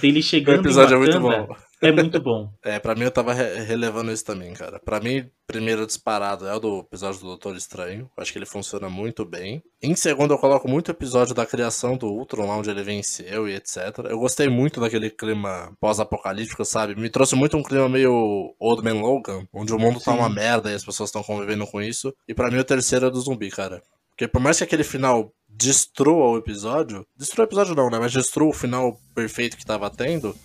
dele 0.00 0.18
O 0.18 0.22
chegando 0.22 0.60
episódio 0.60 0.94
é 0.94 0.96
em 0.96 1.00
muito 1.00 1.20
Wakanda, 1.20 1.46
bom. 1.46 1.56
É 1.82 1.92
muito 1.92 2.20
bom. 2.20 2.50
É, 2.64 2.78
pra 2.78 2.94
mim 2.94 3.02
eu 3.04 3.10
tava 3.10 3.32
re- 3.34 3.60
relevando 3.64 4.12
isso 4.12 4.24
também, 4.24 4.52
cara. 4.54 4.78
Pra 4.78 5.00
mim, 5.00 5.28
primeiro 5.46 5.84
disparado 5.86 6.46
é 6.46 6.54
o 6.54 6.60
do 6.60 6.78
episódio 6.80 7.20
do 7.20 7.26
Doutor 7.26 7.56
Estranho. 7.56 8.08
Acho 8.16 8.32
que 8.32 8.38
ele 8.38 8.46
funciona 8.46 8.88
muito 8.88 9.24
bem. 9.24 9.62
Em 9.82 9.94
segundo, 9.96 10.32
eu 10.32 10.38
coloco 10.38 10.68
muito 10.68 10.88
o 10.88 10.90
episódio 10.92 11.34
da 11.34 11.44
criação 11.44 11.96
do 11.96 12.06
Ultron, 12.06 12.46
lá 12.46 12.56
onde 12.56 12.70
ele 12.70 12.82
venceu 12.84 13.48
e 13.48 13.54
etc. 13.56 13.98
Eu 14.08 14.18
gostei 14.18 14.48
muito 14.48 14.80
daquele 14.80 15.10
clima 15.10 15.72
pós-apocalíptico, 15.80 16.64
sabe? 16.64 16.94
Me 16.94 17.10
trouxe 17.10 17.34
muito 17.34 17.56
um 17.56 17.62
clima 17.62 17.88
meio 17.88 18.54
Old 18.60 18.82
Man 18.84 19.00
Logan, 19.00 19.46
onde 19.52 19.74
o 19.74 19.78
mundo 19.78 19.98
tá 20.00 20.12
Sim. 20.12 20.18
uma 20.18 20.28
merda 20.30 20.70
e 20.70 20.74
as 20.74 20.84
pessoas 20.84 21.08
estão 21.08 21.22
convivendo 21.22 21.66
com 21.66 21.82
isso. 21.82 22.14
E 22.28 22.34
pra 22.34 22.50
mim, 22.50 22.58
o 22.58 22.64
terceiro 22.64 23.06
é 23.06 23.10
do 23.10 23.20
zumbi, 23.20 23.50
cara. 23.50 23.82
Porque 24.10 24.28
por 24.28 24.40
mais 24.40 24.58
que 24.58 24.64
aquele 24.64 24.84
final 24.84 25.32
destrua 25.48 26.30
o 26.30 26.36
episódio, 26.38 27.04
destrua 27.16 27.44
o 27.44 27.48
episódio 27.48 27.74
não, 27.74 27.90
né? 27.90 27.98
Mas 27.98 28.12
destrua 28.12 28.50
o 28.50 28.52
final 28.52 28.96
perfeito 29.14 29.56
que 29.56 29.64
tava 29.66 29.90
tendo. 29.90 30.36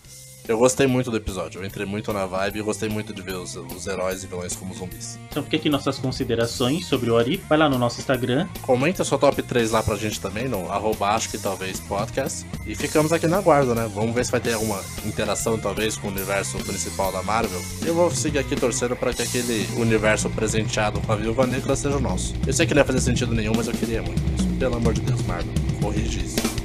Eu 0.47 0.57
gostei 0.57 0.87
muito 0.87 1.11
do 1.11 1.17
episódio, 1.17 1.59
eu 1.59 1.65
entrei 1.65 1.85
muito 1.85 2.13
na 2.13 2.25
vibe 2.25 2.59
e 2.59 2.61
gostei 2.61 2.87
muito 2.87 3.13
de 3.13 3.21
ver 3.21 3.35
os, 3.35 3.57
os 3.57 3.85
heróis 3.85 4.23
e 4.23 4.27
vilões 4.27 4.55
como 4.55 4.73
zumbis. 4.73 5.19
Então 5.29 5.43
fica 5.43 5.57
aqui 5.57 5.69
nossas 5.69 5.99
considerações 5.99 6.85
sobre 6.85 7.09
o 7.09 7.15
Ori. 7.15 7.43
Vai 7.49 7.57
lá 7.57 7.69
no 7.69 7.77
nosso 7.77 7.99
Instagram. 7.99 8.47
Comenta 8.61 9.03
sua 9.03 9.17
top 9.17 9.43
3 9.43 9.71
lá 9.71 9.83
pra 9.83 9.97
gente 9.97 10.21
também, 10.21 10.47
no 10.47 10.71
arroba 10.71 11.09
acho 11.09 11.29
que 11.29 11.37
talvez 11.37 11.81
podcast. 11.81 12.45
E 12.65 12.75
ficamos 12.75 13.11
aqui 13.11 13.27
na 13.27 13.41
guarda, 13.41 13.75
né? 13.75 13.91
Vamos 13.93 14.15
ver 14.15 14.23
se 14.23 14.31
vai 14.31 14.39
ter 14.39 14.53
alguma 14.53 14.81
interação 15.05 15.57
talvez 15.57 15.97
com 15.97 16.07
o 16.07 16.11
universo 16.11 16.57
principal 16.59 17.11
da 17.11 17.21
Marvel. 17.21 17.61
Eu 17.85 17.93
vou 17.93 18.09
seguir 18.09 18.39
aqui 18.39 18.55
torcendo 18.55 18.95
pra 18.95 19.13
que 19.13 19.23
aquele 19.23 19.67
universo 19.75 20.29
presenteado 20.29 21.01
com 21.01 21.11
a 21.11 21.15
Viúva 21.17 21.45
Negra 21.45 21.75
seja 21.75 21.97
o 21.97 21.99
nosso. 21.99 22.33
Eu 22.47 22.53
sei 22.53 22.65
que 22.65 22.73
não 22.73 22.79
ia 22.81 22.85
fazer 22.85 23.01
sentido 23.01 23.33
nenhum, 23.33 23.51
mas 23.53 23.67
eu 23.67 23.73
queria 23.73 24.01
muito 24.01 24.21
isso. 24.39 24.47
Pelo 24.57 24.77
amor 24.77 24.93
de 24.93 25.01
Deus, 25.01 25.21
Marvel, 25.23 25.51
corrige 25.81 26.21
isso. 26.21 26.56